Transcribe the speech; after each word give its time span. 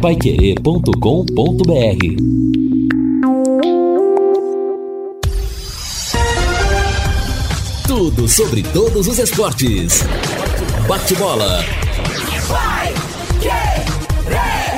paiquerê.com.br 0.00 0.90
Tudo 7.86 8.26
sobre 8.26 8.62
todos 8.62 9.06
os 9.06 9.18
esportes. 9.18 10.02
Bate-bola. 10.88 11.62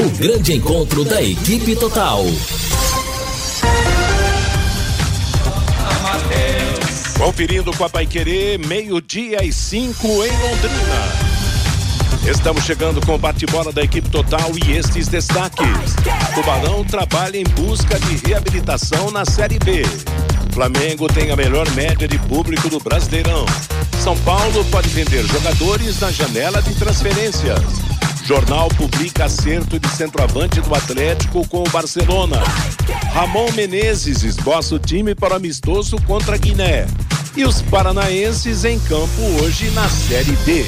O 0.01 0.11
grande 0.19 0.55
encontro 0.55 1.05
da 1.05 1.23
equipe 1.23 1.77
total. 1.77 2.25
Conferindo 7.17 7.73
com 7.77 7.85
a 7.85 7.89
Paiquerê, 7.89 8.59
meio-dia 8.59 9.45
e 9.45 9.53
cinco 9.53 10.09
em 10.09 10.33
Londrina. 10.41 11.32
Estamos 12.27 12.63
chegando 12.65 13.05
com 13.05 13.17
o 13.17 13.19
bate-bola 13.19 13.73
da 13.73 13.83
equipe 13.83 14.09
total 14.09 14.53
e 14.65 14.73
estes 14.73 15.09
destaques. 15.09 15.97
Tubarão 16.35 16.85
trabalha 16.85 17.37
em 17.37 17.45
busca 17.45 17.99
de 17.99 18.17
reabilitação 18.27 19.11
na 19.11 19.25
Série 19.25 19.59
B. 19.59 19.83
Flamengo 20.53 21.09
tem 21.09 21.33
a 21.33 21.37
melhor 21.37 21.69
média 21.73 22.07
de 22.07 22.19
público 22.21 22.69
do 22.69 22.79
Brasileirão. 22.79 23.45
São 24.03 24.17
Paulo 24.19 24.65
pode 24.67 24.89
vender 24.91 25.25
jogadores 25.25 25.99
na 25.99 26.13
janela 26.13 26.63
de 26.63 26.75
transferências. 26.75 27.61
Jornal 28.25 28.69
publica 28.69 29.25
acerto 29.25 29.81
de 29.81 29.89
centroavante 29.89 30.61
do 30.61 30.75
Atlético 30.75 31.47
com 31.49 31.65
o 31.65 31.71
Barcelona. 31.71 32.41
Ramon 33.13 33.51
Menezes 33.53 34.23
esboça 34.23 34.77
o 34.77 34.79
time 34.79 35.13
para 35.13 35.35
o 35.35 35.37
amistoso 35.37 35.97
contra 36.07 36.39
Guiné. 36.39 36.87
E 37.37 37.45
os 37.45 37.63
paranaenses 37.63 38.65
em 38.65 38.79
campo 38.79 39.23
hoje 39.41 39.71
na 39.73 39.89
Série 39.89 40.37
B. 40.45 40.65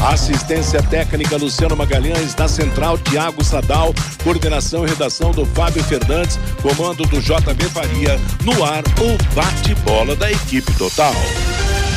Assistência 0.00 0.82
técnica 0.82 1.36
Luciano 1.36 1.76
Magalhães, 1.76 2.34
na 2.34 2.48
central 2.48 2.96
Tiago 2.96 3.44
Sadal, 3.44 3.94
coordenação 4.24 4.86
e 4.86 4.88
redação 4.88 5.30
do 5.30 5.44
Fábio 5.44 5.84
Fernandes, 5.84 6.38
comando 6.62 7.04
do 7.04 7.20
JB 7.20 7.64
Faria, 7.70 8.18
no 8.42 8.64
ar 8.64 8.82
o 8.98 9.34
bate-bola 9.34 10.16
da 10.16 10.30
equipe 10.32 10.72
total. 10.74 11.12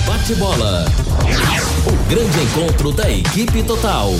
Bate-bola. 0.05 0.85
O 1.87 2.09
grande 2.09 2.39
encontro 2.41 2.91
da 2.91 3.09
equipe 3.09 3.63
total. 3.63 4.11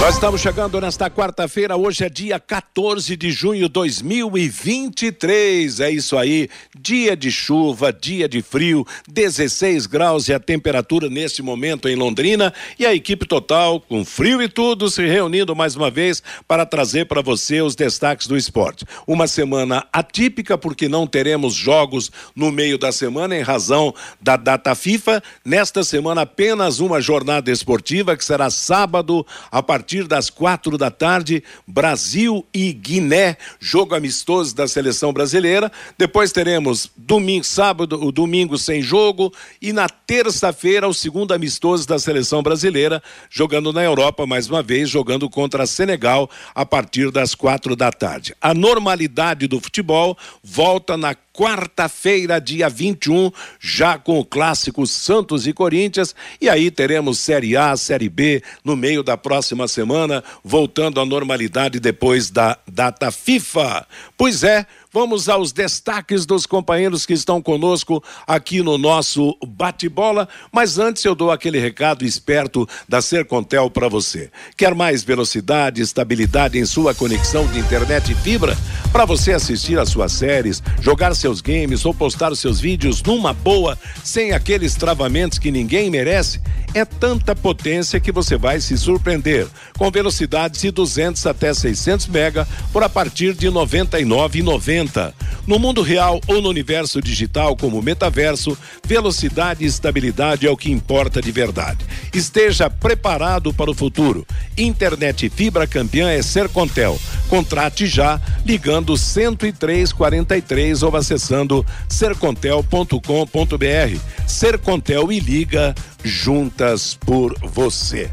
Nós 0.00 0.16
estamos 0.16 0.40
chegando 0.42 0.78
nesta 0.80 1.08
quarta-feira, 1.08 1.76
hoje 1.76 2.04
é 2.04 2.10
dia 2.10 2.38
14 2.38 3.16
de 3.16 3.30
junho 3.30 3.62
de 3.62 3.68
2023. 3.68 5.80
É 5.80 5.90
isso 5.90 6.18
aí, 6.18 6.50
dia 6.78 7.16
de 7.16 7.32
chuva, 7.32 7.90
dia 7.90 8.28
de 8.28 8.42
frio, 8.42 8.86
16 9.08 9.86
graus 9.86 10.28
e 10.28 10.34
a 10.34 10.40
temperatura 10.40 11.08
neste 11.08 11.42
momento 11.42 11.88
em 11.88 11.96
Londrina. 11.96 12.52
E 12.78 12.84
a 12.84 12.94
equipe 12.94 13.24
total, 13.24 13.80
com 13.80 14.04
frio 14.04 14.42
e 14.42 14.48
tudo, 14.48 14.90
se 14.90 15.06
reunindo 15.06 15.56
mais 15.56 15.74
uma 15.74 15.90
vez 15.90 16.22
para 16.46 16.66
trazer 16.66 17.06
para 17.06 17.22
você 17.22 17.62
os 17.62 17.74
destaques 17.74 18.26
do 18.26 18.36
esporte. 18.36 18.84
Uma 19.06 19.26
semana 19.26 19.86
atípica, 19.90 20.58
porque 20.58 20.86
não 20.86 21.06
teremos 21.06 21.54
jogos 21.54 22.12
no 22.36 22.52
meio 22.52 22.76
da 22.76 22.92
semana 22.92 23.34
em 23.36 23.42
razão 23.42 23.94
da 24.20 24.36
data 24.36 24.74
FIFA. 24.74 25.22
Nesta 25.42 25.82
semana, 25.82 26.20
apenas 26.22 26.80
uma 26.80 27.00
jornada 27.00 27.50
esportiva 27.50 28.18
que 28.18 28.24
será 28.24 28.50
sábado, 28.50 29.26
a 29.50 29.62
partir 29.62 29.83
das 30.08 30.30
quatro 30.30 30.78
da 30.78 30.90
tarde, 30.90 31.44
Brasil 31.66 32.44
e 32.52 32.72
Guiné, 32.72 33.36
jogo 33.60 33.94
amistoso 33.94 34.54
da 34.54 34.66
seleção 34.66 35.12
brasileira. 35.12 35.70
Depois 35.98 36.32
teremos 36.32 36.90
domingo, 36.96 37.44
sábado, 37.44 38.02
o 38.02 38.10
domingo 38.10 38.56
sem 38.56 38.80
jogo 38.82 39.32
e 39.60 39.72
na 39.72 39.88
terça-feira 39.88 40.88
o 40.88 40.94
segundo 40.94 41.34
amistoso 41.34 41.86
da 41.86 41.98
seleção 41.98 42.42
brasileira, 42.42 43.02
jogando 43.28 43.72
na 43.72 43.84
Europa 43.84 44.26
mais 44.26 44.48
uma 44.48 44.62
vez, 44.62 44.88
jogando 44.88 45.28
contra 45.28 45.66
Senegal 45.66 46.30
a 46.54 46.64
partir 46.64 47.10
das 47.10 47.34
quatro 47.34 47.76
da 47.76 47.92
tarde. 47.92 48.34
A 48.40 48.54
normalidade 48.54 49.46
do 49.46 49.60
futebol 49.60 50.16
volta 50.42 50.96
na 50.96 51.14
quarta-feira, 51.34 52.40
dia 52.40 52.68
21, 52.68 53.32
já 53.58 53.98
com 53.98 54.20
o 54.20 54.24
clássico 54.24 54.86
Santos 54.86 55.48
e 55.48 55.52
Corinthians. 55.52 56.14
E 56.40 56.48
aí 56.48 56.70
teremos 56.70 57.18
Série 57.18 57.56
A, 57.56 57.76
Série 57.76 58.08
B 58.08 58.40
no 58.64 58.76
meio 58.76 59.02
da 59.02 59.16
próxima 59.16 59.66
semana, 59.66 60.22
voltando 60.44 61.00
à 61.00 61.04
normalidade 61.04 61.80
depois 61.80 62.30
da 62.30 62.56
data 62.66 63.10
FIFA. 63.10 63.86
Pois 64.16 64.44
é. 64.44 64.64
Vamos 64.94 65.28
aos 65.28 65.50
destaques 65.50 66.24
dos 66.24 66.46
companheiros 66.46 67.04
que 67.04 67.14
estão 67.14 67.42
conosco 67.42 68.00
aqui 68.24 68.62
no 68.62 68.78
nosso 68.78 69.36
bate-bola. 69.44 70.28
Mas 70.52 70.78
antes 70.78 71.04
eu 71.04 71.16
dou 71.16 71.32
aquele 71.32 71.58
recado 71.58 72.04
esperto 72.04 72.64
da 72.88 73.02
Sercontel 73.02 73.68
para 73.68 73.88
você. 73.88 74.30
Quer 74.56 74.72
mais 74.72 75.02
velocidade, 75.02 75.82
estabilidade 75.82 76.60
em 76.60 76.64
sua 76.64 76.94
conexão 76.94 77.44
de 77.48 77.58
internet 77.58 78.12
e 78.12 78.14
fibra? 78.14 78.56
Para 78.92 79.04
você 79.04 79.32
assistir 79.32 79.76
às 79.80 79.88
suas 79.88 80.12
séries, 80.12 80.62
jogar 80.80 81.12
seus 81.16 81.40
games 81.40 81.84
ou 81.84 81.92
postar 81.92 82.32
seus 82.36 82.60
vídeos 82.60 83.02
numa 83.02 83.32
boa, 83.32 83.76
sem 84.04 84.30
aqueles 84.30 84.76
travamentos 84.76 85.40
que 85.40 85.50
ninguém 85.50 85.90
merece? 85.90 86.40
É 86.72 86.84
tanta 86.84 87.34
potência 87.34 87.98
que 87.98 88.12
você 88.12 88.36
vai 88.36 88.60
se 88.60 88.78
surpreender. 88.78 89.48
Com 89.76 89.90
velocidades 89.90 90.60
de 90.60 90.70
200 90.70 91.26
até 91.26 91.52
600 91.52 92.06
mega 92.06 92.46
por 92.72 92.84
a 92.84 92.88
partir 92.88 93.34
de 93.34 93.48
99,90 93.48 94.83
aumenta. 94.84 95.14
No 95.46 95.58
mundo 95.58 95.82
real 95.82 96.20
ou 96.26 96.40
no 96.40 96.48
universo 96.48 97.00
digital 97.00 97.56
como 97.56 97.82
metaverso, 97.82 98.56
velocidade 98.86 99.64
e 99.64 99.66
estabilidade 99.66 100.46
é 100.46 100.50
o 100.50 100.56
que 100.56 100.70
importa 100.70 101.20
de 101.20 101.32
verdade. 101.32 101.84
Esteja 102.12 102.70
preparado 102.70 103.52
para 103.52 103.70
o 103.70 103.74
futuro. 103.74 104.26
Internet 104.56 105.28
fibra 105.28 105.66
campeã 105.66 106.10
é 106.10 106.22
Sercontel. 106.22 106.98
Contrate 107.28 107.86
já 107.86 108.20
ligando 108.44 108.96
10343 108.96 110.82
ou 110.82 110.96
acessando 110.96 111.66
sercontel.com.br. 111.88 113.98
Sercontel 114.26 115.12
e 115.12 115.20
liga 115.20 115.74
juntas 116.02 116.94
por 116.94 117.34
você. 117.42 118.10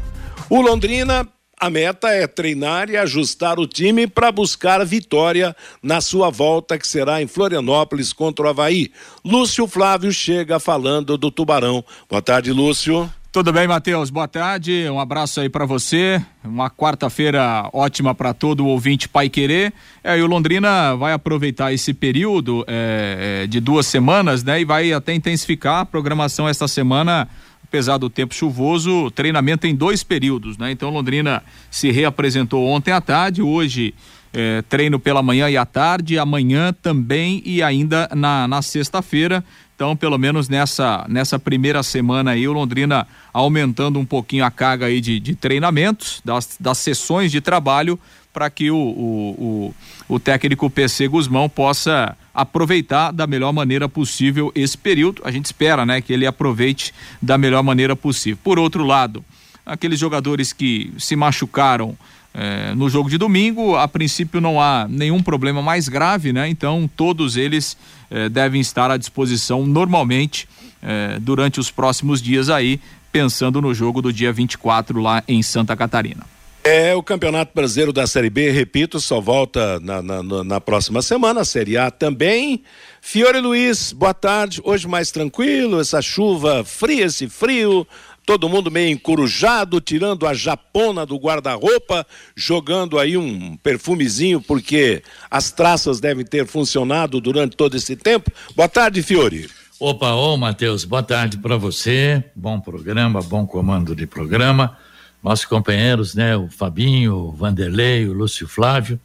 O 0.50 0.60
Londrina 0.60 1.26
a 1.62 1.70
meta 1.70 2.08
é 2.08 2.26
treinar 2.26 2.90
e 2.90 2.96
ajustar 2.96 3.60
o 3.60 3.68
time 3.68 4.08
para 4.08 4.32
buscar 4.32 4.80
a 4.80 4.84
vitória 4.84 5.54
na 5.80 6.00
sua 6.00 6.28
volta, 6.28 6.76
que 6.76 6.84
será 6.84 7.22
em 7.22 7.28
Florianópolis 7.28 8.12
contra 8.12 8.46
o 8.46 8.48
Havaí. 8.48 8.90
Lúcio 9.24 9.68
Flávio 9.68 10.12
chega 10.12 10.58
falando 10.58 11.16
do 11.16 11.30
Tubarão. 11.30 11.84
Boa 12.10 12.20
tarde, 12.20 12.52
Lúcio. 12.52 13.08
Tudo 13.30 13.52
bem, 13.52 13.68
Matheus? 13.68 14.10
Boa 14.10 14.26
tarde. 14.26 14.88
Um 14.90 14.98
abraço 14.98 15.40
aí 15.40 15.48
para 15.48 15.64
você. 15.64 16.20
Uma 16.42 16.68
quarta-feira 16.68 17.70
ótima 17.72 18.12
para 18.12 18.34
todo 18.34 18.64
o 18.64 18.66
ouvinte 18.66 19.08
Pai 19.08 19.28
Querer. 19.28 19.72
É, 20.02 20.18
e 20.18 20.22
o 20.22 20.26
Londrina 20.26 20.96
vai 20.96 21.12
aproveitar 21.12 21.72
esse 21.72 21.94
período 21.94 22.64
é, 22.66 23.44
é, 23.44 23.46
de 23.46 23.60
duas 23.60 23.86
semanas, 23.86 24.42
né? 24.42 24.60
E 24.60 24.64
vai 24.64 24.92
até 24.92 25.14
intensificar 25.14 25.78
a 25.78 25.86
programação 25.86 26.48
esta 26.48 26.66
semana 26.66 27.28
apesar 27.72 27.96
do 27.96 28.10
tempo 28.10 28.34
chuvoso, 28.34 29.10
treinamento 29.12 29.66
em 29.66 29.74
dois 29.74 30.04
períodos, 30.04 30.58
né? 30.58 30.70
Então 30.70 30.90
Londrina 30.90 31.42
se 31.70 31.90
reapresentou 31.90 32.66
ontem 32.66 32.92
à 32.92 33.00
tarde, 33.00 33.40
hoje 33.40 33.94
é, 34.30 34.60
treino 34.68 35.00
pela 35.00 35.22
manhã 35.22 35.48
e 35.48 35.56
à 35.56 35.64
tarde, 35.64 36.18
amanhã 36.18 36.70
também 36.82 37.42
e 37.46 37.62
ainda 37.62 38.10
na, 38.14 38.46
na 38.46 38.60
sexta-feira. 38.60 39.42
Então, 39.74 39.96
pelo 39.96 40.18
menos 40.18 40.50
nessa, 40.50 41.06
nessa 41.08 41.38
primeira 41.38 41.82
semana 41.82 42.32
aí, 42.32 42.46
o 42.46 42.52
Londrina 42.52 43.06
aumentando 43.32 43.98
um 43.98 44.04
pouquinho 44.04 44.44
a 44.44 44.50
carga 44.50 44.84
aí 44.84 45.00
de, 45.00 45.18
de 45.18 45.34
treinamentos, 45.34 46.20
das, 46.22 46.58
das 46.60 46.76
sessões 46.76 47.32
de 47.32 47.40
trabalho, 47.40 47.98
para 48.34 48.50
que 48.50 48.70
o, 48.70 48.76
o, 48.76 49.74
o, 50.10 50.14
o 50.16 50.20
técnico 50.20 50.68
PC 50.68 51.08
Guzmão 51.08 51.48
possa 51.48 52.14
aproveitar 52.34 53.12
da 53.12 53.26
melhor 53.26 53.52
maneira 53.52 53.88
possível 53.88 54.50
esse 54.54 54.76
período. 54.76 55.22
A 55.24 55.30
gente 55.30 55.46
espera, 55.46 55.84
né, 55.84 56.00
que 56.00 56.12
ele 56.12 56.26
aproveite 56.26 56.92
da 57.20 57.36
melhor 57.36 57.62
maneira 57.62 57.94
possível. 57.94 58.38
Por 58.42 58.58
outro 58.58 58.84
lado, 58.84 59.24
aqueles 59.64 59.98
jogadores 59.98 60.52
que 60.52 60.92
se 60.98 61.14
machucaram 61.16 61.96
eh, 62.34 62.72
no 62.74 62.88
jogo 62.88 63.10
de 63.10 63.18
domingo, 63.18 63.76
a 63.76 63.86
princípio 63.86 64.40
não 64.40 64.60
há 64.60 64.86
nenhum 64.88 65.22
problema 65.22 65.60
mais 65.60 65.88
grave, 65.88 66.32
né? 66.32 66.48
Então 66.48 66.88
todos 66.96 67.36
eles 67.36 67.76
eh, 68.10 68.28
devem 68.28 68.60
estar 68.60 68.90
à 68.90 68.96
disposição 68.96 69.66
normalmente 69.66 70.48
eh, 70.82 71.18
durante 71.20 71.60
os 71.60 71.70
próximos 71.70 72.22
dias 72.22 72.48
aí, 72.48 72.80
pensando 73.12 73.60
no 73.60 73.74
jogo 73.74 74.00
do 74.00 74.12
dia 74.12 74.32
24 74.32 75.00
lá 75.00 75.22
em 75.28 75.42
Santa 75.42 75.76
Catarina. 75.76 76.24
É, 76.64 76.94
o 76.94 77.02
Campeonato 77.02 77.50
Brasileiro 77.52 77.92
da 77.92 78.06
Série 78.06 78.30
B, 78.30 78.50
repito, 78.52 79.00
só 79.00 79.20
volta 79.20 79.80
na, 79.80 80.00
na, 80.00 80.22
na, 80.22 80.60
próxima 80.60 81.02
semana, 81.02 81.40
a 81.40 81.44
Série 81.44 81.76
A 81.76 81.90
também. 81.90 82.62
Fiore 83.00 83.40
Luiz, 83.40 83.92
boa 83.92 84.14
tarde. 84.14 84.60
Hoje 84.62 84.86
mais 84.86 85.10
tranquilo, 85.10 85.80
essa 85.80 86.00
chuva 86.00 86.62
fria, 86.62 87.06
esse 87.06 87.28
frio, 87.28 87.84
todo 88.24 88.48
mundo 88.48 88.70
meio 88.70 88.92
encurujado, 88.92 89.80
tirando 89.80 90.24
a 90.24 90.34
japona 90.34 91.04
do 91.04 91.16
guarda-roupa, 91.16 92.06
jogando 92.36 92.96
aí 92.96 93.16
um 93.16 93.56
perfumezinho, 93.56 94.40
porque 94.40 95.02
as 95.28 95.50
traças 95.50 95.98
devem 95.98 96.24
ter 96.24 96.46
funcionado 96.46 97.20
durante 97.20 97.56
todo 97.56 97.76
esse 97.76 97.96
tempo. 97.96 98.30
Boa 98.54 98.68
tarde, 98.68 99.02
Fiore. 99.02 99.50
Opa, 99.80 100.12
ô 100.12 100.36
Matheus, 100.36 100.84
boa 100.84 101.02
tarde 101.02 101.38
para 101.38 101.56
você. 101.56 102.22
Bom 102.36 102.60
programa, 102.60 103.20
bom 103.20 103.44
comando 103.44 103.96
de 103.96 104.06
programa. 104.06 104.78
Nossos 105.22 105.44
companheiros, 105.44 106.14
né? 106.14 106.36
O 106.36 106.48
Fabinho, 106.48 107.14
o 107.14 107.32
Vanderlei, 107.32 108.06
o 108.08 108.12
Lúcio 108.12 108.48
Flávio. 108.48 108.98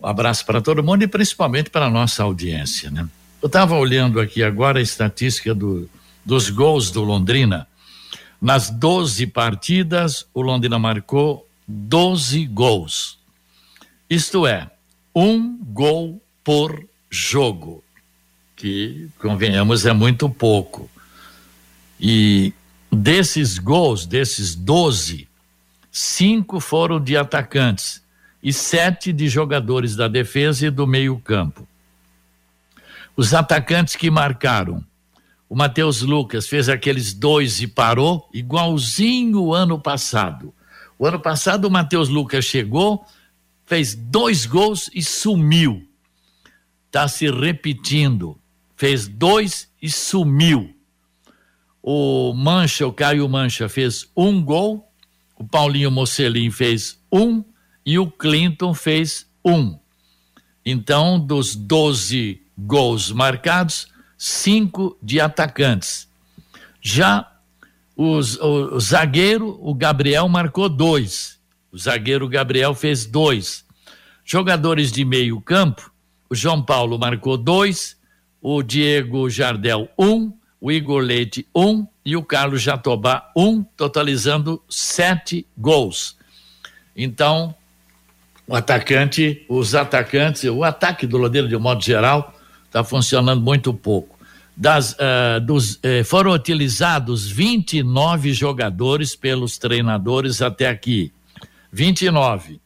Um 0.00 0.06
abraço 0.06 0.44
para 0.44 0.60
todo 0.60 0.82
mundo 0.82 1.02
e 1.02 1.08
principalmente 1.08 1.70
para 1.70 1.86
a 1.86 1.90
nossa 1.90 2.22
audiência, 2.22 2.90
né? 2.90 3.08
Eu 3.40 3.46
estava 3.46 3.76
olhando 3.76 4.20
aqui 4.20 4.42
agora 4.42 4.78
a 4.80 4.82
estatística 4.82 5.54
do, 5.54 5.88
dos 6.24 6.50
gols 6.50 6.90
do 6.90 7.02
Londrina. 7.02 7.68
Nas 8.40 8.70
12 8.70 9.26
partidas, 9.28 10.26
o 10.34 10.40
Londrina 10.40 10.78
marcou 10.78 11.48
12 11.66 12.46
gols. 12.46 13.18
Isto 14.08 14.46
é, 14.46 14.70
um 15.14 15.56
gol 15.56 16.20
por 16.42 16.84
jogo, 17.10 17.84
que, 18.56 19.08
convenhamos, 19.18 19.86
é 19.86 19.92
muito 19.92 20.28
pouco. 20.28 20.90
E 22.00 22.52
desses 22.90 23.58
gols, 23.58 24.06
desses 24.06 24.54
12, 24.54 25.28
cinco 25.90 26.60
foram 26.60 27.00
de 27.00 27.16
atacantes 27.16 28.02
e 28.42 28.52
sete 28.52 29.12
de 29.12 29.28
jogadores 29.28 29.96
da 29.96 30.08
defesa 30.08 30.66
e 30.66 30.70
do 30.70 30.86
meio-campo. 30.86 31.66
Os 33.16 33.34
atacantes 33.34 33.96
que 33.96 34.10
marcaram. 34.10 34.84
O 35.48 35.56
Matheus 35.56 36.02
Lucas 36.02 36.46
fez 36.46 36.68
aqueles 36.68 37.14
dois 37.14 37.60
e 37.60 37.66
parou, 37.66 38.28
igualzinho 38.32 39.40
o 39.40 39.54
ano 39.54 39.80
passado. 39.80 40.54
O 40.98 41.06
ano 41.06 41.18
passado 41.18 41.64
o 41.64 41.70
Matheus 41.70 42.08
Lucas 42.08 42.44
chegou, 42.44 43.04
fez 43.64 43.94
dois 43.94 44.46
gols 44.46 44.90
e 44.94 45.02
sumiu. 45.02 45.88
Está 46.86 47.08
se 47.08 47.30
repetindo. 47.30 48.38
Fez 48.76 49.08
dois 49.08 49.68
e 49.82 49.90
sumiu. 49.90 50.77
O 51.90 52.34
Mancha, 52.34 52.86
o 52.86 52.92
Caio 52.92 53.26
Mancha, 53.30 53.66
fez 53.66 54.10
um 54.14 54.44
gol. 54.44 54.92
O 55.34 55.42
Paulinho 55.42 55.90
Mocelin 55.90 56.50
fez 56.50 57.02
um. 57.10 57.42
E 57.82 57.98
o 57.98 58.10
Clinton 58.10 58.74
fez 58.74 59.26
um. 59.42 59.78
Então, 60.62 61.18
dos 61.18 61.56
12 61.56 62.42
gols 62.58 63.10
marcados, 63.10 63.88
cinco 64.18 64.98
de 65.02 65.18
atacantes. 65.18 66.06
Já 66.78 67.32
os, 67.96 68.36
o, 68.36 68.74
o 68.76 68.80
zagueiro, 68.80 69.58
o 69.58 69.72
Gabriel, 69.72 70.28
marcou 70.28 70.68
dois. 70.68 71.40
O 71.72 71.78
zagueiro 71.78 72.28
Gabriel 72.28 72.74
fez 72.74 73.06
dois. 73.06 73.64
Jogadores 74.26 74.92
de 74.92 75.06
meio 75.06 75.40
campo, 75.40 75.90
o 76.28 76.34
João 76.34 76.62
Paulo 76.62 76.98
marcou 76.98 77.38
dois, 77.38 77.96
o 78.42 78.62
Diego 78.62 79.30
Jardel 79.30 79.88
um, 79.98 80.37
o 80.60 80.72
Igor 80.72 81.00
Leite 81.00 81.46
um 81.54 81.86
e 82.04 82.16
o 82.16 82.22
Carlos 82.22 82.62
Jatobá 82.62 83.30
um, 83.36 83.62
totalizando 83.62 84.62
sete 84.68 85.46
gols. 85.56 86.16
Então, 86.96 87.54
o 88.46 88.54
atacante, 88.54 89.44
os 89.48 89.74
atacantes, 89.74 90.44
o 90.44 90.64
ataque 90.64 91.06
do 91.06 91.18
Lodeiro 91.18 91.48
de 91.48 91.54
um 91.54 91.60
modo 91.60 91.82
geral 91.82 92.34
está 92.64 92.82
funcionando 92.82 93.40
muito 93.40 93.72
pouco. 93.72 94.18
Das, 94.56 94.94
uh, 94.94 95.40
dos, 95.40 95.78
eh, 95.84 96.02
foram 96.02 96.32
utilizados 96.32 97.30
29 97.30 98.32
jogadores 98.32 99.14
pelos 99.14 99.56
treinadores 99.56 100.42
até 100.42 100.66
aqui. 100.66 101.12
29. 101.70 102.60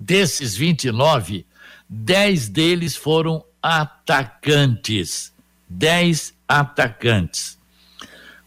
Desses 0.00 0.56
29, 0.56 1.46
10 1.88 2.48
deles 2.48 2.96
foram 2.96 3.44
atacantes. 3.62 5.32
10 5.68 6.34
atacantes. 6.48 7.58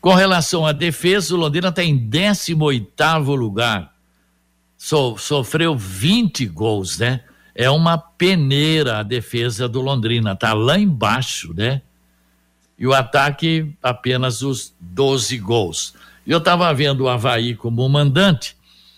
Com 0.02 0.16
relação 0.16 0.66
à 0.66 0.72
defesa, 0.72 1.36
o 1.36 1.38
Londrina 1.38 1.70
está 1.70 1.84
em 1.84 1.96
18 1.96 3.36
lugar. 3.36 3.94
So, 4.76 5.16
sofreu 5.18 5.76
20 5.76 6.48
gols, 6.48 6.98
né? 6.98 7.22
É 7.54 7.70
uma 7.70 8.00
peneira 8.00 9.00
a 9.00 9.04
defesa 9.04 9.70
do 9.70 9.80
Londrina, 9.80 10.36
tá 10.36 10.54
lá 10.54 10.80
embaixo, 10.80 11.54
né? 11.54 11.84
E 12.80 12.88
o 12.88 12.94
ataque 12.94 13.72
apenas 13.84 14.42
os 14.42 14.74
12 14.80 15.38
gols. 15.38 15.94
Eu 16.26 16.40
estava 16.40 16.74
vendo 16.74 17.02
o 17.02 17.10
Havaí 17.10 17.56
como 17.56 17.88
mandante, 17.88 18.58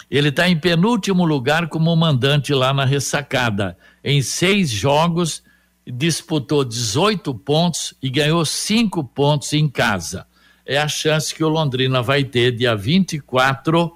ele 0.09 0.29
está 0.29 0.47
em 0.47 0.57
penúltimo 0.57 1.25
lugar 1.25 1.67
como 1.67 1.93
mandante 1.95 2.53
lá 2.53 2.73
na 2.73 2.85
ressacada. 2.85 3.75
Em 4.03 4.21
seis 4.21 4.69
jogos, 4.69 5.43
disputou 5.85 6.63
18 6.63 7.33
pontos 7.35 7.93
e 8.01 8.09
ganhou 8.09 8.45
cinco 8.45 9.03
pontos 9.03 9.53
em 9.53 9.67
casa. 9.67 10.25
É 10.65 10.77
a 10.77 10.87
chance 10.87 11.33
que 11.33 11.43
o 11.43 11.49
Londrina 11.49 12.01
vai 12.01 12.23
ter 12.23 12.55
dia 12.55 12.75
24 12.75 13.91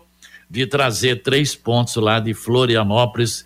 de 0.50 0.66
trazer 0.66 1.22
três 1.22 1.56
pontos 1.56 1.96
lá 1.96 2.20
de 2.20 2.34
Florianópolis. 2.34 3.46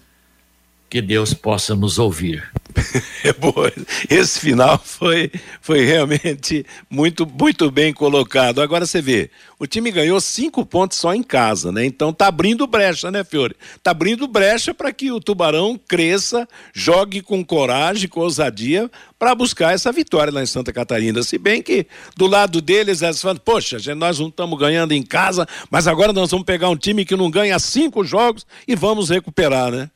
Que 0.90 1.02
Deus 1.02 1.34
possa 1.34 1.76
nos 1.76 2.00
ouvir. 2.00 2.52
Esse 4.10 4.40
final 4.40 4.82
foi, 4.84 5.32
foi 5.62 5.86
realmente 5.86 6.66
muito, 6.90 7.26
muito 7.26 7.70
bem 7.72 7.94
colocado. 7.94 8.62
Agora 8.62 8.86
você 8.86 9.02
vê, 9.02 9.30
o 9.60 9.68
time 9.68 9.92
ganhou 9.92 10.20
cinco 10.20 10.66
pontos 10.66 10.98
só 10.98 11.14
em 11.14 11.24
casa, 11.24 11.72
né? 11.72 11.86
Então 11.86 12.12
tá 12.12 12.28
abrindo 12.28 12.66
brecha, 12.66 13.12
né, 13.12 13.24
Fiore? 13.24 13.56
Tá 13.84 13.92
abrindo 13.92 14.28
brecha 14.28 14.74
para 14.74 14.92
que 14.92 15.12
o 15.12 15.20
Tubarão 15.20 15.80
cresça, 15.88 16.48
jogue 16.74 17.22
com 17.22 17.44
coragem, 17.44 18.10
com 18.10 18.22
ousadia 18.22 18.90
para 19.20 19.36
buscar 19.36 19.74
essa 19.74 19.92
vitória 19.92 20.34
lá 20.34 20.42
em 20.42 20.48
Santa 20.48 20.74
Catarina. 20.74 21.22
Se 21.22 21.38
bem 21.38 21.62
que 21.62 21.86
do 22.18 22.28
lado 22.28 22.62
deles 22.62 23.02
eles 23.02 23.22
falam, 23.22 23.38
poxa, 23.38 23.78
nós 23.96 24.20
não 24.20 24.30
estamos 24.30 24.58
ganhando 24.58 24.94
em 24.94 25.04
casa, 25.04 25.48
mas 25.70 25.88
agora 25.88 26.12
nós 26.12 26.32
vamos 26.32 26.46
pegar 26.46 26.70
um 26.70 26.78
time 26.78 27.06
que 27.06 27.16
não 27.16 27.30
ganha 27.30 27.60
cinco 27.60 28.04
jogos 28.04 28.46
e 28.68 28.76
vamos 28.76 29.10
recuperar, 29.10 29.72
né? 29.72 29.90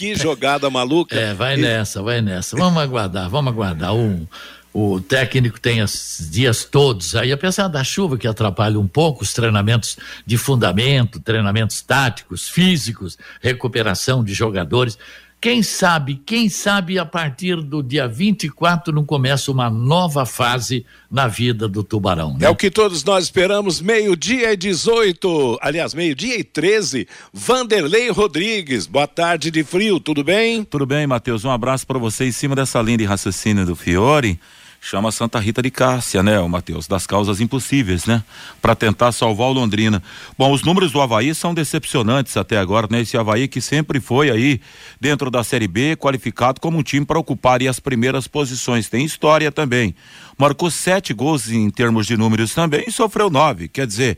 Que 0.00 0.14
jogada 0.14 0.70
maluca. 0.70 1.14
É, 1.14 1.34
vai 1.34 1.58
e... 1.58 1.60
nessa, 1.60 2.02
vai 2.02 2.22
nessa. 2.22 2.56
Vamos 2.56 2.82
aguardar, 2.82 3.28
vamos 3.28 3.52
aguardar. 3.52 3.94
Um, 3.94 4.26
o 4.72 4.98
técnico 4.98 5.60
tem 5.60 5.82
os 5.82 6.26
dias 6.30 6.64
todos 6.64 7.14
aí, 7.14 7.30
apesar 7.30 7.68
da 7.68 7.84
chuva 7.84 8.16
que 8.16 8.26
atrapalha 8.26 8.80
um 8.80 8.88
pouco 8.88 9.22
os 9.22 9.34
treinamentos 9.34 9.98
de 10.24 10.38
fundamento, 10.38 11.20
treinamentos 11.20 11.82
táticos, 11.82 12.48
físicos, 12.48 13.18
recuperação 13.42 14.24
de 14.24 14.32
jogadores. 14.32 14.96
Quem 15.40 15.62
sabe, 15.62 16.20
quem 16.26 16.50
sabe 16.50 16.98
a 16.98 17.06
partir 17.06 17.56
do 17.62 17.82
dia 17.82 18.06
24 18.06 18.92
não 18.92 19.06
começa 19.06 19.50
uma 19.50 19.70
nova 19.70 20.26
fase 20.26 20.84
na 21.10 21.26
vida 21.26 21.66
do 21.66 21.82
Tubarão. 21.82 22.36
Né? 22.36 22.44
É 22.44 22.50
o 22.50 22.54
que 22.54 22.70
todos 22.70 23.02
nós 23.02 23.24
esperamos. 23.24 23.80
Meio-dia 23.80 24.52
e 24.52 24.56
18, 24.56 25.58
aliás, 25.62 25.94
meio-dia 25.94 26.38
e 26.38 26.44
13. 26.44 27.08
Vanderlei 27.32 28.10
Rodrigues, 28.10 28.86
boa 28.86 29.06
tarde 29.06 29.50
de 29.50 29.64
frio, 29.64 29.98
tudo 29.98 30.22
bem? 30.22 30.62
Tudo 30.62 30.84
bem, 30.84 31.06
Matheus. 31.06 31.42
Um 31.42 31.50
abraço 31.50 31.86
para 31.86 31.98
você 31.98 32.26
em 32.26 32.32
cima 32.32 32.54
dessa 32.54 32.82
linha 32.82 32.98
de 32.98 33.04
raciocínio 33.06 33.64
do 33.64 33.74
Fiore 33.74 34.38
chama 34.80 35.12
Santa 35.12 35.38
Rita 35.38 35.60
de 35.60 35.70
Cássia, 35.70 36.22
né, 36.22 36.40
o 36.40 36.48
Matheus, 36.48 36.86
das 36.88 37.06
causas 37.06 37.40
impossíveis, 37.40 38.06
né, 38.06 38.24
para 38.62 38.74
tentar 38.74 39.12
salvar 39.12 39.48
o 39.48 39.52
Londrina. 39.52 40.02
Bom, 40.38 40.50
os 40.52 40.62
números 40.62 40.90
do 40.90 41.00
Havaí 41.00 41.34
são 41.34 41.52
decepcionantes 41.52 42.36
até 42.36 42.56
agora, 42.56 42.88
né, 42.90 43.02
esse 43.02 43.16
Havaí 43.16 43.46
que 43.46 43.60
sempre 43.60 44.00
foi 44.00 44.30
aí 44.30 44.60
dentro 44.98 45.30
da 45.30 45.44
Série 45.44 45.68
B 45.68 45.96
qualificado 45.96 46.60
como 46.60 46.78
um 46.78 46.82
time 46.82 47.04
para 47.04 47.18
ocupar 47.18 47.60
as 47.62 47.78
primeiras 47.78 48.26
posições, 48.26 48.88
tem 48.88 49.04
história 49.04 49.52
também. 49.52 49.94
Marcou 50.38 50.70
sete 50.70 51.12
gols 51.12 51.50
em 51.50 51.68
termos 51.68 52.06
de 52.06 52.16
números 52.16 52.54
também 52.54 52.84
e 52.86 52.92
sofreu 52.92 53.28
nove, 53.28 53.68
quer 53.68 53.86
dizer, 53.86 54.16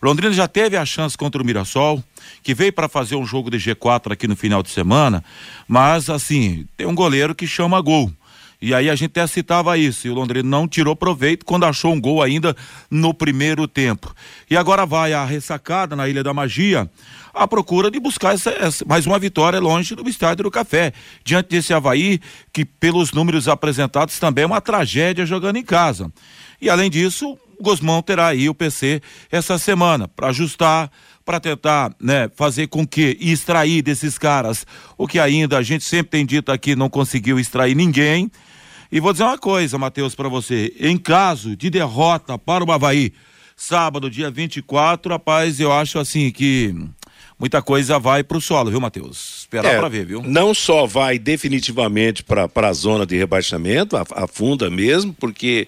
Londrina 0.00 0.32
já 0.32 0.46
teve 0.46 0.76
a 0.76 0.84
chance 0.84 1.18
contra 1.18 1.42
o 1.42 1.44
Mirassol, 1.44 2.02
que 2.42 2.54
veio 2.54 2.72
para 2.72 2.88
fazer 2.88 3.16
um 3.16 3.26
jogo 3.26 3.50
de 3.50 3.56
G4 3.56 4.12
aqui 4.12 4.28
no 4.28 4.36
final 4.36 4.62
de 4.62 4.70
semana, 4.70 5.24
mas 5.66 6.08
assim, 6.08 6.66
tem 6.76 6.86
um 6.86 6.94
goleiro 6.94 7.34
que 7.34 7.46
chama 7.46 7.80
gol. 7.80 8.12
E 8.64 8.72
aí 8.72 8.88
a 8.88 8.94
gente 8.94 9.10
até 9.10 9.26
citava 9.26 9.76
isso, 9.76 10.06
e 10.06 10.10
o 10.10 10.14
Londrina 10.14 10.48
não 10.48 10.66
tirou 10.66 10.96
proveito 10.96 11.44
quando 11.44 11.66
achou 11.66 11.92
um 11.92 12.00
gol 12.00 12.22
ainda 12.22 12.56
no 12.90 13.12
primeiro 13.12 13.68
tempo. 13.68 14.14
E 14.50 14.56
agora 14.56 14.86
vai 14.86 15.12
a 15.12 15.22
ressacada 15.22 15.94
na 15.94 16.08
Ilha 16.08 16.22
da 16.22 16.32
Magia, 16.32 16.90
à 17.34 17.46
procura 17.46 17.90
de 17.90 18.00
buscar 18.00 18.32
essa, 18.32 18.48
essa, 18.52 18.82
mais 18.86 19.06
uma 19.06 19.18
vitória 19.18 19.60
longe 19.60 19.94
do 19.94 20.08
Estádio 20.08 20.44
do 20.44 20.50
Café. 20.50 20.94
Diante 21.22 21.50
desse 21.50 21.74
Havaí, 21.74 22.18
que 22.54 22.64
pelos 22.64 23.12
números 23.12 23.48
apresentados 23.48 24.18
também 24.18 24.44
é 24.44 24.46
uma 24.46 24.62
tragédia 24.62 25.26
jogando 25.26 25.56
em 25.56 25.62
casa. 25.62 26.10
E 26.58 26.70
além 26.70 26.88
disso, 26.88 27.36
o 27.58 27.62
Gosmão 27.62 28.00
terá 28.00 28.28
aí 28.28 28.48
o 28.48 28.54
PC 28.54 29.02
essa 29.30 29.58
semana 29.58 30.08
para 30.08 30.28
ajustar, 30.28 30.90
para 31.22 31.38
tentar 31.38 31.94
né, 32.00 32.30
fazer 32.34 32.68
com 32.68 32.86
que 32.86 33.14
e 33.20 33.30
extrair 33.30 33.82
desses 33.82 34.16
caras 34.16 34.66
o 34.96 35.06
que 35.06 35.18
ainda 35.18 35.58
a 35.58 35.62
gente 35.62 35.84
sempre 35.84 36.12
tem 36.12 36.24
dito 36.24 36.50
aqui 36.50 36.74
não 36.74 36.88
conseguiu 36.88 37.38
extrair 37.38 37.74
ninguém 37.74 38.30
e 38.94 39.00
vou 39.00 39.10
dizer 39.10 39.24
uma 39.24 39.36
coisa, 39.36 39.76
Matheus, 39.76 40.14
para 40.14 40.28
você. 40.28 40.72
Em 40.78 40.96
caso 40.96 41.56
de 41.56 41.68
derrota 41.68 42.38
para 42.38 42.62
o 42.62 42.70
Havaí, 42.70 43.12
sábado, 43.56 44.08
dia 44.08 44.30
24, 44.30 45.10
rapaz, 45.10 45.58
eu 45.58 45.72
acho 45.72 45.98
assim 45.98 46.30
que 46.30 46.72
muita 47.36 47.60
coisa 47.60 47.98
vai 47.98 48.22
para 48.22 48.38
o 48.38 48.40
solo, 48.40 48.70
viu, 48.70 48.80
Matheus? 48.80 49.38
Esperar 49.40 49.74
é, 49.74 49.78
para 49.80 49.88
ver, 49.88 50.06
viu? 50.06 50.22
Não 50.22 50.54
só 50.54 50.86
vai 50.86 51.18
definitivamente 51.18 52.22
para 52.22 52.68
a 52.68 52.72
zona 52.72 53.04
de 53.04 53.16
rebaixamento, 53.16 53.96
afunda 53.96 54.70
mesmo, 54.70 55.12
porque 55.12 55.66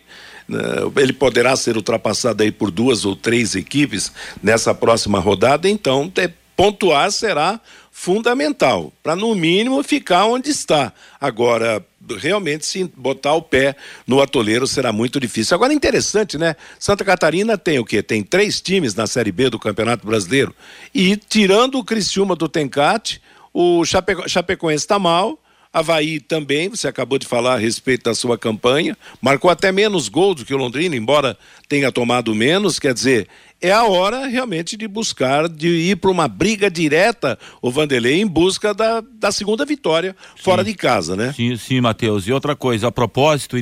Uh, 0.49 1.01
ele 1.01 1.13
poderá 1.13 1.57
ser 1.57 1.77
ultrapassado 1.77 2.41
aí 2.41 2.53
por 2.53 2.71
duas 2.71 3.05
ou 3.05 3.17
três 3.17 3.57
equipes 3.57 4.13
nessa 4.41 4.73
próxima 4.73 5.19
rodada, 5.19 5.69
então 5.69 6.09
pontuar 6.57 7.11
será 7.11 7.61
fundamental, 7.91 8.93
para 9.03 9.17
no 9.17 9.35
mínimo 9.35 9.83
ficar 9.83 10.27
onde 10.27 10.51
está. 10.51 10.93
Agora, 11.21 11.85
realmente, 12.15 12.65
se 12.67 12.85
botar 12.97 13.35
o 13.35 13.43
pé 13.43 13.75
no 14.07 14.21
atoleiro 14.21 14.67
será 14.67 14.93
muito 14.93 15.19
difícil. 15.19 15.55
Agora, 15.55 15.73
interessante, 15.73 16.39
né? 16.39 16.55
Santa 16.79 17.05
Catarina 17.05 17.59
tem 17.59 17.79
o 17.79 17.85
quê? 17.85 18.03
Tem 18.03 18.23
três 18.23 18.61
times 18.61 18.95
na 18.95 19.07
Série 19.07 19.33
B 19.33 19.51
do 19.51 19.59
Campeonato 19.59 20.07
Brasileiro. 20.07 20.55
E 20.95 21.17
tirando 21.17 21.79
o 21.79 21.85
Criciúma 21.85 22.37
do 22.37 22.49
Tencate, 22.49 23.21
o 23.53 23.85
Chapeco, 23.85 24.29
Chapecoense 24.29 24.85
está 24.85 24.99
mal. 24.99 25.39
Havaí 25.73 26.21
também, 26.21 26.71
você 26.71 26.89
acabou 26.89 27.19
de 27.19 27.27
falar 27.27 27.55
a 27.55 27.59
respeito 27.59 28.05
da 28.05 28.15
sua 28.15 28.39
campanha, 28.39 28.97
marcou 29.21 29.51
até 29.51 29.71
menos 29.71 30.09
gols 30.09 30.37
do 30.37 30.45
que 30.47 30.55
o 30.55 30.57
Londrina, 30.57 30.97
embora 30.97 31.37
tenha 31.69 31.93
tomado 31.93 32.35
menos, 32.35 32.79
quer 32.79 32.95
dizer, 32.95 33.29
é 33.61 33.73
a 33.73 33.85
hora 33.85 34.27
realmente 34.27 34.77
de 34.77 34.87
buscar, 34.87 35.49
de 35.49 35.69
ir 35.69 35.97
para 35.97 36.11
uma 36.11 36.29
briga 36.29 36.71
direta, 36.71 37.39
o 37.63 37.71
Vanderlei, 37.71 38.21
em 38.21 38.27
busca 38.27 38.75
da, 38.75 39.01
da 39.01 39.33
segunda 39.33 39.65
vitória 39.65 40.15
sim. 40.37 40.43
fora 40.43 40.63
de 40.63 40.75
casa, 40.75 41.17
né? 41.17 41.33
Sim, 41.35 41.57
sim, 41.57 41.81
Matheus. 41.81 42.27
E 42.27 42.33
outra 42.33 42.55
coisa, 42.55 42.89
a 42.89 42.93
propósito, 42.93 43.57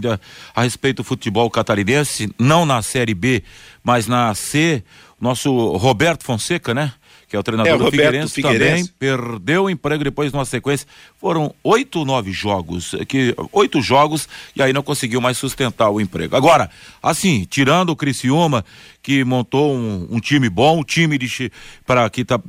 a 0.54 0.62
respeito 0.62 0.98
do 0.98 1.04
futebol 1.04 1.48
catarinense, 1.50 2.32
não 2.38 2.66
na 2.66 2.82
Série 2.82 3.14
B, 3.14 3.42
mas 3.82 4.06
na 4.06 4.34
C, 4.34 4.82
nosso 5.20 5.52
Roberto 5.76 6.24
Fonseca, 6.24 6.74
né? 6.74 6.92
Que 7.34 7.36
é 7.36 7.40
o 7.40 7.42
treinador 7.42 7.74
é, 7.74 7.78
do 7.78 7.90
Figueirense, 7.90 8.34
Figueirense, 8.34 8.92
também 8.92 8.94
perdeu 8.96 9.64
o 9.64 9.70
emprego 9.70 10.04
depois 10.04 10.30
de 10.30 10.36
uma 10.36 10.44
sequência. 10.44 10.86
Foram 11.20 11.52
oito 11.64 12.04
nove 12.04 12.30
jogos, 12.30 12.94
que 13.08 13.34
oito 13.50 13.82
jogos 13.82 14.28
e 14.54 14.62
aí 14.62 14.72
não 14.72 14.84
conseguiu 14.84 15.20
mais 15.20 15.36
sustentar 15.36 15.90
o 15.90 16.00
emprego. 16.00 16.36
Agora, 16.36 16.70
assim, 17.02 17.44
tirando 17.50 17.90
o 17.90 17.96
Criciúma, 17.96 18.64
que 19.02 19.24
montou 19.24 19.74
um, 19.74 20.06
um 20.10 20.20
time 20.20 20.48
bom, 20.48 20.78
um 20.78 20.84
time 20.84 21.18
de 21.18 21.50
para 21.84 22.08
que 22.08 22.20
está 22.20 22.40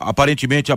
aparentemente 0.00 0.72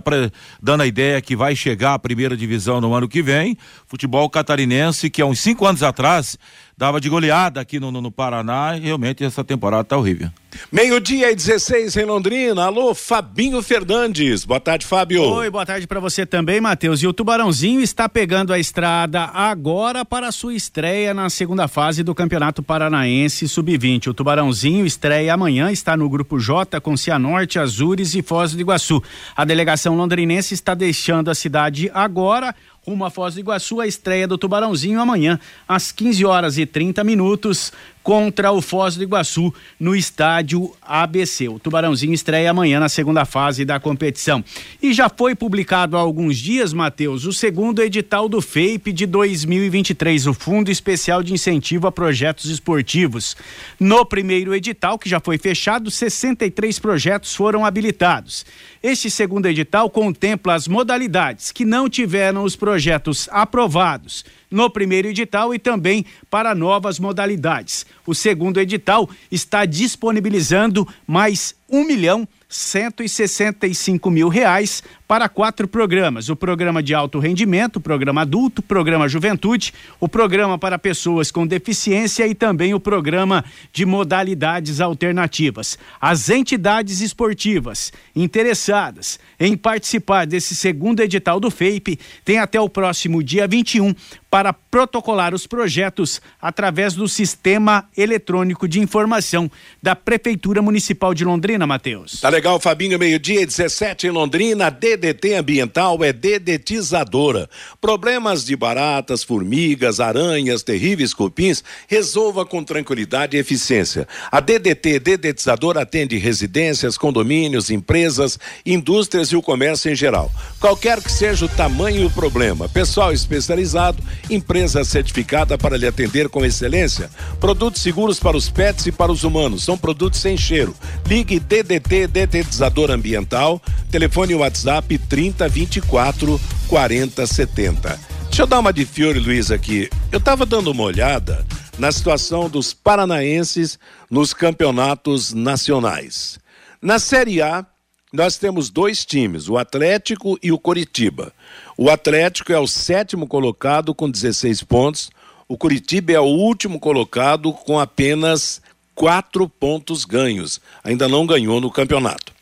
dando 0.62 0.82
a 0.82 0.88
ideia 0.88 1.20
que 1.20 1.36
vai 1.36 1.56
chegar 1.56 1.96
à 1.96 2.00
primeira 2.00 2.38
divisão 2.38 2.80
no 2.80 2.94
ano 2.94 3.10
que 3.10 3.24
vem. 3.24 3.58
Futebol 3.88 4.30
catarinense 4.30 5.10
que 5.10 5.22
há 5.22 5.26
uns 5.26 5.40
cinco 5.40 5.66
anos 5.66 5.82
atrás 5.82 6.38
dava 6.78 7.00
de 7.00 7.10
goleada 7.10 7.62
aqui 7.62 7.80
no, 7.80 7.92
no, 7.92 8.02
no 8.02 8.12
Paraná 8.12 8.78
e 8.78 8.82
realmente 8.82 9.24
essa 9.24 9.44
temporada 9.44 9.84
está 9.84 9.98
horrível. 9.98 10.30
Meio-dia 10.72 11.32
e 11.32 11.36
16 11.36 11.98
em 11.98 12.06
Londrina. 12.06 12.64
Alô, 12.64 12.96
Fabinho 12.96 13.62
Fernandes. 13.62 14.46
Boa 14.46 14.60
tarde, 14.60 14.86
Fábio. 14.86 15.22
Oi, 15.22 15.50
boa 15.50 15.66
tarde 15.66 15.86
para 15.86 16.00
você 16.00 16.26
também, 16.26 16.62
Matheus. 16.62 17.02
E 17.02 17.08
o 17.08 17.14
Tubarãozinho 17.14 17.82
está 17.82 18.08
pegando 18.08 18.54
a 18.54 18.60
estrada 18.60 19.24
agora 19.34 20.06
para 20.06 20.28
a 20.28 20.32
sua 20.32 20.54
estreia 20.54 21.14
na 21.14 21.30
segunda 21.30 21.68
fase 21.68 22.04
do 22.04 22.16
Campeonato 22.16 22.64
Paranaense 22.64 23.48
Sub-20. 23.48 24.08
O 24.08 24.14
Tubarãozinho 24.14 24.86
estreia 24.86 25.34
amanhã, 25.34 25.72
está 25.72 25.98
no 25.98 26.10
grupo 26.10 26.40
J 26.40 26.80
com 26.80 26.96
Cianorte, 26.96 27.60
Azures 27.60 28.16
e 28.16 28.22
Foz 28.22 28.54
do 28.54 28.62
Iguaçu. 28.62 29.04
A 29.36 29.44
delegação 29.44 29.96
londrinense 29.96 30.54
está 30.54 30.74
deixando 30.74 31.30
a 31.30 31.36
cidade 31.36 31.92
agora 31.94 32.56
rumo 32.86 33.04
a 33.04 33.10
Foz 33.10 33.34
do 33.34 33.40
Iguaçu, 33.40 33.82
a 33.82 33.88
estreia 33.88 34.28
do 34.28 34.38
Tubarãozinho 34.38 35.02
amanhã, 35.02 35.40
às 35.68 35.92
15 35.92 36.24
horas 36.26 36.58
e 36.58 36.66
30 36.66 37.04
minutos, 37.04 37.74
contra 38.06 38.52
o 38.52 38.62
Foz 38.62 38.96
do 38.96 39.02
Iguaçu 39.02 39.52
no 39.80 39.96
estádio 39.96 40.72
ABC. 40.80 41.50
O 41.50 41.58
Tubarãozinho 41.58 42.14
estreia 42.14 42.52
amanhã 42.52 42.80
na 42.80 42.88
segunda 42.88 43.26
fase 43.26 43.66
da 43.66 43.80
competição. 43.80 44.46
E 44.80 44.94
já 44.94 45.10
foi 45.10 45.34
publicado 45.34 45.98
há 45.98 46.02
alguns 46.02 46.38
dias, 46.38 46.72
Matheus, 46.72 47.26
o 47.26 47.34
segundo 47.34 47.82
edital 47.82 48.30
do 48.30 48.44
FEIP 48.44 48.94
de 48.94 49.08
2023, 49.08 50.28
o 50.28 50.36
Fundo 50.36 50.70
Especial 50.70 51.24
de 51.24 51.34
Incentivo 51.34 51.88
a 51.88 51.92
Projetos 51.92 52.46
Esportivos. 52.46 53.36
No 53.80 54.06
primeiro 54.06 54.54
edital, 54.54 55.00
que 55.00 55.10
já 55.10 55.20
foi 55.20 55.40
fechado, 55.40 55.90
63 55.90 56.78
projetos 56.78 57.34
foram 57.34 57.66
habilitados. 57.66 58.46
Este 58.84 59.10
segundo 59.10 59.48
edital 59.48 59.90
contempla 59.90 60.54
as 60.54 60.68
modalidades 60.68 61.52
que 61.52 61.66
não 61.66 61.90
tiveram 61.90 62.44
os 62.44 62.56
projetos 62.56 63.28
aprovados 63.32 64.24
no 64.56 64.70
primeiro 64.70 65.10
edital 65.10 65.54
e 65.54 65.60
também 65.60 66.06
para 66.30 66.56
novas 66.56 66.98
modalidades. 66.98 67.86
O 68.08 68.16
segundo 68.16 68.58
edital 68.58 69.10
está 69.30 69.66
disponibilizando 69.66 70.88
mais 71.06 71.54
um 71.70 71.84
milhão 71.84 72.26
165 72.56 74.10
mil 74.10 74.30
reais 74.30 74.82
para 75.08 75.30
quatro 75.30 75.68
programas: 75.68 76.30
o 76.30 76.36
programa 76.36 76.82
de 76.82 76.94
alto 76.94 77.20
rendimento, 77.20 77.78
o 77.78 77.82
programa 77.82 78.22
adulto, 78.22 78.62
o 78.62 78.64
programa 78.64 79.08
juventude, 79.08 79.74
o 80.00 80.08
programa 80.08 80.58
para 80.58 80.80
pessoas 80.80 81.32
com 81.32 81.46
deficiência 81.46 82.26
e 82.28 82.34
também 82.34 82.74
o 82.74 82.80
programa 82.80 83.44
de 83.74 83.86
modalidades 83.86 84.80
alternativas. 84.80 85.78
As 86.00 86.30
entidades 86.30 87.02
esportivas 87.02 87.92
interessadas 88.16 89.20
em 89.40 89.56
participar 89.58 90.26
desse 90.26 90.56
segundo 90.56 91.02
edital 91.02 91.40
do 91.40 91.52
FEIP 91.52 92.00
têm 92.24 92.40
até 92.40 92.60
o 92.60 92.70
próximo 92.70 93.22
dia 93.22 93.48
21 93.48 93.94
para 94.36 94.52
protocolar 94.52 95.34
os 95.34 95.48
projetos 95.48 96.22
através 96.42 96.94
do 96.94 97.08
sistema 97.08 97.88
eletrônico 97.96 98.68
de 98.68 98.82
informação 98.82 99.50
da 99.82 99.96
Prefeitura 99.96 100.62
Municipal 100.62 101.14
de 101.14 101.24
Londrina, 101.24 101.66
Matheus. 101.66 102.20
Tá 102.20 102.28
legal, 102.28 102.45
Fabinho, 102.60 103.00
meio-dia 103.00 103.44
17 103.44 104.06
em 104.06 104.12
Londrina, 104.12 104.70
DDT 104.70 105.34
Ambiental 105.34 106.04
é 106.04 106.14
dedetizadora. 106.14 107.50
Problemas 107.82 108.46
de 108.46 108.56
baratas, 108.56 109.24
formigas, 109.24 110.00
aranhas, 110.00 110.62
terríveis 110.62 111.12
cupins, 111.12 111.64
resolva 111.88 112.46
com 112.46 112.64
tranquilidade 112.64 113.36
e 113.36 113.40
eficiência. 113.40 114.08
A 114.32 114.40
DDT 114.40 115.00
Dedetizadora 115.00 115.82
atende 115.82 116.18
residências, 116.18 117.00
condomínios, 117.00 117.72
empresas, 117.72 118.38
indústrias 118.64 119.30
e 119.30 119.36
o 119.36 119.42
comércio 119.42 119.92
em 119.92 119.96
geral. 119.96 120.32
Qualquer 120.60 121.02
que 121.02 121.12
seja 121.12 121.46
o 121.46 121.50
tamanho 121.50 122.04
e 122.04 122.06
o 122.06 122.12
problema, 122.12 122.70
pessoal 122.70 123.12
especializado 123.12 124.04
empresa 124.30 124.84
certificada 124.84 125.58
para 125.58 125.78
lhe 125.78 125.88
atender 125.88 126.30
com 126.30 126.46
excelência. 126.46 127.10
Produtos 127.40 127.82
seguros 127.82 128.20
para 128.20 128.38
os 128.38 128.52
pets 128.52 128.86
e 128.86 128.92
para 128.92 129.12
os 129.12 129.24
humanos. 129.24 129.64
São 129.64 129.76
produtos 129.76 130.20
sem 130.20 130.38
cheiro. 130.38 130.76
Ligue 131.08 131.40
DDT 131.40 132.08
Detetizador 132.36 132.92
Ambiental. 132.92 133.62
Telefone 133.90 134.36
WhatsApp 134.36 134.98
3024 134.98 136.42
4070. 136.68 138.00
Deixa 138.26 138.42
eu 138.42 138.48
dar 138.48 138.60
uma 138.60 138.74
de 138.74 138.86
Fiore 138.86 139.20
Luiz 139.20 139.52
aqui. 139.52 139.90
Eu 140.12 140.20
estava 140.20 140.46
dando 140.46 140.70
uma 140.70 140.84
olhada 140.84 141.46
na 141.80 141.90
situação 141.94 142.50
dos 142.50 142.74
paranaenses 142.74 143.80
nos 144.12 144.34
campeonatos 144.34 145.32
nacionais. 145.32 146.38
Na 146.82 147.00
Série 147.00 147.42
A, 147.42 147.66
nós 148.12 148.38
temos 148.38 148.70
dois 148.70 149.06
times, 149.06 149.48
o 149.48 149.58
Atlético 149.58 150.38
e 150.44 150.52
o 150.52 150.60
Coritiba. 150.60 151.32
O 151.78 151.90
Atlético 151.90 152.52
é 152.52 152.60
o 152.60 152.68
sétimo 152.68 153.28
colocado 153.28 153.96
com 153.96 154.10
16 154.10 154.62
pontos. 154.64 155.10
O 155.48 155.58
Curitiba 155.58 156.12
é 156.12 156.20
o 156.20 156.26
último 156.26 156.82
colocado 156.82 157.54
com 157.54 157.80
apenas 157.80 158.62
quatro 158.96 159.48
pontos 159.48 160.06
ganhos. 160.06 160.60
Ainda 160.84 161.08
não 161.08 161.28
ganhou 161.28 161.62
no 161.62 161.70
campeonato. 161.70 162.34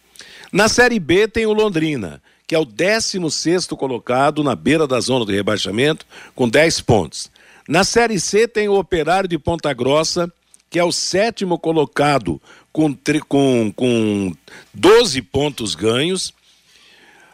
Na 0.51 0.69
Série 0.69 0.99
B 0.99 1.27
tem 1.27 1.45
o 1.47 1.53
Londrina, 1.53 2.21
que 2.45 2.53
é 2.53 2.59
o 2.59 2.63
16 2.63 3.67
colocado 3.67 4.43
na 4.43 4.55
beira 4.55 4.87
da 4.87 4.99
zona 4.99 5.25
de 5.25 5.33
rebaixamento, 5.33 6.05
com 6.35 6.47
10 6.47 6.81
pontos. 6.81 7.31
Na 7.67 7.83
Série 7.83 8.19
C 8.19 8.47
tem 8.47 8.69
o 8.69 8.77
Operário 8.77 9.27
de 9.27 9.39
Ponta 9.39 9.73
Grossa, 9.73 10.31
que 10.69 10.77
é 10.77 10.83
o 10.83 10.91
sétimo 10.91 11.57
colocado, 11.57 12.41
com, 12.71 12.95
com, 13.27 13.71
com 13.75 14.35
12 14.73 15.21
pontos 15.21 15.75
ganhos. 15.75 16.33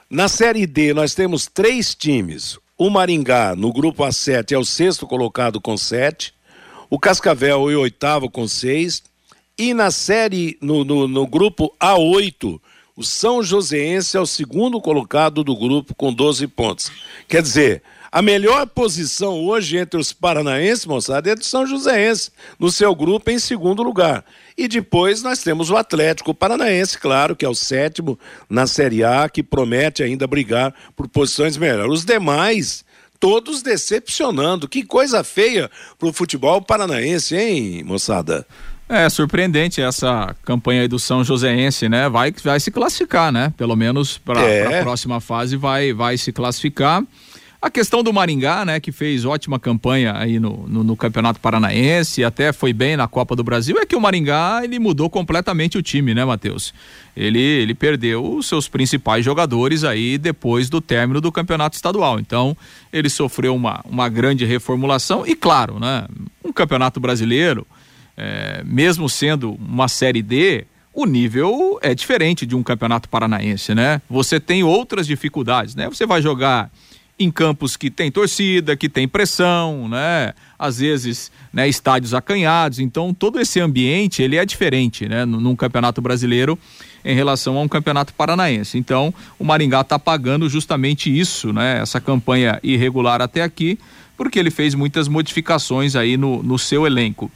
Na 0.10 0.28
Série 0.28 0.66
D, 0.66 0.94
nós 0.94 1.14
temos 1.14 1.48
três 1.48 1.94
times. 1.96 2.58
O 2.78 2.90
Maringá, 2.90 3.56
no 3.56 3.74
grupo 3.74 4.04
A7, 4.04 4.54
é 4.54 4.58
o 4.58 4.64
sexto 4.64 5.06
colocado 5.06 5.60
com 5.60 5.76
sete. 5.76 6.34
O 6.90 6.98
Cascavel 6.98 7.70
é 7.70 7.76
o 7.76 7.82
oitavo 7.82 8.30
com 8.30 8.48
seis. 8.48 9.04
E 9.60 9.74
na 9.74 9.92
série, 9.92 10.58
no, 10.62 10.86
no, 10.86 11.06
no 11.06 11.28
grupo 11.28 11.76
A8, 11.78 12.62
o 12.96 13.04
São 13.04 13.44
Joséense 13.44 14.16
é 14.16 14.20
o 14.22 14.26
segundo 14.26 14.80
colocado 14.80 15.44
do 15.44 15.54
grupo 15.54 15.94
com 15.94 16.14
12 16.14 16.48
pontos. 16.48 16.90
Quer 17.28 17.42
dizer, 17.42 17.84
a 18.10 18.22
melhor 18.22 18.66
posição 18.68 19.46
hoje 19.46 19.78
entre 19.78 20.00
os 20.00 20.14
paranaenses, 20.14 20.86
moçada, 20.86 21.30
é 21.30 21.36
do 21.36 21.44
São 21.44 21.66
Joséense, 21.68 22.32
no 22.58 22.72
seu 22.72 22.96
grupo 22.96 23.32
em 23.32 23.38
segundo 23.38 23.84
lugar. 23.84 24.24
E 24.58 24.66
depois 24.66 25.22
nós 25.22 25.44
temos 25.44 25.70
o 25.70 25.76
Atlético 25.76 26.34
Paranaense, 26.34 26.98
claro, 26.98 27.36
que 27.36 27.44
é 27.44 27.50
o 27.50 27.54
sétimo 27.54 28.18
na 28.50 28.66
Série 28.66 29.04
A, 29.04 29.28
que 29.28 29.44
promete 29.44 30.02
ainda 30.02 30.26
brigar 30.26 30.74
por 30.96 31.10
posições 31.10 31.58
melhores. 31.58 31.92
Os 31.92 32.06
demais, 32.06 32.86
todos 33.20 33.62
decepcionando. 33.62 34.70
Que 34.70 34.84
coisa 34.84 35.22
feia 35.22 35.70
pro 35.98 36.14
futebol 36.14 36.62
paranaense, 36.62 37.36
hein, 37.36 37.84
moçada? 37.84 38.48
É 38.90 39.08
surpreendente 39.08 39.80
essa 39.80 40.36
campanha 40.44 40.82
aí 40.82 40.88
do 40.88 40.98
São 40.98 41.24
Joséense, 41.24 41.88
né? 41.88 42.10
Vai, 42.10 42.34
vai 42.44 42.60
se 42.60 42.72
classificar, 42.72 43.32
né? 43.32 43.54
Pelo 43.56 43.76
menos 43.76 44.18
para 44.18 44.42
é. 44.42 44.80
a 44.80 44.84
próxima 44.84 45.22
fase 45.22 45.56
vai, 45.56 45.94
vai 45.94 46.18
se 46.18 46.32
classificar. 46.32 47.04
A 47.62 47.70
questão 47.70 48.02
do 48.02 48.14
Maringá, 48.14 48.64
né, 48.64 48.80
que 48.80 48.90
fez 48.90 49.26
ótima 49.26 49.60
campanha 49.60 50.16
aí 50.16 50.40
no, 50.40 50.66
no, 50.66 50.82
no, 50.82 50.96
Campeonato 50.96 51.42
Paranaense, 51.42 52.24
até 52.24 52.54
foi 52.54 52.72
bem 52.72 52.96
na 52.96 53.06
Copa 53.06 53.36
do 53.36 53.44
Brasil, 53.44 53.78
é 53.78 53.86
que 53.86 53.98
o 53.98 54.00
Maringá 54.00 54.62
ele 54.64 54.80
mudou 54.80 55.10
completamente 55.10 55.78
o 55.78 55.82
time, 55.82 56.14
né, 56.14 56.24
Matheus? 56.24 56.74
Ele, 57.18 57.38
ele 57.38 57.76
perdeu 57.76 58.26
os 58.26 58.48
seus 58.48 58.70
principais 58.70 59.26
jogadores 59.26 59.84
aí 59.84 60.18
depois 60.18 60.70
do 60.70 60.80
término 60.80 61.20
do 61.20 61.34
Campeonato 61.34 61.76
Estadual. 61.76 62.18
Então, 62.18 62.56
ele 62.94 63.10
sofreu 63.10 63.54
uma, 63.54 63.82
uma 63.84 64.08
grande 64.08 64.46
reformulação 64.46 65.28
e, 65.28 65.36
claro, 65.36 65.80
né, 65.80 66.06
um 66.42 66.54
Campeonato 66.54 66.98
Brasileiro, 66.98 67.68
é, 68.20 68.62
mesmo 68.66 69.10
sendo 69.10 69.54
uma 69.54 69.88
Série 69.88 70.22
D, 70.22 70.66
o 70.94 71.06
nível 71.06 71.80
é 71.82 71.96
diferente 71.96 72.46
de 72.46 72.54
um 72.54 72.62
Campeonato 72.62 73.08
Paranaense, 73.08 73.74
né? 73.74 74.02
Você 74.10 74.40
tem 74.40 74.62
outras 74.62 75.08
dificuldades, 75.08 75.74
né? 75.74 75.88
Você 75.88 76.06
vai 76.06 76.22
jogar 76.22 76.70
em 77.18 77.32
campos 77.32 77.78
que 77.78 77.90
tem 77.90 78.12
torcida, 78.12 78.76
que 78.76 78.90
tem 78.90 79.08
pressão, 79.08 79.88
né? 79.88 80.34
Às 80.58 80.80
vezes, 80.80 81.32
né, 81.54 81.68
estádios 81.68 82.14
acanhados. 82.14 82.80
Então, 82.80 83.14
todo 83.14 83.40
esse 83.40 83.60
ambiente, 83.60 84.22
ele 84.22 84.36
é 84.36 84.46
diferente, 84.46 85.08
né, 85.08 85.26
num 85.26 85.56
campeonato 85.56 86.02
brasileiro 86.02 86.60
em 87.04 87.16
relação 87.16 87.58
a 87.58 87.62
um 87.62 87.68
campeonato 87.68 88.14
paranaense. 88.14 88.78
Então, 88.78 89.14
o 89.38 89.46
Maringá 89.46 89.82
está 89.82 89.98
pagando 89.98 90.50
justamente 90.50 91.18
isso, 91.18 91.54
né? 91.54 91.80
Essa 91.82 92.02
campanha 92.02 92.60
irregular 92.62 93.22
até 93.22 93.42
aqui, 93.42 93.80
porque 94.18 94.38
ele 94.38 94.52
fez 94.52 94.76
muitas 94.76 95.08
modificações 95.08 95.96
aí 95.96 96.18
no, 96.18 96.44
no 96.44 96.60
seu 96.60 96.86
elenco. 96.86 97.32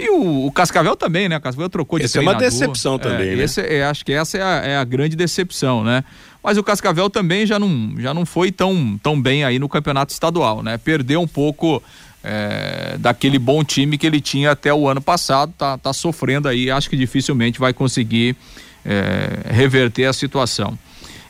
E 0.00 0.10
o, 0.10 0.46
o, 0.46 0.52
Cascavel 0.52 0.96
também, 0.96 1.28
né? 1.28 1.36
O 1.36 1.40
Cascavel 1.40 1.68
trocou 1.68 1.98
de 1.98 2.06
Esse 2.06 2.18
é 2.18 2.20
uma 2.20 2.34
decepção 2.34 2.98
também, 2.98 3.30
é, 3.30 3.36
né? 3.36 3.44
Esse, 3.44 3.60
é, 3.60 3.84
acho 3.84 4.04
que 4.04 4.12
essa 4.12 4.38
é 4.38 4.42
a, 4.42 4.48
é 4.66 4.76
a, 4.76 4.84
grande 4.84 5.16
decepção, 5.16 5.84
né? 5.84 6.04
Mas 6.42 6.56
o 6.56 6.62
Cascavel 6.62 7.10
também 7.10 7.44
já 7.44 7.58
não, 7.58 7.94
já 7.98 8.14
não 8.14 8.24
foi 8.24 8.50
tão, 8.50 8.98
tão 9.02 9.20
bem 9.20 9.44
aí 9.44 9.58
no 9.58 9.68
campeonato 9.68 10.12
estadual, 10.12 10.62
né? 10.62 10.78
Perdeu 10.78 11.20
um 11.20 11.28
pouco 11.28 11.82
é, 12.24 12.96
daquele 12.98 13.38
bom 13.38 13.62
time 13.62 13.98
que 13.98 14.06
ele 14.06 14.20
tinha 14.20 14.50
até 14.52 14.72
o 14.72 14.88
ano 14.88 15.00
passado, 15.00 15.52
tá, 15.56 15.76
tá 15.76 15.92
sofrendo 15.92 16.48
aí, 16.48 16.70
acho 16.70 16.88
que 16.88 16.96
dificilmente 16.96 17.58
vai 17.58 17.72
conseguir 17.72 18.36
é, 18.84 19.52
reverter 19.52 20.06
a 20.06 20.12
situação. 20.12 20.78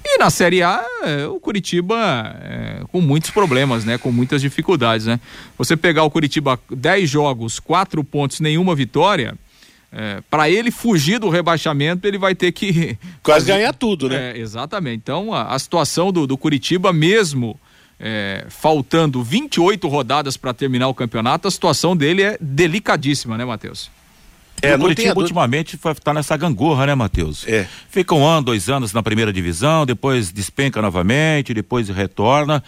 E 0.04 0.18
na 0.18 0.30
Série 0.30 0.62
A, 0.62 0.82
é, 1.02 1.26
o 1.26 1.38
Curitiba 1.38 1.96
é, 2.42 2.82
com 2.90 3.00
muitos 3.00 3.30
problemas, 3.30 3.84
né? 3.84 3.98
Com 3.98 4.10
muitas 4.10 4.40
dificuldades, 4.40 5.06
né? 5.06 5.20
Você 5.58 5.76
pegar 5.76 6.04
o 6.04 6.10
Curitiba 6.10 6.58
10 6.70 7.08
jogos, 7.08 7.60
4 7.60 8.02
pontos, 8.02 8.40
nenhuma 8.40 8.74
vitória, 8.74 9.36
é, 9.92 10.22
para 10.30 10.48
ele 10.48 10.70
fugir 10.70 11.18
do 11.18 11.28
rebaixamento, 11.28 12.06
ele 12.06 12.18
vai 12.18 12.34
ter 12.34 12.52
que. 12.52 12.96
Quase 13.22 13.46
ganhar 13.46 13.72
tudo, 13.74 14.08
né? 14.08 14.32
É, 14.32 14.38
exatamente. 14.38 14.98
Então, 14.98 15.34
a, 15.34 15.54
a 15.54 15.58
situação 15.58 16.12
do, 16.12 16.26
do, 16.26 16.38
Curitiba, 16.38 16.92
mesmo 16.92 17.58
é, 17.98 18.46
faltando 18.48 19.22
28 19.22 19.86
rodadas 19.88 20.36
para 20.36 20.54
terminar 20.54 20.88
o 20.88 20.94
campeonato, 20.94 21.48
a 21.48 21.50
situação 21.50 21.96
dele 21.96 22.22
é 22.22 22.38
delicadíssima, 22.40 23.36
né, 23.36 23.44
Matheus? 23.44 23.90
É, 24.62 24.74
o 24.74 24.78
Curitiba 24.78 25.18
ultimamente 25.18 25.78
está 25.96 26.14
nessa 26.14 26.36
gangorra, 26.36 26.86
né, 26.86 26.94
Matheus? 26.94 27.46
É. 27.46 27.66
Fica 27.88 28.14
um 28.14 28.24
ano, 28.26 28.42
dois 28.42 28.68
anos 28.68 28.92
na 28.92 29.02
primeira 29.02 29.32
divisão, 29.32 29.86
depois 29.86 30.30
despenca 30.30 30.80
novamente, 30.82 31.54
depois 31.54 31.88
retorna. 31.88 32.62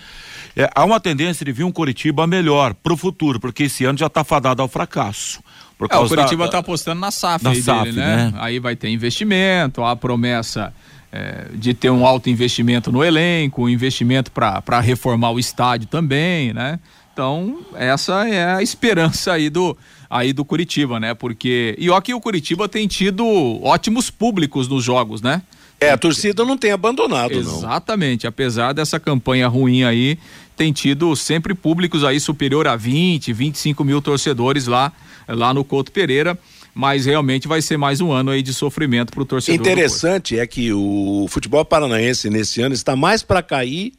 É, 0.57 0.71
há 0.75 0.85
uma 0.85 1.01
tendência 1.01 1.45
de 1.45 1.53
vir 1.53 1.65
um 1.65 1.73
Curitiba 1.73 2.27
melhor 2.27 2.75
para 2.75 2.93
o 2.93 2.97
futuro, 2.97 3.41
porque 3.41 3.65
esse 3.65 3.85
ano 3.85 3.99
já 3.99 4.07
está 4.07 4.25
fadado 4.25 4.63
ao 4.63 4.69
fracasso. 4.69 5.43
Por 5.79 5.89
é, 5.91 5.97
o 5.97 6.09
Curitiba 6.09 6.47
está 6.47 6.59
apostando 6.59 7.01
na 7.01 7.11
SAF, 7.11 7.45
na 7.45 7.55
SAF 7.55 7.85
dele, 7.85 7.97
né? 7.97 8.17
né? 8.17 8.33
Aí 8.37 8.59
vai 8.59 8.77
ter 8.77 8.89
investimento, 8.89 9.83
a 9.83 9.97
promessa 9.97 10.73
é, 11.11 11.47
de 11.55 11.75
ter 11.75 11.91
um 11.91 12.07
alto 12.07 12.31
investimento 12.31 12.91
no 12.91 13.05
elenco, 13.05 13.69
investimento 13.69 14.31
para 14.31 14.81
reformar 14.81 15.31
o 15.31 15.39
estádio 15.39 15.87
também, 15.89 16.53
né? 16.53 16.79
Então, 17.13 17.59
essa 17.75 18.27
é 18.27 18.55
a 18.55 18.63
esperança 18.63 19.33
aí 19.33 19.51
do, 19.51 19.77
aí 20.09 20.33
do 20.33 20.45
Curitiba, 20.45 20.99
né? 20.99 21.15
Porque. 21.15 21.75
E 21.79 21.91
ó 21.91 22.01
que 22.01 22.15
o 22.15 22.21
Curitiba 22.21 22.69
tem 22.69 22.87
tido 22.87 23.25
ótimos 23.63 24.11
públicos 24.11 24.67
nos 24.67 24.83
jogos, 24.83 25.21
né? 25.21 25.43
É, 25.79 25.91
a 25.91 25.99
torcida 25.99 26.45
não 26.45 26.57
tem 26.57 26.71
abandonado, 26.71 27.33
Exatamente. 27.33 27.51
não. 27.51 27.59
Exatamente. 27.59 28.27
Apesar 28.27 28.73
dessa 28.73 29.01
campanha 29.01 29.49
ruim 29.49 29.83
aí, 29.83 30.17
tem 30.57 30.73
tido 30.73 31.15
sempre 31.17 31.55
públicos 31.55 32.05
aí 32.05 32.21
superior 32.21 32.69
a 32.69 32.77
20, 32.77 33.33
25 33.33 33.83
mil 33.83 34.01
torcedores 34.01 34.67
lá, 34.67 34.93
lá 35.29 35.53
no 35.53 35.65
Couto 35.65 35.91
Pereira 35.91 36.39
mas 36.75 37.05
realmente 37.05 37.47
vai 37.47 37.61
ser 37.61 37.77
mais 37.77 38.01
um 38.01 38.11
ano 38.11 38.31
aí 38.31 38.43
de 38.43 38.55
sofrimento 38.55 39.13
para 39.13 39.23
o 39.23 39.27
torcedor. 39.27 39.61
Interessante 39.61 40.39
é 40.39 40.47
que 40.47 40.73
o 40.73 41.27
futebol 41.29 41.65
paranaense 41.65 42.31
nesse 42.31 42.63
ano 42.63 42.75
está 42.75 42.97
mais 42.97 43.23
para 43.23 43.43
cair 43.43 43.93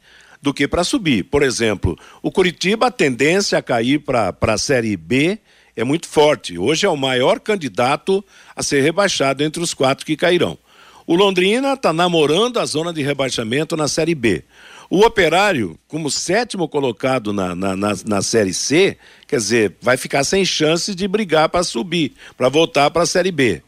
do 0.44 0.52
que 0.52 0.68
para 0.68 0.84
subir. 0.84 1.24
Por 1.24 1.42
exemplo, 1.42 1.98
o 2.22 2.30
Curitiba 2.30 2.88
a 2.88 2.90
tendência 2.90 3.56
a 3.56 3.62
cair 3.62 3.98
para 4.00 4.36
a 4.42 4.58
Série 4.58 4.94
B 4.94 5.38
é 5.74 5.82
muito 5.82 6.06
forte. 6.06 6.58
Hoje 6.58 6.84
é 6.84 6.88
o 6.88 6.96
maior 6.98 7.40
candidato 7.40 8.22
a 8.54 8.62
ser 8.62 8.82
rebaixado 8.82 9.42
entre 9.42 9.62
os 9.62 9.72
quatro 9.72 10.04
que 10.04 10.14
cairão. 10.14 10.58
O 11.06 11.16
Londrina 11.16 11.72
está 11.72 11.94
namorando 11.94 12.60
a 12.60 12.66
zona 12.66 12.92
de 12.92 13.02
rebaixamento 13.02 13.74
na 13.74 13.88
Série 13.88 14.14
B. 14.14 14.44
O 14.90 15.00
Operário, 15.00 15.78
como 15.88 16.10
sétimo 16.10 16.68
colocado 16.68 17.32
na, 17.32 17.54
na, 17.54 17.74
na, 17.74 17.92
na 18.04 18.22
Série 18.22 18.52
C, 18.52 18.98
quer 19.26 19.38
dizer, 19.38 19.76
vai 19.80 19.96
ficar 19.96 20.24
sem 20.24 20.44
chance 20.44 20.94
de 20.94 21.08
brigar 21.08 21.48
para 21.48 21.64
subir, 21.64 22.12
para 22.36 22.50
voltar 22.50 22.90
para 22.90 23.02
a 23.02 23.06
Série 23.06 23.32
B. 23.32 23.62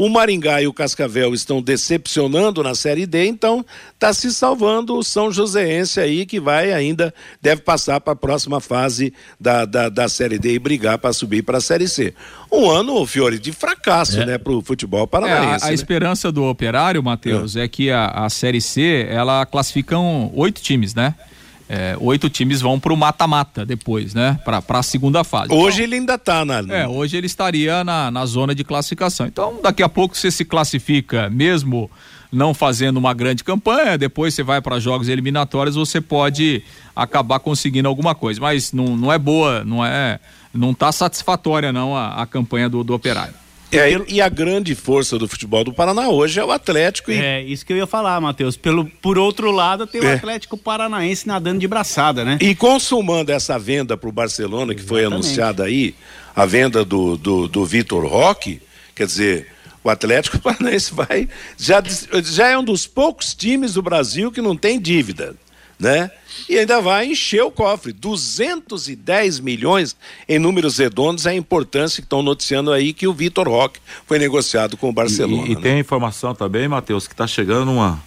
O 0.00 0.08
Maringá 0.08 0.62
e 0.62 0.66
o 0.66 0.72
Cascavel 0.72 1.34
estão 1.34 1.60
decepcionando 1.60 2.62
na 2.62 2.74
Série 2.74 3.04
D, 3.04 3.26
então 3.26 3.62
está 3.92 4.14
se 4.14 4.32
salvando 4.32 4.96
o 4.96 5.02
São 5.02 5.30
Joséense 5.30 6.00
aí, 6.00 6.24
que 6.24 6.40
vai 6.40 6.72
ainda, 6.72 7.12
deve 7.42 7.60
passar 7.60 8.00
para 8.00 8.14
a 8.14 8.16
próxima 8.16 8.60
fase 8.60 9.12
da, 9.38 9.66
da, 9.66 9.90
da 9.90 10.08
Série 10.08 10.38
D 10.38 10.54
e 10.54 10.58
brigar 10.58 10.96
para 10.96 11.12
subir 11.12 11.42
para 11.42 11.58
a 11.58 11.60
Série 11.60 11.86
C. 11.86 12.14
Um 12.50 12.70
ano, 12.70 13.04
Fiore, 13.04 13.38
de 13.38 13.52
fracasso, 13.52 14.22
é. 14.22 14.24
né, 14.24 14.38
para 14.38 14.54
o 14.54 14.62
futebol 14.62 15.06
paranaense. 15.06 15.64
É, 15.64 15.66
a, 15.66 15.66
a 15.66 15.68
né? 15.68 15.74
esperança 15.74 16.32
do 16.32 16.44
operário, 16.44 17.02
Matheus, 17.02 17.54
é. 17.54 17.64
é. 17.64 17.68
que 17.68 17.90
a, 17.90 18.06
a 18.06 18.30
Série 18.30 18.62
C, 18.62 19.06
ela 19.06 19.44
classificam 19.44 20.32
oito 20.34 20.62
times, 20.62 20.94
né? 20.94 21.14
É, 21.72 21.96
oito 22.00 22.28
times 22.28 22.60
vão 22.60 22.80
para 22.80 22.92
o 22.92 22.96
mata-mata 22.96 23.64
depois, 23.64 24.12
né? 24.12 24.40
Para 24.44 24.60
a 24.80 24.82
segunda 24.82 25.22
fase. 25.22 25.52
Hoje 25.52 25.76
então, 25.76 25.84
ele 25.84 25.94
ainda 25.94 26.14
está 26.14 26.44
na. 26.44 26.58
É, 26.68 26.88
hoje 26.88 27.16
ele 27.16 27.28
estaria 27.28 27.84
na, 27.84 28.10
na 28.10 28.26
zona 28.26 28.56
de 28.56 28.64
classificação. 28.64 29.28
Então, 29.28 29.60
daqui 29.62 29.80
a 29.80 29.88
pouco 29.88 30.16
você 30.16 30.32
se 30.32 30.44
classifica, 30.44 31.30
mesmo 31.30 31.88
não 32.32 32.52
fazendo 32.52 32.96
uma 32.96 33.14
grande 33.14 33.44
campanha, 33.44 33.96
depois 33.96 34.34
você 34.34 34.42
vai 34.42 34.60
para 34.60 34.80
jogos 34.80 35.08
eliminatórios, 35.08 35.76
você 35.76 36.00
pode 36.00 36.60
acabar 36.94 37.38
conseguindo 37.38 37.86
alguma 37.86 38.16
coisa. 38.16 38.40
Mas 38.40 38.72
não, 38.72 38.96
não 38.96 39.12
é 39.12 39.18
boa, 39.18 39.64
não 39.64 39.86
é. 39.86 40.18
Não 40.52 40.72
está 40.72 40.90
satisfatória, 40.90 41.72
não, 41.72 41.96
a, 41.96 42.22
a 42.22 42.26
campanha 42.26 42.68
do, 42.68 42.82
do 42.82 42.92
operário. 42.92 43.34
É, 43.72 44.00
e 44.08 44.20
a 44.20 44.28
grande 44.28 44.74
força 44.74 45.18
do 45.18 45.28
futebol 45.28 45.62
do 45.62 45.72
Paraná 45.72 46.08
hoje 46.08 46.40
é 46.40 46.44
o 46.44 46.50
Atlético. 46.50 47.10
E... 47.10 47.18
É, 47.18 47.42
isso 47.42 47.64
que 47.64 47.72
eu 47.72 47.76
ia 47.76 47.86
falar, 47.86 48.20
Matheus. 48.20 48.56
Pelo, 48.56 48.84
por 48.84 49.18
outro 49.18 49.50
lado, 49.50 49.86
tem 49.86 50.00
o 50.00 50.06
é. 50.06 50.14
Atlético 50.14 50.56
Paranaense 50.56 51.26
nadando 51.26 51.60
de 51.60 51.68
braçada, 51.68 52.24
né? 52.24 52.38
E 52.40 52.54
consumando 52.54 53.30
essa 53.30 53.58
venda 53.58 53.96
para 53.96 54.08
o 54.08 54.12
Barcelona, 54.12 54.74
que 54.74 54.80
Exatamente. 54.80 54.88
foi 54.88 55.04
anunciada 55.04 55.64
aí, 55.64 55.94
a 56.34 56.44
venda 56.46 56.84
do, 56.84 57.16
do, 57.16 57.48
do 57.48 57.64
Vitor 57.64 58.06
Roque, 58.06 58.60
quer 58.94 59.06
dizer, 59.06 59.46
o 59.84 59.90
Atlético 59.90 60.38
Paranaense 60.42 60.92
vai. 60.92 61.28
Já, 61.56 61.82
já 62.24 62.48
é 62.48 62.58
um 62.58 62.64
dos 62.64 62.86
poucos 62.86 63.34
times 63.34 63.74
do 63.74 63.82
Brasil 63.82 64.32
que 64.32 64.42
não 64.42 64.56
tem 64.56 64.80
dívida 64.80 65.36
né? 65.80 66.10
E 66.48 66.58
ainda 66.58 66.80
vai 66.80 67.06
encher 67.06 67.42
o 67.42 67.50
cofre. 67.50 67.92
210 67.92 69.40
milhões 69.40 69.96
em 70.28 70.38
números 70.38 70.78
redondos 70.78 71.26
é 71.26 71.30
a 71.30 71.34
importância 71.34 72.02
que 72.02 72.06
estão 72.06 72.22
noticiando 72.22 72.70
aí 72.70 72.92
que 72.92 73.06
o 73.06 73.14
Vitor 73.14 73.48
Roque 73.48 73.80
foi 74.06 74.18
negociado 74.18 74.76
com 74.76 74.90
o 74.90 74.92
Barcelona. 74.92 75.48
E, 75.48 75.52
e 75.52 75.54
né? 75.54 75.60
tem 75.60 75.72
a 75.72 75.78
informação 75.78 76.34
também, 76.34 76.68
Matheus, 76.68 77.08
que 77.08 77.14
está 77.14 77.26
chegando 77.26 77.72
uma, 77.72 78.00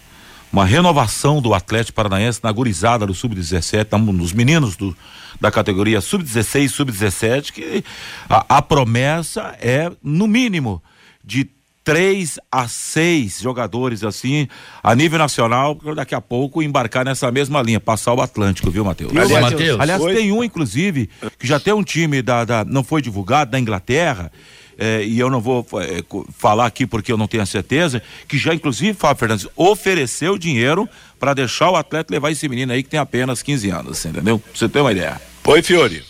uma 0.52 0.66
renovação 0.66 1.42
do 1.42 1.54
Atlético 1.54 1.96
Paranaense 1.96 2.40
na 2.44 2.52
gurizada 2.52 3.08
do 3.08 3.14
Sub-17, 3.14 3.92
nos 4.14 4.32
meninos 4.32 4.76
do, 4.76 4.96
da 5.42 5.50
categoria 5.50 6.00
Sub-16 6.00 6.70
Sub-17, 6.70 7.52
que 7.52 7.84
a, 8.30 8.58
a 8.58 8.62
promessa 8.62 9.58
é, 9.60 9.92
no 10.02 10.28
mínimo, 10.28 10.82
de 11.24 11.50
três 11.84 12.40
a 12.52 12.68
seis 12.68 13.40
jogadores 13.42 14.04
assim, 14.04 14.48
a 14.82 14.96
nível 14.96 15.20
nacional, 15.20 15.76
daqui 15.96 16.16
a 16.16 16.22
pouco 16.22 16.64
embarcar 16.64 17.04
nessa 17.04 17.32
mesma 17.32 17.62
linha, 17.62 17.80
passar 17.80 18.14
o 18.14 18.22
Atlântico, 18.22 18.72
viu, 18.72 18.86
Matheus? 18.86 19.12
Aliás, 19.16 19.42
Mateus? 19.42 19.80
aliás 19.80 20.04
tem 20.04 20.32
um, 20.32 20.44
inclusive, 20.44 21.10
que 21.38 21.46
já 21.46 21.60
tem 21.60 21.74
um 21.74 21.84
time 21.84 22.22
da, 22.22 22.46
da 22.46 22.66
não 22.66 22.84
foi 22.84 23.02
divulgado, 23.02 23.52
da 23.52 23.60
Inglaterra, 23.60 24.32
é, 24.78 25.04
e 25.04 25.20
eu 25.20 25.30
não 25.30 25.40
vou 25.40 25.66
é, 25.82 26.04
falar 26.32 26.66
aqui 26.66 26.88
porque 26.88 27.12
eu 27.12 27.18
não 27.18 27.28
tenho 27.28 27.44
a 27.44 27.46
certeza, 27.46 28.02
que 28.28 28.38
já 28.38 28.54
inclusive, 28.54 28.94
Fábio 28.94 29.20
Fernandes, 29.20 29.48
ofereceu 29.56 30.38
dinheiro 30.38 30.88
para 31.20 31.34
deixar 31.34 31.70
o 31.70 31.76
atleta 31.76 32.14
levar 32.14 32.32
esse 32.32 32.48
menino 32.48 32.72
aí 32.72 32.82
que 32.82 32.90
tem 32.90 33.00
apenas 33.00 33.42
15 33.42 33.70
anos, 33.70 34.06
entendeu? 34.06 34.40
Pra 34.40 34.52
você 34.54 34.68
ter 34.68 34.80
uma 34.80 34.92
ideia. 34.92 35.22
Oi, 35.46 35.62
Fiore. 35.62 36.04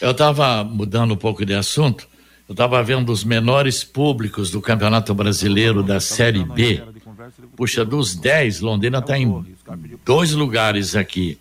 Eu 0.00 0.12
estava 0.12 0.64
mudando 0.64 1.12
um 1.12 1.16
pouco 1.16 1.44
de 1.44 1.54
assunto, 1.54 2.08
eu 2.50 2.52
estava 2.52 2.82
vendo 2.82 3.12
os 3.12 3.22
menores 3.22 3.84
públicos 3.84 4.50
do 4.50 4.60
Campeonato 4.60 5.14
Brasileiro 5.14 5.84
da 5.84 6.00
Série 6.00 6.42
B. 6.42 6.82
Puxa, 7.54 7.84
dos 7.84 8.16
10, 8.16 8.58
Londrina 8.58 8.98
está 8.98 9.16
em 9.16 9.46
dois 10.04 10.32
lugares 10.32 10.96
aqui. 10.96 11.38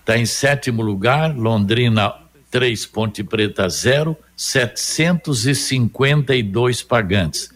Está 0.00 0.18
em 0.18 0.26
sétimo 0.26 0.82
lugar, 0.82 1.34
Londrina 1.34 2.12
3, 2.50 2.84
Ponte 2.84 3.24
Preta 3.24 3.70
0, 3.70 4.14
752 4.36 6.82
pagantes. 6.82 7.48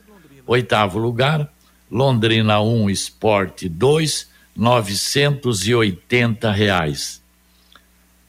Oitavo 0.47 0.99
lugar, 0.99 1.53
Londrina 1.91 2.59
1, 2.59 2.85
um, 2.85 2.89
Esporte 2.89 3.69
2, 3.69 4.31
980 4.57 6.51
reais. 6.51 7.23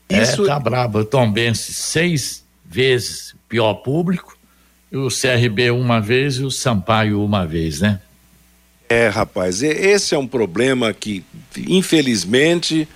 Isso... 0.09 0.43
É, 0.43 0.47
tá 0.47 0.59
brabo. 0.59 1.05
Tombense 1.05 1.73
seis 1.73 2.45
vezes 2.65 3.33
pior 3.47 3.75
público, 3.75 4.37
o 4.91 5.07
CRB 5.07 5.71
uma 5.71 5.99
vez 5.99 6.35
e 6.35 6.43
o 6.43 6.51
Sampaio 6.51 7.23
uma 7.23 7.45
vez, 7.45 7.81
né? 7.81 8.01
É, 8.87 9.07
rapaz, 9.07 9.61
esse 9.61 10.15
é 10.15 10.17
um 10.17 10.25
problema 10.25 10.91
que, 10.91 11.23
infelizmente, 11.67 12.87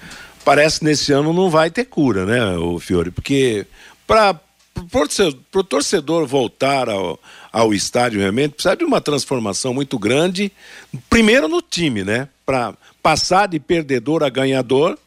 parece 0.44 0.84
nesse 0.84 1.12
ano 1.12 1.32
não 1.32 1.52
vai 1.52 1.70
ter 1.70 1.86
cura, 1.86 2.26
né, 2.26 2.58
o 2.58 2.80
Fiore? 2.80 3.12
Porque 3.12 3.68
para 4.08 4.40
o 4.76 5.64
torcedor 5.64 6.26
voltar 6.26 6.90
ao, 6.90 7.20
ao 7.52 7.76
estádio 7.76 8.20
realmente 8.20 8.54
precisa 8.54 8.76
de 8.76 8.84
uma 8.84 9.00
transformação 9.00 9.72
muito 9.72 10.00
grande, 10.00 10.52
primeiro 11.08 11.48
no 11.48 11.62
time, 11.62 12.04
né? 12.04 12.28
Para 12.44 12.74
passar 13.02 13.48
de 13.48 13.60
perdedor 13.60 14.24
a 14.24 14.30
ganhador 14.30 14.98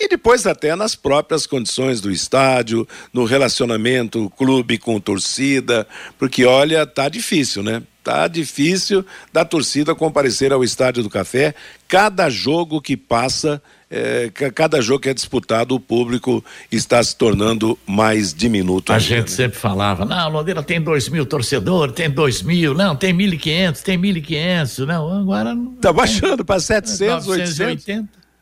e 0.00 0.08
depois 0.08 0.46
até 0.46 0.74
nas 0.74 0.96
próprias 0.96 1.46
condições 1.46 2.00
do 2.00 2.10
estádio, 2.10 2.88
no 3.12 3.24
relacionamento 3.24 4.30
clube 4.30 4.78
com 4.78 4.98
torcida, 4.98 5.86
porque 6.18 6.46
olha, 6.46 6.86
tá 6.86 7.08
difícil, 7.10 7.62
né? 7.62 7.82
Tá 8.02 8.26
difícil 8.26 9.04
da 9.30 9.44
torcida 9.44 9.94
comparecer 9.94 10.54
ao 10.54 10.64
estádio 10.64 11.02
do 11.02 11.10
Café. 11.10 11.54
Cada 11.86 12.30
jogo 12.30 12.80
que 12.80 12.96
passa, 12.96 13.62
é, 13.90 14.30
cada 14.54 14.80
jogo 14.80 15.00
que 15.00 15.10
é 15.10 15.14
disputado, 15.14 15.74
o 15.74 15.80
público 15.80 16.42
está 16.72 17.02
se 17.02 17.14
tornando 17.14 17.78
mais 17.86 18.32
diminuto. 18.32 18.90
A 18.90 18.94
ainda, 18.94 19.06
gente 19.06 19.30
né? 19.30 19.36
sempre 19.36 19.58
falava, 19.58 20.06
não, 20.06 20.30
Londrina 20.30 20.62
tem 20.62 20.80
dois 20.80 21.10
mil 21.10 21.26
torcedores, 21.26 21.94
tem 21.94 22.08
dois 22.08 22.40
mil, 22.40 22.72
não, 22.72 22.96
tem 22.96 23.12
mil 23.12 23.34
e 23.34 23.36
quinhentos, 23.36 23.82
tem 23.82 23.98
mil 23.98 24.16
e 24.16 24.22
quinhentos, 24.22 24.78
não, 24.78 25.20
agora... 25.20 25.54
Tá 25.78 25.92
baixando 25.92 26.42
para 26.42 26.58
setecentos, 26.58 27.28
oitocentos 27.28 27.84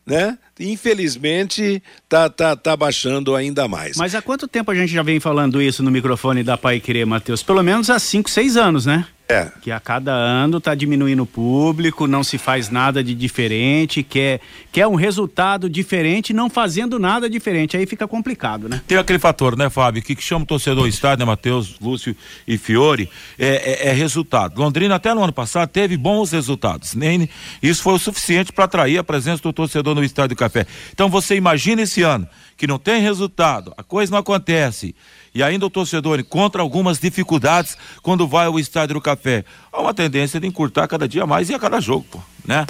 né? 0.09 0.37
Infelizmente, 0.59 1.81
tá, 2.07 2.29
tá, 2.29 2.55
tá 2.55 2.75
baixando 2.75 3.35
ainda 3.35 3.67
mais. 3.67 3.95
Mas 3.95 4.15
há 4.15 4.21
quanto 4.21 4.47
tempo 4.47 4.71
a 4.71 4.75
gente 4.75 4.91
já 4.91 5.03
vem 5.03 5.19
falando 5.19 5.61
isso 5.61 5.83
no 5.83 5.91
microfone 5.91 6.43
da 6.43 6.57
Pai 6.57 6.79
Querer, 6.79 7.05
Matheus? 7.05 7.43
Pelo 7.43 7.63
menos 7.63 7.89
há 7.89 7.99
5, 7.99 8.29
6 8.29 8.57
anos, 8.57 8.85
né? 8.85 9.05
É. 9.31 9.47
Que 9.61 9.69
a 9.69 9.79
cada 9.79 10.11
ano 10.11 10.57
está 10.57 10.73
diminuindo 10.73 11.21
o 11.21 11.25
público, 11.25 12.07
não 12.07 12.23
se 12.23 12.39
faz 12.39 12.71
nada 12.71 13.03
de 13.03 13.13
diferente, 13.13 14.01
quer, 14.01 14.41
quer 14.71 14.87
um 14.87 14.95
resultado 14.95 15.69
diferente, 15.69 16.33
não 16.33 16.49
fazendo 16.49 16.97
nada 16.97 17.29
diferente. 17.29 17.77
Aí 17.77 17.85
fica 17.85 18.07
complicado, 18.07 18.67
né? 18.67 18.81
Tem 18.87 18.97
aquele 18.97 19.19
fator, 19.19 19.55
né, 19.55 19.69
Fábio, 19.69 20.01
que, 20.01 20.15
que 20.15 20.23
chama 20.23 20.45
o 20.45 20.47
torcedor 20.47 20.87
estádio, 20.87 21.19
né, 21.19 21.25
Matheus, 21.25 21.79
Lúcio 21.79 22.15
e 22.47 22.57
Fiore, 22.57 23.07
é, 23.37 23.47
é, 23.47 23.89
é, 23.89 23.93
resultado. 23.93 24.59
Londrina, 24.59 24.95
até 24.95 25.13
no 25.13 25.23
ano 25.23 25.31
passado, 25.31 25.69
teve 25.69 25.95
bons 25.95 26.31
resultados. 26.31 26.95
Nem, 26.95 27.29
isso 27.61 27.83
foi 27.83 27.93
o 27.93 27.99
suficiente 27.99 28.51
para 28.51 28.65
atrair 28.65 28.97
a 28.97 29.03
presença 29.03 29.43
do 29.43 29.53
torcedor 29.53 29.93
no 29.93 30.03
estádio 30.03 30.35
do 30.35 30.39
Café. 30.39 30.65
Então 30.91 31.07
você 31.07 31.35
imagina 31.35 31.83
esse 31.83 32.01
ano, 32.01 32.27
que 32.57 32.65
não 32.65 32.79
tem 32.79 32.99
resultado, 32.99 33.75
a 33.77 33.83
coisa 33.83 34.11
não 34.11 34.17
acontece 34.17 34.95
e 35.33 35.43
ainda 35.43 35.65
o 35.65 35.69
torcedor 35.69 36.19
encontra 36.19 36.61
algumas 36.61 36.99
dificuldades 36.99 37.77
quando 38.01 38.27
vai 38.27 38.47
ao 38.47 38.59
estádio 38.59 38.95
do 38.95 39.01
Café. 39.01 39.45
Há 39.71 39.81
uma 39.81 39.93
tendência 39.93 40.39
de 40.39 40.47
encurtar 40.47 40.87
cada 40.87 41.07
dia 41.07 41.25
mais 41.25 41.49
e 41.49 41.53
a 41.53 41.59
cada 41.59 41.79
jogo, 41.79 42.05
pô, 42.09 42.19
né? 42.45 42.65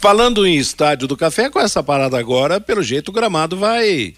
Falando 0.00 0.46
em 0.46 0.56
estádio 0.56 1.06
do 1.06 1.16
Café, 1.16 1.50
com 1.50 1.60
essa 1.60 1.82
parada 1.82 2.18
agora, 2.18 2.60
pelo 2.60 2.82
jeito 2.82 3.10
o 3.10 3.12
gramado 3.12 3.56
vai 3.56 4.14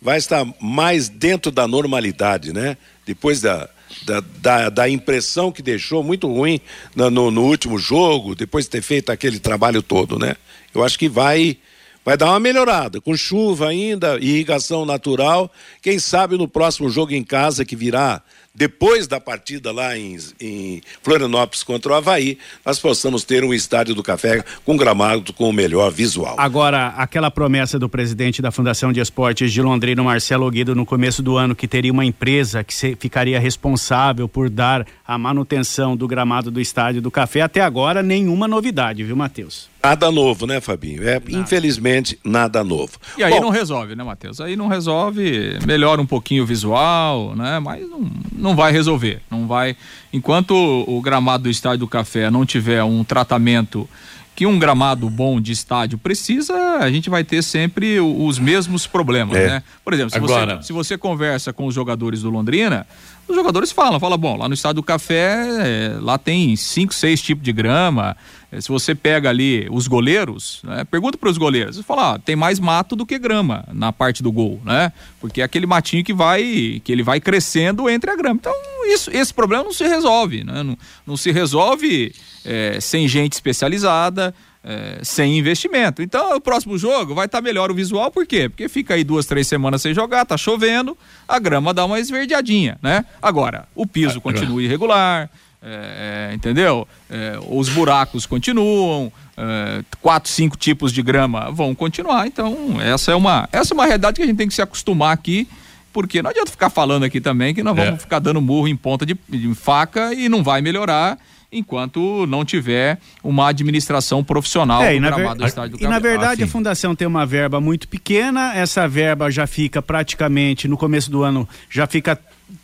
vai 0.00 0.18
estar 0.18 0.46
mais 0.60 1.08
dentro 1.08 1.50
da 1.50 1.66
normalidade, 1.66 2.52
né? 2.52 2.76
Depois 3.06 3.40
da, 3.40 3.68
da, 4.04 4.20
da, 4.20 4.68
da 4.68 4.88
impressão 4.88 5.50
que 5.50 5.62
deixou 5.62 6.02
muito 6.02 6.26
ruim 6.26 6.60
no, 6.94 7.10
no, 7.10 7.30
no 7.30 7.42
último 7.44 7.78
jogo, 7.78 8.34
depois 8.34 8.66
de 8.66 8.70
ter 8.72 8.82
feito 8.82 9.10
aquele 9.10 9.38
trabalho 9.38 9.82
todo, 9.82 10.18
né? 10.18 10.36
Eu 10.74 10.84
acho 10.84 10.98
que 10.98 11.08
vai 11.08 11.56
vai 12.04 12.16
dar 12.16 12.30
uma 12.30 12.40
melhorada. 12.40 13.00
Com 13.00 13.16
chuva 13.16 13.68
ainda, 13.68 14.18
irrigação 14.18 14.84
natural. 14.84 15.50
Quem 15.80 15.98
sabe 15.98 16.36
no 16.36 16.48
próximo 16.48 16.88
jogo 16.88 17.12
em 17.12 17.24
casa 17.24 17.64
que 17.64 17.76
virá 17.76 18.22
depois 18.54 19.06
da 19.06 19.18
partida 19.18 19.72
lá 19.72 19.96
em, 19.96 20.18
em, 20.40 20.82
Florianópolis 21.02 21.62
contra 21.62 21.92
o 21.92 21.94
Havaí, 21.94 22.38
nós 22.64 22.78
possamos 22.78 23.24
ter 23.24 23.44
um 23.44 23.54
estádio 23.54 23.94
do 23.94 24.02
café 24.02 24.44
com 24.64 24.76
gramado 24.76 25.32
com 25.32 25.48
o 25.48 25.52
melhor 25.52 25.90
visual. 25.90 26.34
Agora, 26.38 26.88
aquela 26.88 27.30
promessa 27.30 27.78
do 27.78 27.88
presidente 27.88 28.42
da 28.42 28.50
Fundação 28.50 28.92
de 28.92 29.00
Esportes 29.00 29.52
de 29.52 29.62
Londrina, 29.62 30.02
Marcelo 30.02 30.50
Guido, 30.50 30.74
no 30.74 30.84
começo 30.84 31.22
do 31.22 31.36
ano, 31.36 31.54
que 31.54 31.66
teria 31.66 31.92
uma 31.92 32.04
empresa 32.04 32.62
que 32.62 32.74
se, 32.74 32.94
ficaria 32.96 33.40
responsável 33.40 34.28
por 34.28 34.50
dar 34.50 34.86
a 35.06 35.16
manutenção 35.16 35.96
do 35.96 36.06
gramado 36.06 36.50
do 36.50 36.60
estádio 36.60 37.00
do 37.00 37.10
café, 37.10 37.40
até 37.40 37.60
agora 37.60 38.02
nenhuma 38.02 38.46
novidade, 38.46 39.02
viu, 39.02 39.16
Matheus? 39.16 39.72
Nada 39.82 40.12
novo, 40.12 40.46
né, 40.46 40.60
Fabinho? 40.60 41.02
É, 41.02 41.14
nada. 41.14 41.32
infelizmente, 41.32 42.16
nada 42.24 42.62
novo. 42.62 42.92
E 43.18 43.24
aí 43.24 43.32
Bom, 43.32 43.40
não 43.40 43.50
resolve, 43.50 43.96
né, 43.96 44.04
Matheus? 44.04 44.40
Aí 44.40 44.54
não 44.54 44.68
resolve, 44.68 45.58
melhora 45.66 46.00
um 46.00 46.06
pouquinho 46.06 46.44
o 46.44 46.46
visual, 46.46 47.34
né? 47.34 47.58
Mas 47.58 47.88
não, 47.88 48.08
não 48.42 48.56
vai 48.56 48.72
resolver. 48.72 49.20
Não 49.30 49.46
vai. 49.46 49.76
Enquanto 50.12 50.50
o, 50.50 50.98
o 50.98 51.00
gramado 51.00 51.44
do 51.44 51.50
Estádio 51.50 51.80
do 51.80 51.88
Café 51.88 52.30
não 52.30 52.44
tiver 52.44 52.82
um 52.82 53.04
tratamento 53.04 53.88
que 54.34 54.46
um 54.46 54.58
gramado 54.58 55.08
bom 55.10 55.40
de 55.40 55.52
estádio 55.52 55.98
precisa, 55.98 56.54
a 56.78 56.90
gente 56.90 57.10
vai 57.10 57.22
ter 57.22 57.42
sempre 57.42 58.00
os 58.00 58.38
mesmos 58.38 58.86
problemas, 58.86 59.36
é. 59.36 59.46
né? 59.46 59.62
Por 59.84 59.92
exemplo, 59.92 60.10
se, 60.10 60.16
Agora... 60.16 60.56
você, 60.56 60.62
se 60.62 60.72
você 60.72 60.98
conversa 60.98 61.52
com 61.52 61.66
os 61.66 61.74
jogadores 61.74 62.22
do 62.22 62.30
Londrina, 62.30 62.86
os 63.28 63.36
jogadores 63.36 63.70
falam, 63.70 64.00
fala 64.00 64.16
bom, 64.16 64.36
lá 64.36 64.48
no 64.48 64.54
estádio 64.54 64.76
do 64.76 64.82
Café, 64.82 65.36
é, 65.60 65.96
lá 66.00 66.16
tem 66.16 66.56
cinco, 66.56 66.94
seis 66.94 67.20
tipos 67.20 67.44
de 67.44 67.52
grama, 67.52 68.16
se 68.60 68.68
você 68.68 68.94
pega 68.94 69.30
ali 69.30 69.66
os 69.70 69.88
goleiros, 69.88 70.60
né, 70.62 70.84
pergunta 70.84 71.16
para 71.16 71.30
os 71.30 71.38
goleiros, 71.38 71.80
fala, 71.80 72.14
ah, 72.14 72.18
tem 72.18 72.36
mais 72.36 72.60
mato 72.60 72.94
do 72.94 73.06
que 73.06 73.18
grama 73.18 73.64
na 73.72 73.92
parte 73.92 74.22
do 74.22 74.30
gol, 74.30 74.60
né? 74.64 74.92
Porque 75.20 75.40
é 75.40 75.44
aquele 75.44 75.66
matinho 75.66 76.04
que 76.04 76.12
vai, 76.12 76.80
que 76.84 76.92
ele 76.92 77.02
vai 77.02 77.20
crescendo 77.20 77.88
entre 77.88 78.10
a 78.10 78.16
grama. 78.16 78.36
Então, 78.40 78.52
isso, 78.86 79.10
esse 79.10 79.32
problema 79.32 79.64
não 79.64 79.72
se 79.72 79.86
resolve, 79.86 80.44
né? 80.44 80.62
Não, 80.62 80.76
não 81.06 81.16
se 81.16 81.30
resolve 81.30 82.14
é, 82.44 82.78
sem 82.80 83.08
gente 83.08 83.32
especializada, 83.32 84.34
é, 84.64 85.00
sem 85.02 85.38
investimento. 85.38 86.02
Então, 86.02 86.36
o 86.36 86.40
próximo 86.40 86.78
jogo 86.78 87.14
vai 87.14 87.26
estar 87.26 87.38
tá 87.38 87.42
melhor 87.42 87.70
o 87.70 87.74
visual, 87.74 88.10
por 88.10 88.26
quê? 88.26 88.48
Porque 88.48 88.68
fica 88.68 88.94
aí 88.94 89.04
duas, 89.04 89.26
três 89.26 89.46
semanas 89.46 89.82
sem 89.82 89.94
jogar, 89.94 90.24
tá 90.24 90.36
chovendo, 90.36 90.96
a 91.26 91.38
grama 91.38 91.74
dá 91.74 91.84
uma 91.84 91.98
esverdeadinha, 91.98 92.78
né? 92.82 93.04
Agora, 93.20 93.66
o 93.74 93.86
piso 93.86 94.20
continua 94.20 94.62
irregular, 94.62 95.30
é, 95.62 96.30
é, 96.30 96.34
entendeu? 96.34 96.88
É, 97.08 97.38
os 97.48 97.68
buracos 97.68 98.26
continuam, 98.26 99.12
é, 99.36 99.84
quatro, 100.00 100.28
cinco 100.28 100.56
tipos 100.56 100.92
de 100.92 101.02
grama 101.02 101.52
vão 101.52 101.72
continuar. 101.74 102.26
Então, 102.26 102.80
essa 102.80 103.12
é 103.12 103.14
uma, 103.14 103.48
essa 103.52 103.72
é 103.72 103.74
uma 103.74 103.86
realidade 103.86 104.16
que 104.16 104.22
a 104.22 104.26
gente 104.26 104.36
tem 104.36 104.48
que 104.48 104.54
se 104.54 104.62
acostumar 104.62 105.12
aqui, 105.12 105.46
porque 105.92 106.20
não 106.20 106.30
adianta 106.30 106.50
ficar 106.50 106.68
falando 106.68 107.04
aqui 107.04 107.20
também 107.20 107.54
que 107.54 107.62
nós 107.62 107.76
vamos 107.76 107.94
é. 107.94 107.98
ficar 107.98 108.18
dando 108.18 108.40
murro 108.40 108.66
em 108.66 108.76
ponta 108.76 109.06
de, 109.06 109.16
de 109.28 109.54
faca 109.54 110.12
e 110.12 110.28
não 110.28 110.42
vai 110.42 110.60
melhorar 110.60 111.16
enquanto 111.52 112.26
não 112.26 112.44
tiver 112.44 112.98
uma 113.22 113.48
administração 113.48 114.24
profissional 114.24 114.82
é, 114.82 114.94
do 114.94 115.00
gramado 115.00 115.40
do 115.40 115.46
estádio 115.46 115.76
do 115.76 115.84
E 115.84 115.86
na 115.86 115.98
verdade 115.98 116.42
ah, 116.42 116.46
a 116.46 116.48
fundação 116.48 116.94
tem 116.94 117.06
uma 117.06 117.26
verba 117.26 117.60
muito 117.60 117.86
pequena, 117.86 118.54
essa 118.54 118.88
verba 118.88 119.30
já 119.30 119.46
fica 119.46 119.82
praticamente 119.82 120.66
no 120.66 120.78
começo 120.78 121.10
do 121.10 121.22
ano 121.22 121.46
já 121.68 121.86
fica 121.86 122.18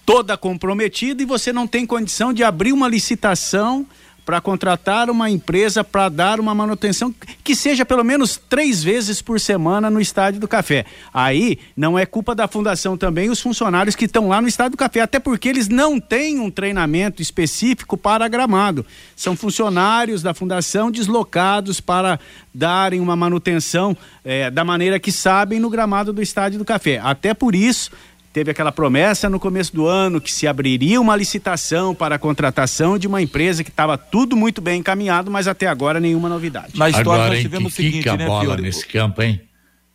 toda 0.09 0.39
comprometida 0.39 1.23
e 1.23 1.27
você 1.27 1.53
não 1.53 1.67
tem 1.67 1.85
condição 1.85 2.33
de 2.33 2.43
abrir 2.43 2.73
uma 2.73 2.89
licitação 2.89 3.87
para 4.25 4.41
contratar 4.41 5.11
uma 5.11 5.29
empresa 5.29 5.85
para 5.85 6.09
dar 6.09 6.41
uma 6.41 6.55
manutenção 6.55 7.15
que 7.45 7.55
seja 7.55 7.85
pelo 7.85 8.03
menos 8.03 8.41
três 8.49 8.83
vezes 8.83 9.21
por 9.21 9.39
semana 9.39 9.91
no 9.91 10.01
Estádio 10.01 10.41
do 10.41 10.49
Café. 10.49 10.87
Aí 11.13 11.59
não 11.77 11.99
é 11.99 12.07
culpa 12.07 12.35
da 12.35 12.49
fundação 12.49 12.97
também 12.97 13.29
os 13.29 13.39
funcionários 13.39 13.95
que 13.95 14.07
estão 14.07 14.29
lá 14.29 14.41
no 14.41 14.49
Estádio 14.49 14.73
do 14.73 14.77
Café, 14.79 15.03
até 15.03 15.19
porque 15.19 15.47
eles 15.47 15.69
não 15.69 16.01
têm 16.01 16.39
um 16.41 16.51
treinamento 16.51 17.21
específico 17.21 17.95
para 17.95 18.27
gramado. 18.29 18.87
São 19.15 19.37
funcionários 19.37 20.23
da 20.23 20.33
fundação 20.33 20.91
deslocados 20.91 21.83
para 21.83 22.19
darem 22.55 22.99
uma 22.99 23.15
manutenção 23.15 23.95
é, 24.25 24.51
da 24.51 24.65
maneira 24.65 24.99
que 24.99 25.13
sabem 25.13 25.61
no 25.61 25.69
gramado 25.69 26.15
do 26.15 26.23
Estádio 26.23 26.59
do 26.59 26.65
Café. 26.65 26.99
Até 26.99 27.35
por 27.35 27.55
isso 27.55 27.91
teve 28.39 28.53
aquela 28.53 28.71
promessa 28.71 29.29
no 29.29 29.41
começo 29.41 29.75
do 29.75 29.89
ano 29.89 30.21
que 30.21 30.31
se 30.31 30.47
abriria 30.47 31.01
uma 31.01 31.17
licitação 31.17 31.93
para 31.93 32.15
a 32.15 32.19
contratação 32.21 32.97
de 32.97 33.09
uma 33.09 33.21
empresa 33.21 33.65
que 33.65 33.71
estava 33.71 33.99
tudo 33.99 34.37
muito 34.37 34.61
bem 34.61 34.79
encaminhado, 34.79 35.29
mas 35.29 35.49
até 35.49 35.67
agora 35.67 35.99
nenhuma 35.99 36.29
novidade. 36.29 36.79
Na 36.79 36.89
história 36.89 37.11
agora, 37.11 37.29
nós 37.31 37.41
tivemos 37.43 37.75
que 37.75 37.83
o 37.83 37.85
seguinte, 37.85 38.17
né, 38.17 38.27
bola 38.27 38.43
Fiore? 38.43 38.63
nesse 38.63 38.87
campo, 38.87 39.21
hein? 39.23 39.41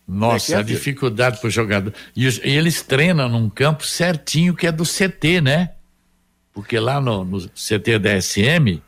Nossa, 0.06 0.52
é, 0.52 0.56
é 0.56 0.58
a 0.58 0.62
dificuldade 0.62 1.40
para 1.40 1.48
o 1.48 1.50
jogador. 1.50 1.94
E, 2.14 2.26
e, 2.26 2.50
eles 2.50 2.82
treinam 2.82 3.30
num 3.30 3.48
campo 3.48 3.86
certinho 3.86 4.54
que 4.54 4.66
é 4.66 4.72
do 4.72 4.84
CT, 4.84 5.40
né? 5.40 5.70
Porque 6.52 6.78
lá 6.78 7.00
no, 7.00 7.24
no 7.24 7.48
CT 7.48 7.98
da 7.98 8.20
SM 8.20 8.78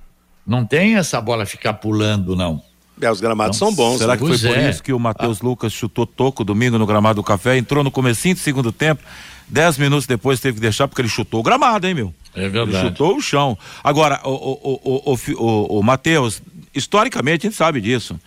não 0.47 0.67
tem 0.67 0.97
essa 0.97 1.19
bola 1.19 1.47
ficar 1.47 1.73
pulando, 1.73 2.37
não. 2.37 2.63
É, 3.01 3.11
os 3.11 3.23
gramados 3.23 3.57
então, 3.57 3.69
são 3.69 3.75
bons. 3.75 3.97
Será 3.97 4.13
né? 4.13 4.19
que 4.19 4.27
foi 4.27 4.39
por 4.39 4.59
é. 4.59 4.69
isso 4.69 4.83
que 4.83 4.93
o 4.93 4.99
Matheus 4.99 5.39
ah. 5.41 5.47
Lucas 5.47 5.73
chutou 5.73 6.07
toco 6.07 6.45
domingo 6.45 6.77
no 6.77 6.87
gramado 6.87 7.17
do 7.17 7.25
café, 7.25 7.57
entrou 7.57 7.83
no 7.83 7.91
comecinho 7.91 8.35
do 8.35 8.41
segundo 8.41 8.71
tempo, 8.71 9.03
dez 9.49 9.79
minutos 9.79 10.07
depois 10.07 10.41
teve 10.41 10.57
que 10.57 10.61
deixar 10.61 10.89
porque 10.89 11.03
ele 11.03 11.09
chutou 11.09 11.41
o 11.41 11.43
gramado, 11.43 11.87
hein, 11.87 11.95
meu? 11.95 12.15
É 12.35 12.49
verdade. 12.49 12.77
Ele 12.77 12.89
chutou 12.89 13.17
o 13.17 13.21
chão. 13.21 13.57
Agora, 13.83 14.21
o, 14.25 14.31
o, 14.31 14.81
o, 14.85 15.13
o, 15.13 15.43
o, 15.43 15.79
o 15.81 15.83
Matheus, 15.83 16.43
historicamente 16.75 17.47
a 17.47 17.51
gente 17.51 17.57
sabe 17.57 17.81
disso 17.81 18.19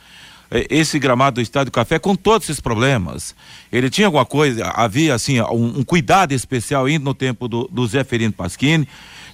esse 0.69 0.97
gramado 0.97 1.35
do 1.35 1.41
Estádio 1.41 1.71
Café 1.71 1.99
com 1.99 2.15
todos 2.15 2.49
esses 2.49 2.59
problemas. 2.59 3.35
Ele 3.71 3.89
tinha 3.89 4.07
alguma 4.07 4.25
coisa, 4.25 4.65
havia 4.75 5.13
assim 5.13 5.39
um, 5.41 5.79
um 5.79 5.83
cuidado 5.83 6.31
especial 6.33 6.85
ainda 6.85 7.05
no 7.05 7.13
tempo 7.13 7.47
do, 7.47 7.69
do 7.71 7.85
Zé 7.85 8.03
Ferino 8.03 8.33
Pasquini. 8.33 8.87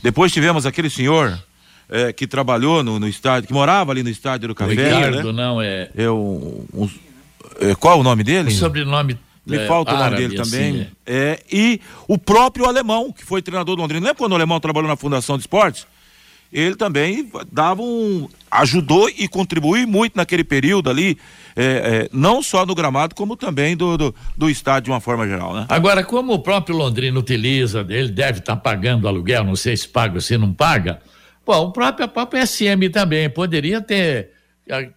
Depois 0.04 0.32
tivemos 0.32 0.66
aquele 0.66 0.90
senhor 0.90 1.42
é, 1.90 2.12
que 2.12 2.28
trabalhou 2.28 2.84
no, 2.84 3.00
no, 3.00 3.08
estádio, 3.08 3.48
que 3.48 3.54
morava 3.54 3.92
ali 3.92 4.04
no 4.04 4.10
estádio 4.10 4.50
do 4.50 4.56
Café. 4.56 4.74
Ricardo, 4.74 5.32
né? 5.32 5.44
não 5.44 5.62
é. 5.62 5.90
Eu, 5.96 6.68
um, 6.74 6.90
é, 7.62 7.74
qual 7.76 8.00
o 8.00 8.04
nome 8.04 8.24
dele? 8.24 8.50
O 8.50 8.52
sobrenome 8.52 9.18
me 9.46 9.58
é, 9.58 9.68
falta 9.68 9.94
o 9.94 9.98
nome 9.98 10.16
dele 10.16 10.40
assim, 10.40 10.52
também. 10.52 10.88
É. 11.06 11.16
é. 11.16 11.40
e 11.52 11.80
o 12.08 12.18
próprio 12.18 12.66
alemão, 12.66 13.12
que 13.12 13.24
foi 13.24 13.42
treinador 13.42 13.76
do 13.76 13.82
Londrina. 13.82 14.02
Lembra 14.02 14.18
quando 14.18 14.32
o 14.32 14.36
alemão 14.36 14.60
trabalhou 14.60 14.90
na 14.90 14.96
Fundação 14.96 15.38
de 15.38 15.44
Esportes? 15.44 15.86
Ele 16.52 16.76
também 16.76 17.30
dava 17.52 17.82
um. 17.82 18.30
ajudou 18.50 19.10
e 19.10 19.28
contribuiu 19.28 19.86
muito 19.88 20.16
naquele 20.16 20.44
período 20.44 20.90
ali, 20.90 21.18
é, 21.56 21.64
é, 21.64 22.10
não 22.14 22.42
só 22.42 22.66
no 22.66 22.74
gramado, 22.74 23.14
como 23.14 23.36
também 23.36 23.76
do, 23.76 23.98
do, 23.98 24.16
do, 24.38 24.50
estádio 24.50 24.86
de 24.86 24.92
uma 24.92 25.02
forma 25.02 25.28
geral, 25.28 25.54
né? 25.54 25.66
Agora, 25.68 26.04
como 26.04 26.34
o 26.34 26.40
próprio 26.40 26.78
Londrina 26.78 27.20
utiliza, 27.20 27.86
ele 27.90 28.10
deve 28.10 28.40
estar 28.40 28.56
tá 28.56 28.62
pagando 28.62 29.08
aluguel, 29.08 29.44
não 29.44 29.56
sei 29.56 29.76
se 29.76 29.88
paga 29.88 30.16
ou 30.16 30.22
se 30.22 30.38
não 30.38 30.54
paga. 30.54 31.02
Bom, 31.46 31.66
o 31.66 31.72
próprio, 31.72 32.06
a 32.06 32.08
própria 32.08 32.46
SM 32.46 32.90
também 32.92 33.30
poderia 33.30 33.82
ter 33.82 34.35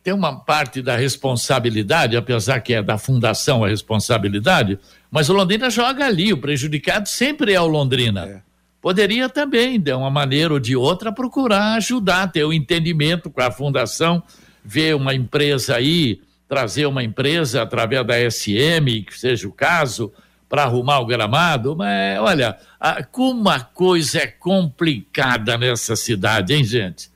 ter 0.02 0.12
uma 0.12 0.40
parte 0.40 0.80
da 0.80 0.96
responsabilidade, 0.96 2.16
apesar 2.16 2.60
que 2.60 2.72
é 2.72 2.82
da 2.82 2.96
fundação 2.96 3.62
a 3.62 3.68
responsabilidade, 3.68 4.78
mas 5.10 5.28
o 5.28 5.34
Londrina 5.34 5.68
joga 5.68 6.06
ali, 6.06 6.32
o 6.32 6.38
prejudicado 6.38 7.08
sempre 7.08 7.52
é 7.52 7.60
o 7.60 7.66
Londrina. 7.66 8.26
É. 8.26 8.48
Poderia 8.80 9.28
também, 9.28 9.78
de 9.78 9.92
uma 9.92 10.10
maneira 10.10 10.54
ou 10.54 10.60
de 10.60 10.74
outra, 10.76 11.12
procurar 11.12 11.74
ajudar, 11.74 12.30
ter 12.32 12.44
o 12.44 12.48
um 12.48 12.52
entendimento 12.52 13.28
com 13.28 13.42
a 13.42 13.50
fundação, 13.50 14.22
ver 14.64 14.94
uma 14.94 15.14
empresa 15.14 15.76
aí, 15.76 16.20
trazer 16.48 16.86
uma 16.86 17.02
empresa 17.02 17.62
através 17.62 18.06
da 18.06 18.30
SM, 18.30 19.04
que 19.06 19.18
seja 19.18 19.46
o 19.48 19.52
caso, 19.52 20.12
para 20.48 20.62
arrumar 20.62 21.00
o 21.00 21.06
gramado, 21.06 21.76
mas 21.76 22.18
olha, 22.20 22.56
a, 22.80 23.02
como 23.02 23.50
a 23.50 23.60
coisa 23.60 24.20
é 24.20 24.26
complicada 24.26 25.58
nessa 25.58 25.94
cidade, 25.94 26.54
hein, 26.54 26.64
gente? 26.64 27.10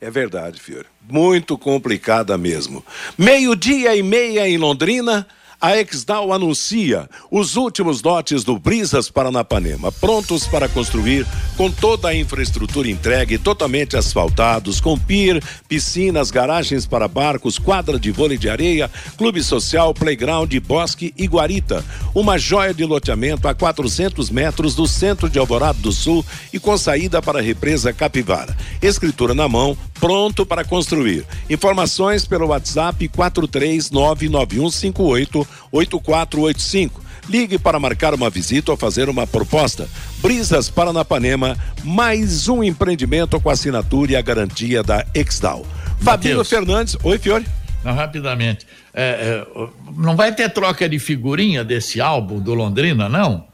É 0.00 0.10
verdade, 0.10 0.60
Fiore. 0.60 0.86
Muito 1.10 1.58
complicada 1.58 2.38
mesmo. 2.38 2.84
Meio-dia 3.18 3.94
e 3.96 4.02
meia 4.02 4.48
em 4.48 4.56
Londrina 4.56 5.26
a 5.60 5.76
Exdal 5.76 6.32
anuncia 6.32 7.06
os 7.30 7.56
últimos 7.56 8.02
lotes 8.02 8.42
do 8.42 8.58
Brisas 8.58 9.10
Paranapanema, 9.10 9.92
prontos 9.92 10.46
para 10.46 10.66
construir 10.68 11.26
com 11.54 11.70
toda 11.70 12.08
a 12.08 12.14
infraestrutura 12.14 12.88
entregue, 12.88 13.36
totalmente 13.36 13.94
asfaltados, 13.94 14.80
com 14.80 14.98
pier, 14.98 15.44
piscinas, 15.68 16.30
garagens 16.30 16.86
para 16.86 17.06
barcos, 17.06 17.58
quadra 17.58 18.00
de 18.00 18.10
vôlei 18.10 18.38
de 18.38 18.48
areia, 18.48 18.90
clube 19.18 19.42
social, 19.42 19.92
playground, 19.92 20.50
bosque 20.60 21.12
e 21.14 21.26
guarita. 21.26 21.84
Uma 22.14 22.38
joia 22.38 22.72
de 22.72 22.86
loteamento 22.86 23.46
a 23.46 23.54
400 23.54 24.30
metros 24.30 24.74
do 24.74 24.86
centro 24.86 25.28
de 25.28 25.38
Alvorado 25.38 25.82
do 25.82 25.92
Sul 25.92 26.24
e 26.52 26.58
com 26.58 26.76
saída 26.78 27.20
para 27.20 27.40
a 27.40 27.42
represa 27.42 27.92
Capivara. 27.92 28.56
Escritura 28.80 29.34
na 29.34 29.46
mão, 29.46 29.76
pronto 30.00 30.46
para 30.46 30.64
construir. 30.64 31.26
Informações 31.50 32.24
pelo 32.24 32.46
WhatsApp 32.46 33.06
4399158 33.08 35.49
8485. 35.72 37.00
Ligue 37.28 37.58
para 37.58 37.78
marcar 37.78 38.14
uma 38.14 38.28
visita 38.28 38.70
ou 38.70 38.76
fazer 38.76 39.08
uma 39.08 39.26
proposta. 39.26 39.88
Brisas 40.18 40.68
Paranapanema, 40.68 41.56
mais 41.84 42.48
um 42.48 42.64
empreendimento 42.64 43.40
com 43.40 43.50
assinatura 43.50 44.12
e 44.12 44.16
a 44.16 44.22
garantia 44.22 44.82
da 44.82 45.06
Exdal. 45.14 45.64
Fabinho 46.00 46.44
Fernandes, 46.44 46.96
oi 47.04 47.18
Fiore. 47.18 47.46
Não, 47.84 47.94
rapidamente. 47.94 48.66
É, 48.92 49.44
é, 49.54 49.68
não 49.96 50.16
vai 50.16 50.34
ter 50.34 50.50
troca 50.50 50.88
de 50.88 50.98
figurinha 50.98 51.64
desse 51.64 52.00
álbum 52.00 52.40
do 52.40 52.52
Londrina, 52.54 53.08
não? 53.08 53.48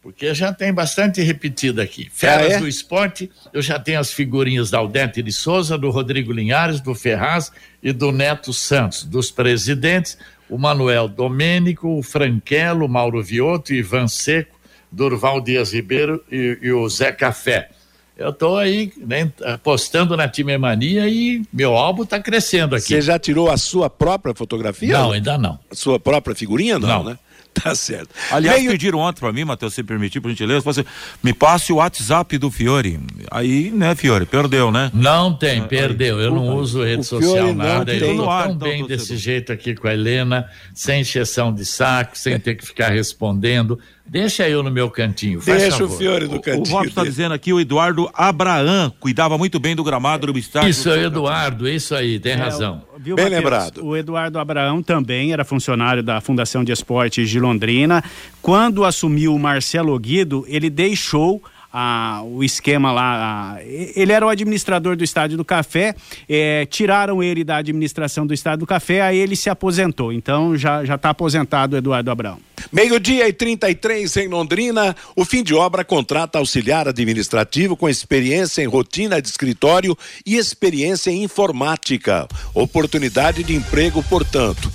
Porque 0.00 0.32
já 0.34 0.52
tem 0.52 0.72
bastante 0.72 1.20
repetido 1.20 1.80
aqui. 1.80 2.08
Feras 2.10 2.52
ah, 2.52 2.56
é? 2.56 2.58
do 2.58 2.68
esporte, 2.68 3.30
eu 3.52 3.60
já 3.60 3.78
tenho 3.78 4.00
as 4.00 4.12
figurinhas 4.12 4.70
da 4.70 4.78
Aldete 4.78 5.22
de 5.22 5.32
Souza, 5.32 5.76
do 5.76 5.90
Rodrigo 5.90 6.32
Linhares, 6.32 6.80
do 6.80 6.94
Ferraz 6.94 7.52
e 7.82 7.92
do 7.92 8.10
Neto 8.10 8.52
Santos, 8.52 9.04
dos 9.04 9.30
presidentes 9.30 10.16
o 10.48 10.58
Manuel 10.58 11.08
Domênico, 11.08 11.98
o 11.98 12.02
Franquelo, 12.02 12.86
o 12.86 12.88
Mauro 12.88 13.22
Vioto, 13.22 13.72
Ivan 13.72 14.08
Seco, 14.08 14.58
Durval 14.90 15.40
Dias 15.40 15.72
Ribeiro 15.72 16.22
e, 16.30 16.58
e 16.62 16.72
o 16.72 16.88
Zé 16.88 17.12
Café. 17.12 17.70
Eu 18.16 18.30
estou 18.30 18.58
aí 18.58 18.92
né, 18.96 19.30
apostando 19.44 20.16
na 20.16 20.26
Time 20.26 20.58
Mania 20.58 21.08
e 21.08 21.42
meu 21.52 21.76
álbum 21.76 22.02
está 22.02 22.18
crescendo 22.18 22.74
aqui. 22.74 22.88
Você 22.88 23.00
já 23.00 23.16
tirou 23.16 23.48
a 23.48 23.56
sua 23.56 23.88
própria 23.88 24.34
fotografia? 24.34 24.98
Não, 24.98 25.12
ainda 25.12 25.38
não. 25.38 25.56
A 25.70 25.74
sua 25.74 26.00
própria 26.00 26.34
figurinha? 26.34 26.80
Não, 26.80 26.88
não. 26.88 27.04
né? 27.04 27.18
Tá 27.62 27.74
certo. 27.74 28.08
Aliás, 28.30 28.60
Meio... 28.60 28.70
pediram 28.70 29.00
ontem 29.00 29.20
para 29.20 29.32
mim, 29.32 29.44
Matheus, 29.44 29.74
se 29.74 29.82
permitir, 29.82 30.20
por 30.20 30.30
gentileza, 30.30 30.60
você 30.60 30.84
me 31.22 31.32
passe 31.32 31.72
o 31.72 31.76
WhatsApp 31.76 32.38
do 32.38 32.50
Fiore. 32.50 33.00
Aí, 33.30 33.70
né, 33.70 33.94
Fiore, 33.94 34.26
perdeu, 34.26 34.70
né? 34.70 34.90
Não 34.94 35.34
tem, 35.34 35.66
perdeu. 35.66 36.20
Eu 36.20 36.30
não 36.30 36.56
uso 36.56 36.84
rede 36.84 37.04
social 37.04 37.52
nada. 37.52 37.92
Eu 37.94 38.16
tô 38.16 38.24
tão 38.24 38.44
então, 38.44 38.54
bem 38.56 38.86
desse 38.86 39.16
jeito 39.16 39.52
aqui 39.52 39.74
com 39.74 39.88
a 39.88 39.92
Helena, 39.92 40.48
sem 40.72 41.00
exceção 41.00 41.52
de 41.52 41.64
saco, 41.64 42.16
sem 42.16 42.38
ter 42.38 42.54
que 42.54 42.64
ficar 42.64 42.90
respondendo. 42.90 43.78
Deixa 44.08 44.48
eu 44.48 44.62
no 44.62 44.70
meu 44.70 44.90
cantinho. 44.90 45.40
Deixa 45.44 45.84
o 45.84 45.88
Fiore 45.88 46.26
no 46.26 46.40
cantinho. 46.40 46.76
O, 46.76 46.80
o 46.80 46.84
está 46.84 47.04
dizendo 47.04 47.34
aqui 47.34 47.52
o 47.52 47.60
Eduardo 47.60 48.08
Abraão 48.14 48.90
cuidava 48.98 49.36
muito 49.36 49.60
bem 49.60 49.76
do 49.76 49.84
gramado 49.84 50.32
do 50.32 50.38
estádio. 50.38 50.70
Isso, 50.70 50.88
Eduardo, 50.88 51.68
isso 51.68 51.94
aí, 51.94 52.18
tem 52.18 52.32
é, 52.32 52.36
razão. 52.36 52.82
Viu, 52.98 53.14
bem 53.14 53.26
Mateus, 53.26 53.44
lembrado. 53.44 53.84
O 53.86 53.96
Eduardo 53.96 54.38
Abraão 54.38 54.82
também 54.82 55.32
era 55.32 55.44
funcionário 55.44 56.02
da 56.02 56.20
Fundação 56.20 56.64
de 56.64 56.72
Esportes 56.72 57.30
de 57.30 57.38
Londrina. 57.38 58.02
Quando 58.42 58.84
assumiu 58.84 59.34
o 59.34 59.38
Marcelo 59.38 59.96
Guido, 59.98 60.44
ele 60.48 60.68
deixou 60.68 61.42
a, 61.80 62.22
o 62.24 62.42
esquema 62.42 62.90
lá. 62.90 63.54
A, 63.54 63.62
ele 63.62 64.10
era 64.10 64.26
o 64.26 64.28
administrador 64.28 64.96
do 64.96 65.04
Estádio 65.04 65.36
do 65.36 65.44
Café, 65.44 65.94
é, 66.28 66.66
tiraram 66.66 67.22
ele 67.22 67.44
da 67.44 67.58
administração 67.58 68.26
do 68.26 68.34
Estádio 68.34 68.60
do 68.60 68.66
Café, 68.66 69.00
aí 69.00 69.16
ele 69.16 69.36
se 69.36 69.48
aposentou. 69.48 70.12
Então 70.12 70.56
já 70.56 70.82
está 70.82 71.10
aposentado 71.10 71.76
o 71.76 71.78
Eduardo 71.78 72.10
Abrão. 72.10 72.38
Meio-dia 72.72 73.28
e 73.28 73.32
33 73.32 74.16
em 74.16 74.28
Londrina, 74.28 74.96
o 75.14 75.24
fim 75.24 75.44
de 75.44 75.54
obra 75.54 75.84
contrata 75.84 76.38
auxiliar 76.38 76.88
administrativo 76.88 77.76
com 77.76 77.88
experiência 77.88 78.60
em 78.60 78.66
rotina 78.66 79.22
de 79.22 79.28
escritório 79.28 79.96
e 80.26 80.36
experiência 80.36 81.12
em 81.12 81.22
informática. 81.22 82.26
Oportunidade 82.52 83.44
de 83.44 83.54
emprego, 83.54 84.02
portanto. 84.02 84.70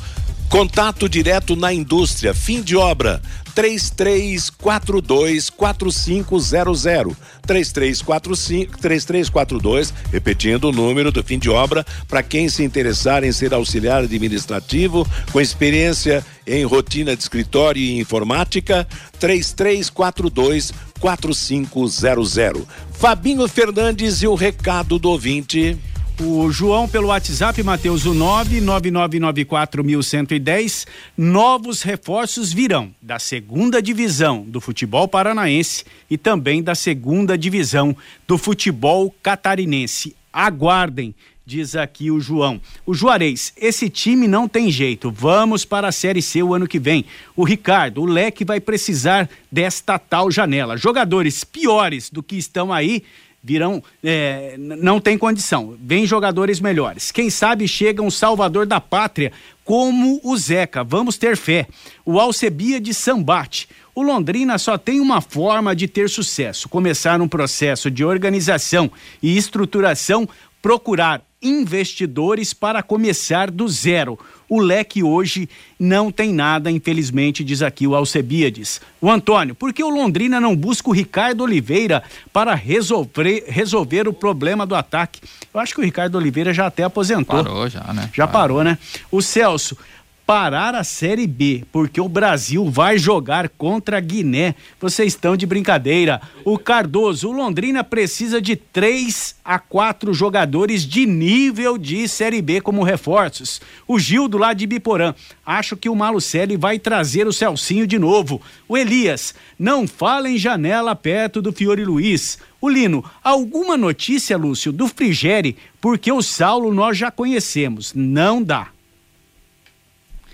Contato 0.54 1.10
direto 1.10 1.56
na 1.56 1.74
indústria, 1.74 2.32
fim 2.32 2.62
de 2.62 2.78
obra, 2.78 3.20
3342 3.54 5.50
4500 5.50 7.16
3345 7.46 8.78
3342, 8.78 9.94
repetindo 10.12 10.66
o 10.66 10.72
número 10.72 11.12
do 11.12 11.24
fim 11.24 11.38
de 11.38 11.50
obra 11.50 11.86
para 12.08 12.24
quem 12.24 12.50
se 12.50 12.63
interessar 12.63 13.24
em 13.24 13.32
ser 13.32 13.54
auxiliar 13.54 14.04
administrativo 14.04 15.08
com 15.32 15.39
experiência 15.39 16.26
em 16.46 16.66
rotina 16.66 17.16
de 17.16 17.22
escritório 17.22 17.82
e 17.82 18.00
informática, 18.00 18.88
3342 19.20 20.74
4500. 21.00 22.63
Fabinho 22.92 23.48
Fernandes 23.48 24.22
e 24.22 24.28
o 24.28 24.36
recado 24.36 24.98
do 24.98 25.10
ouvinte. 25.10 25.78
O 26.21 26.52
João 26.52 26.88
pelo 26.88 27.08
WhatsApp, 27.08 27.63
Matheus, 27.63 28.06
o 28.06 28.13
99994110. 28.13 30.86
Novos 31.17 31.82
reforços 31.82 32.54
virão 32.54 32.93
da 33.02 33.17
segunda 33.17 33.82
divisão 33.82 34.43
do 34.43 34.62
futebol 34.62 35.08
paranaense 35.08 35.84
e 36.08 36.15
também 36.17 36.62
da 36.62 36.76
segunda 36.76 37.36
divisão 37.36 37.97
do 38.28 38.38
futebol 38.38 39.12
catarinense. 39.23 40.15
Aguardem, 40.32 41.15
diz 41.43 41.76
aqui 41.76 42.12
o 42.12 42.19
João. 42.19 42.62
O 42.86 42.93
Juarez, 42.93 43.52
esse 43.58 43.89
time 43.89 44.28
não 44.28 44.47
tem 44.47 44.69
jeito. 44.69 45.10
Vamos 45.10 45.65
para 45.65 45.88
a 45.88 45.91
Série 45.91 46.21
C 46.21 46.43
o 46.43 46.54
ano 46.54 46.67
que 46.67 46.78
vem. 46.78 47.06
O 47.36 47.43
Ricardo, 47.43 48.04
o 48.04 48.06
Leque 48.06 48.45
vai 48.45 48.60
precisar 48.60 49.28
desta 49.52 49.97
tal 49.97 50.30
janela. 50.30 50.78
Jogadores 50.78 51.43
piores 51.43 52.12
do 52.12 52.21
que 52.21 52.38
estão 52.38 52.71
aí 52.71 53.02
virão. 53.44 53.84
É, 54.04 54.56
não 54.58 55.00
tem 55.00 55.18
condição. 55.18 55.76
Vem 55.80 56.06
jogadores 56.06 56.60
melhores. 56.60 57.12
Quem 57.12 57.30
sabe 57.30 57.68
chega 57.68 58.02
um 58.02 58.10
salvador 58.10 58.66
da 58.66 58.80
pátria, 58.80 59.34
como 59.66 60.22
o 60.24 60.38
Zeca. 60.38 60.84
Vamos 60.84 61.18
ter 61.18 61.36
fé. 61.36 61.68
O 62.06 62.20
Alcebia 62.20 62.80
de 62.80 62.94
Sambate. 62.94 63.68
O 63.94 64.02
Londrina 64.02 64.58
só 64.58 64.78
tem 64.78 65.00
uma 65.00 65.22
forma 65.22 65.76
de 65.76 65.88
ter 65.88 66.10
sucesso: 66.10 66.70
começar 66.70 67.22
um 67.22 67.28
processo 67.28 67.92
de 67.92 68.06
organização 68.06 68.90
e 69.22 69.38
estruturação, 69.38 70.28
procurar 70.62 71.22
investidores 71.44 72.54
para 72.54 72.82
começar 72.82 73.52
do 73.52 73.68
zero. 73.68 74.18
O 74.48 74.60
leque 74.60 75.02
hoje 75.02 75.50
não 75.80 76.12
tem 76.12 76.32
nada, 76.32 76.70
infelizmente, 76.70 77.44
diz 77.44 77.62
aqui 77.62 77.88
o 77.88 77.96
Alcebiades. 77.96 78.80
O 79.02 79.10
Antônio, 79.10 79.56
por 79.56 79.74
que 79.74 79.84
o 79.84 79.90
Londrina 79.90 80.40
não 80.40 80.56
busca 80.56 80.90
o 80.90 80.94
Ricardo 80.94 81.42
Oliveira 81.42 82.04
para 82.32 82.54
resolver, 82.54 83.46
resolver 83.48 84.08
o 84.08 84.14
problema 84.14 84.66
do 84.66 84.76
ataque? 84.76 85.22
Eu 85.54 85.60
acho 85.60 85.74
que 85.74 85.82
o 85.82 85.84
Ricardo 85.84 86.16
Oliveira 86.16 86.54
já 86.54 86.68
até 86.68 86.84
aposentou. 86.84 87.44
Parou 87.44 87.68
já, 87.68 87.94
né? 87.94 88.10
Já 88.14 88.28
parou, 88.28 88.64
né? 88.64 88.78
O 89.12 89.22
Celso, 89.22 89.78
parar 90.26 90.74
a 90.74 90.84
Série 90.84 91.28
B, 91.28 91.64
porque 91.72 92.00
o 92.00 92.08
Brasil 92.08 92.70
vai 92.70 92.98
jogar 92.98 93.50
contra 93.50 93.98
a 93.98 94.00
Guiné. 94.00 94.56
Vocês 94.80 95.14
estão 95.14 95.36
de 95.36 95.46
brincadeira. 95.46 96.22
O 96.46 96.58
Cardoso, 96.58 97.30
o 97.30 97.32
Londrina 97.32 97.84
precisa 97.84 98.42
de 98.42 98.56
três 98.56 99.36
a 99.44 99.60
quatro 99.60 100.14
jogadores 100.14 100.86
de 100.86 101.06
nível 101.06 101.78
de 101.78 102.08
Série 102.08 102.42
B 102.42 102.62
como 102.62 102.84
reforços. 102.84 103.62
O 103.88 104.00
Gildo 104.00 104.38
lá 104.38 104.54
de 104.54 104.66
Biporã, 104.66 105.14
acho 105.46 105.76
que 105.76 105.90
o 105.90 105.96
Malucelli 105.96 106.56
vai 106.56 106.80
trazer 106.80 107.28
o 107.28 107.34
Celcinho 107.34 107.86
de 107.86 108.00
novo. 108.00 108.42
O 108.68 108.78
Elias, 108.78 109.36
não 109.60 109.86
fala 109.88 110.30
em 110.30 110.38
janela 110.38 110.96
perto 110.96 111.42
do 111.42 111.52
Fiore 111.52 111.84
Luiz. 111.84 112.40
O 112.62 112.70
Lino, 112.70 113.04
alguma 113.22 113.76
notícia, 113.76 114.38
Lúcio, 114.38 114.72
do 114.72 114.88
Frigeri, 114.88 115.58
porque 115.82 116.10
o 116.10 116.22
Saulo 116.22 116.74
nós 116.74 116.98
já 116.98 117.12
conhecemos. 117.12 117.94
Não 117.94 118.42
dá. 118.42 118.73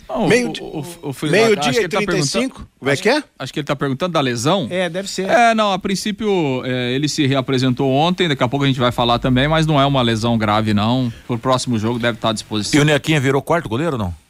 Não, 0.10 0.28
meio 0.28 0.52
o, 0.60 0.80
o, 0.80 1.12
o, 1.12 1.16
meio 1.30 1.56
dia 1.56 1.84
e 1.84 1.88
35? 1.88 2.60
Tá 2.60 2.68
Como 2.80 2.92
é 2.92 2.98
que 2.98 3.08
é? 3.08 3.24
Acho 3.38 3.54
que 3.54 3.60
ele 3.60 3.64
está 3.64 3.76
perguntando 3.76 4.14
da 4.14 4.20
lesão. 4.20 4.68
É, 4.72 4.90
deve 4.90 5.08
ser. 5.08 5.30
É, 5.30 5.54
não, 5.54 5.72
a 5.72 5.78
princípio 5.78 6.64
é, 6.66 6.94
ele 6.94 7.08
se 7.08 7.28
reapresentou 7.28 7.92
ontem, 7.92 8.28
daqui 8.28 8.44
a 8.44 8.48
pouco 8.48 8.66
a 8.66 8.68
gente 8.68 8.80
vai 8.80 8.92
falar 8.92 9.20
também, 9.20 9.48
mas 9.48 9.68
não 9.68 9.80
é 9.80 9.86
uma 9.86 10.02
lesão 10.02 10.38
grave 10.38 10.74
não. 10.74 11.14
Pro 11.28 11.38
próximo 11.38 11.78
jogo 11.78 12.00
deve 12.00 12.18
estar 12.18 12.30
à 12.30 12.34
disposição. 12.34 12.80
E 12.80 12.82
o 12.82 12.86
Nequinha 12.86 13.20
virou 13.20 13.42
quarto 13.42 13.70
goleiro 13.70 13.94
ou 13.94 14.00
não? 14.00 14.29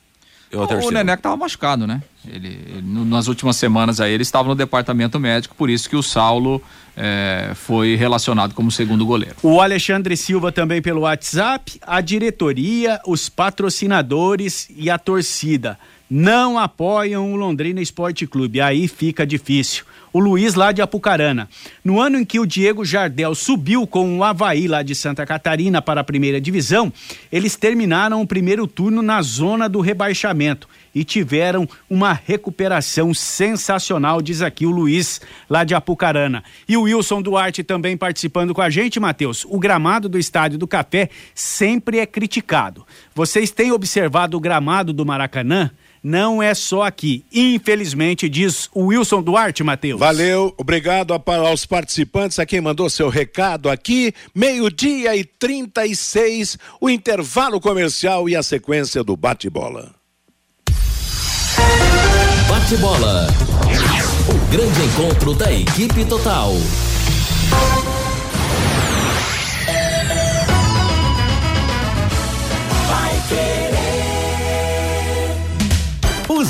Eu, 0.52 0.62
o, 0.62 0.64
o 0.64 1.14
estava 1.14 1.38
machucado, 1.38 1.86
né? 1.86 2.02
Ele, 2.28 2.48
ele, 2.48 2.82
nas 3.06 3.28
últimas 3.28 3.56
semanas 3.56 4.02
aí 4.02 4.12
ele 4.12 4.24
estava 4.24 4.48
no 4.50 4.56
departamento 4.56 5.20
médico, 5.20 5.56
por 5.56 5.70
isso 5.70 5.90
que 5.90 5.96
o 5.96 6.04
Saulo 6.04 6.62
é, 6.98 7.52
foi 7.56 7.96
relacionado 7.96 8.54
como 8.54 8.72
segundo 8.72 9.06
goleiro. 9.06 9.36
O 9.42 9.62
Alexandre 9.62 10.18
Silva 10.18 10.52
também 10.52 10.82
pelo 10.82 11.02
WhatsApp, 11.02 11.80
a 11.82 12.02
diretoria, 12.02 13.00
os 13.06 13.30
patrocinadores 13.30 14.68
e 14.76 14.90
a 14.90 14.98
torcida 14.98 15.78
não 16.10 16.58
apoiam 16.58 17.32
o 17.32 17.36
Londrina 17.36 17.80
Esporte 17.80 18.26
Clube. 18.26 18.60
Aí 18.60 18.88
fica 18.88 19.28
difícil. 19.28 19.86
O 20.12 20.20
Luiz 20.20 20.56
lá 20.56 20.72
de 20.72 20.82
Apucarana. 20.82 21.48
No 21.84 22.00
ano 22.00 22.18
em 22.18 22.26
que 22.26 22.40
o 22.40 22.46
Diego 22.46 22.84
Jardel 22.84 23.36
subiu 23.36 23.86
com 23.86 24.18
o 24.18 24.24
Havaí 24.24 24.68
lá 24.68 24.82
de 24.82 24.96
Santa 24.96 25.26
Catarina 25.26 25.82
para 25.82 26.02
a 26.02 26.04
primeira 26.04 26.42
divisão, 26.42 26.92
eles 27.32 27.56
terminaram 27.56 28.22
o 28.22 28.28
primeiro 28.28 28.66
turno 28.66 29.02
na 29.02 29.22
zona 29.22 29.70
do 29.70 29.82
rebaixamento 29.82 30.68
e 30.94 31.04
tiveram 31.04 31.68
uma 31.90 32.14
recuperação 32.14 33.14
sensacional, 33.14 34.22
diz 34.22 34.42
aqui 34.42 34.66
o 34.66 34.72
Luiz, 34.72 35.22
lá 35.50 35.64
de 35.64 35.76
Apucarana. 35.76 36.44
E 36.68 36.76
o 36.76 36.84
Wilson 36.84 37.22
Duarte 37.22 37.64
também 37.64 37.96
participando 37.96 38.54
com 38.54 38.62
a 38.62 38.70
gente, 38.70 39.00
Matheus. 39.00 39.46
O 39.48 39.60
gramado 39.60 40.10
do 40.10 40.18
Estádio 40.18 40.58
do 40.58 40.68
Café 40.68 41.10
sempre 41.36 42.00
é 42.00 42.06
criticado. 42.06 42.86
Vocês 43.14 43.52
têm 43.52 43.72
observado 43.72 44.38
o 44.38 44.40
gramado 44.40 44.92
do 44.92 45.06
Maracanã? 45.06 45.72
Não 46.04 46.42
é 46.42 46.54
só 46.54 46.84
aqui. 46.84 47.26
Infelizmente, 47.32 48.30
diz 48.30 48.70
o 48.74 48.86
Wilson 48.86 49.22
Duarte, 49.22 49.64
Matheus. 49.64 50.00
Valeu, 50.00 50.54
obrigado 50.58 51.14
aos 51.14 51.66
participantes, 51.66 52.40
a 52.40 52.46
quem 52.46 52.62
mandou 52.62 52.90
seu 52.90 53.10
recado 53.10 53.70
aqui. 53.70 54.14
Meio-dia 54.34 55.16
e 55.16 55.24
36, 55.24 56.58
o 56.80 56.90
intervalo 56.90 57.60
comercial 57.60 58.28
e 58.30 58.36
a 58.36 58.44
sequência 58.44 59.04
do 59.04 59.16
bate-bola. 59.16 59.94
Bate-bola. 62.48 63.28
O 64.28 64.52
grande 64.52 64.82
encontro 64.82 65.34
da 65.34 65.52
equipe 65.52 66.06
total. 66.06 66.54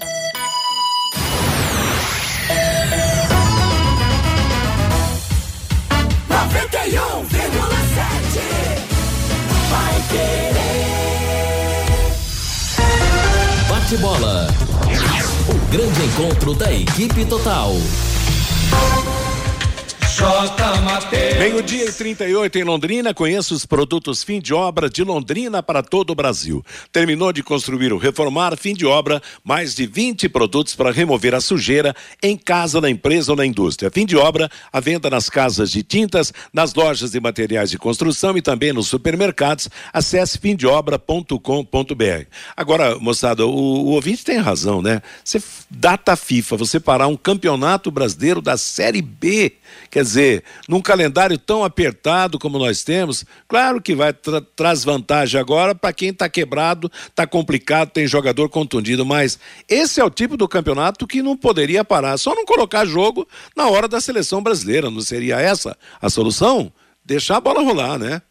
Bate 13.87 14.01
bola. 14.01 14.47
O 15.47 15.71
grande 15.71 16.03
encontro 16.03 16.53
da 16.53 16.73
equipe 16.73 17.23
total. 17.23 17.71
Meio-dia 21.37 21.85
e 21.85 21.93
38 21.93 22.57
em 22.57 22.63
Londrina, 22.63 23.13
conheça 23.13 23.53
os 23.53 23.67
produtos 23.67 24.23
fim 24.23 24.39
de 24.39 24.51
obra 24.51 24.89
de 24.89 25.03
Londrina 25.03 25.61
para 25.61 25.83
todo 25.83 26.09
o 26.09 26.15
Brasil. 26.15 26.65
Terminou 26.91 27.31
de 27.31 27.43
construir 27.43 27.93
ou 27.93 27.99
reformar, 27.99 28.57
fim 28.57 28.73
de 28.73 28.83
obra, 28.83 29.21
mais 29.43 29.75
de 29.75 29.85
20 29.85 30.27
produtos 30.29 30.75
para 30.75 30.91
remover 30.91 31.35
a 31.35 31.39
sujeira 31.39 31.95
em 32.23 32.35
casa, 32.35 32.81
na 32.81 32.89
empresa 32.89 33.31
ou 33.31 33.35
na 33.35 33.45
indústria. 33.45 33.91
Fim 33.91 34.07
de 34.07 34.17
obra, 34.17 34.49
a 34.73 34.79
venda 34.79 35.07
nas 35.07 35.29
casas 35.29 35.69
de 35.69 35.83
tintas, 35.83 36.33
nas 36.51 36.73
lojas 36.73 37.11
de 37.11 37.19
materiais 37.19 37.69
de 37.69 37.77
construção 37.77 38.35
e 38.35 38.41
também 38.41 38.73
nos 38.73 38.87
supermercados. 38.87 39.69
Acesse 39.93 40.39
fimdeobra.com.br. 40.39 42.25
Agora, 42.55 42.97
moçada, 42.97 43.45
o, 43.45 43.51
o 43.51 43.89
ouvinte 43.91 44.25
tem 44.25 44.39
razão, 44.39 44.81
né? 44.81 44.99
Você 45.23 45.39
data 45.69 46.15
FIFA, 46.15 46.57
você 46.57 46.79
parar 46.79 47.07
um 47.07 47.17
campeonato 47.17 47.91
brasileiro 47.91 48.41
da 48.41 48.57
Série 48.57 49.01
B, 49.01 49.53
quer 49.97 50.03
dizer, 50.03 50.43
num 50.69 50.79
calendário 50.79 51.39
tão 51.39 51.63
apertado 51.63 52.37
como 52.37 52.59
nós 52.59 52.83
temos, 52.83 53.25
claro 53.47 53.81
que 53.81 53.95
vai 53.95 54.13
tra 54.13 54.39
traz 54.55 54.83
vantagem 54.83 55.41
agora 55.41 55.73
para 55.73 55.91
quem 55.91 56.09
está 56.09 56.29
quebrado, 56.29 56.91
está 57.07 57.25
complicado, 57.25 57.89
tem 57.89 58.05
jogador 58.05 58.47
contundido, 58.47 59.03
mas 59.03 59.39
esse 59.67 59.99
é 59.99 60.05
o 60.05 60.09
tipo 60.11 60.37
do 60.37 60.47
campeonato 60.47 61.07
que 61.07 61.23
não 61.23 61.35
poderia 61.35 61.83
parar, 61.83 62.15
só 62.19 62.35
não 62.35 62.45
colocar 62.45 62.85
jogo 62.85 63.27
na 63.55 63.69
hora 63.69 63.87
da 63.87 63.99
seleção 63.99 64.39
brasileira, 64.39 64.91
não 64.91 65.01
seria 65.01 65.39
essa 65.39 65.75
a 65.99 66.11
solução? 66.11 66.71
Deixar 67.03 67.37
a 67.37 67.41
bola 67.41 67.63
rolar, 67.63 67.97
né? 67.97 68.21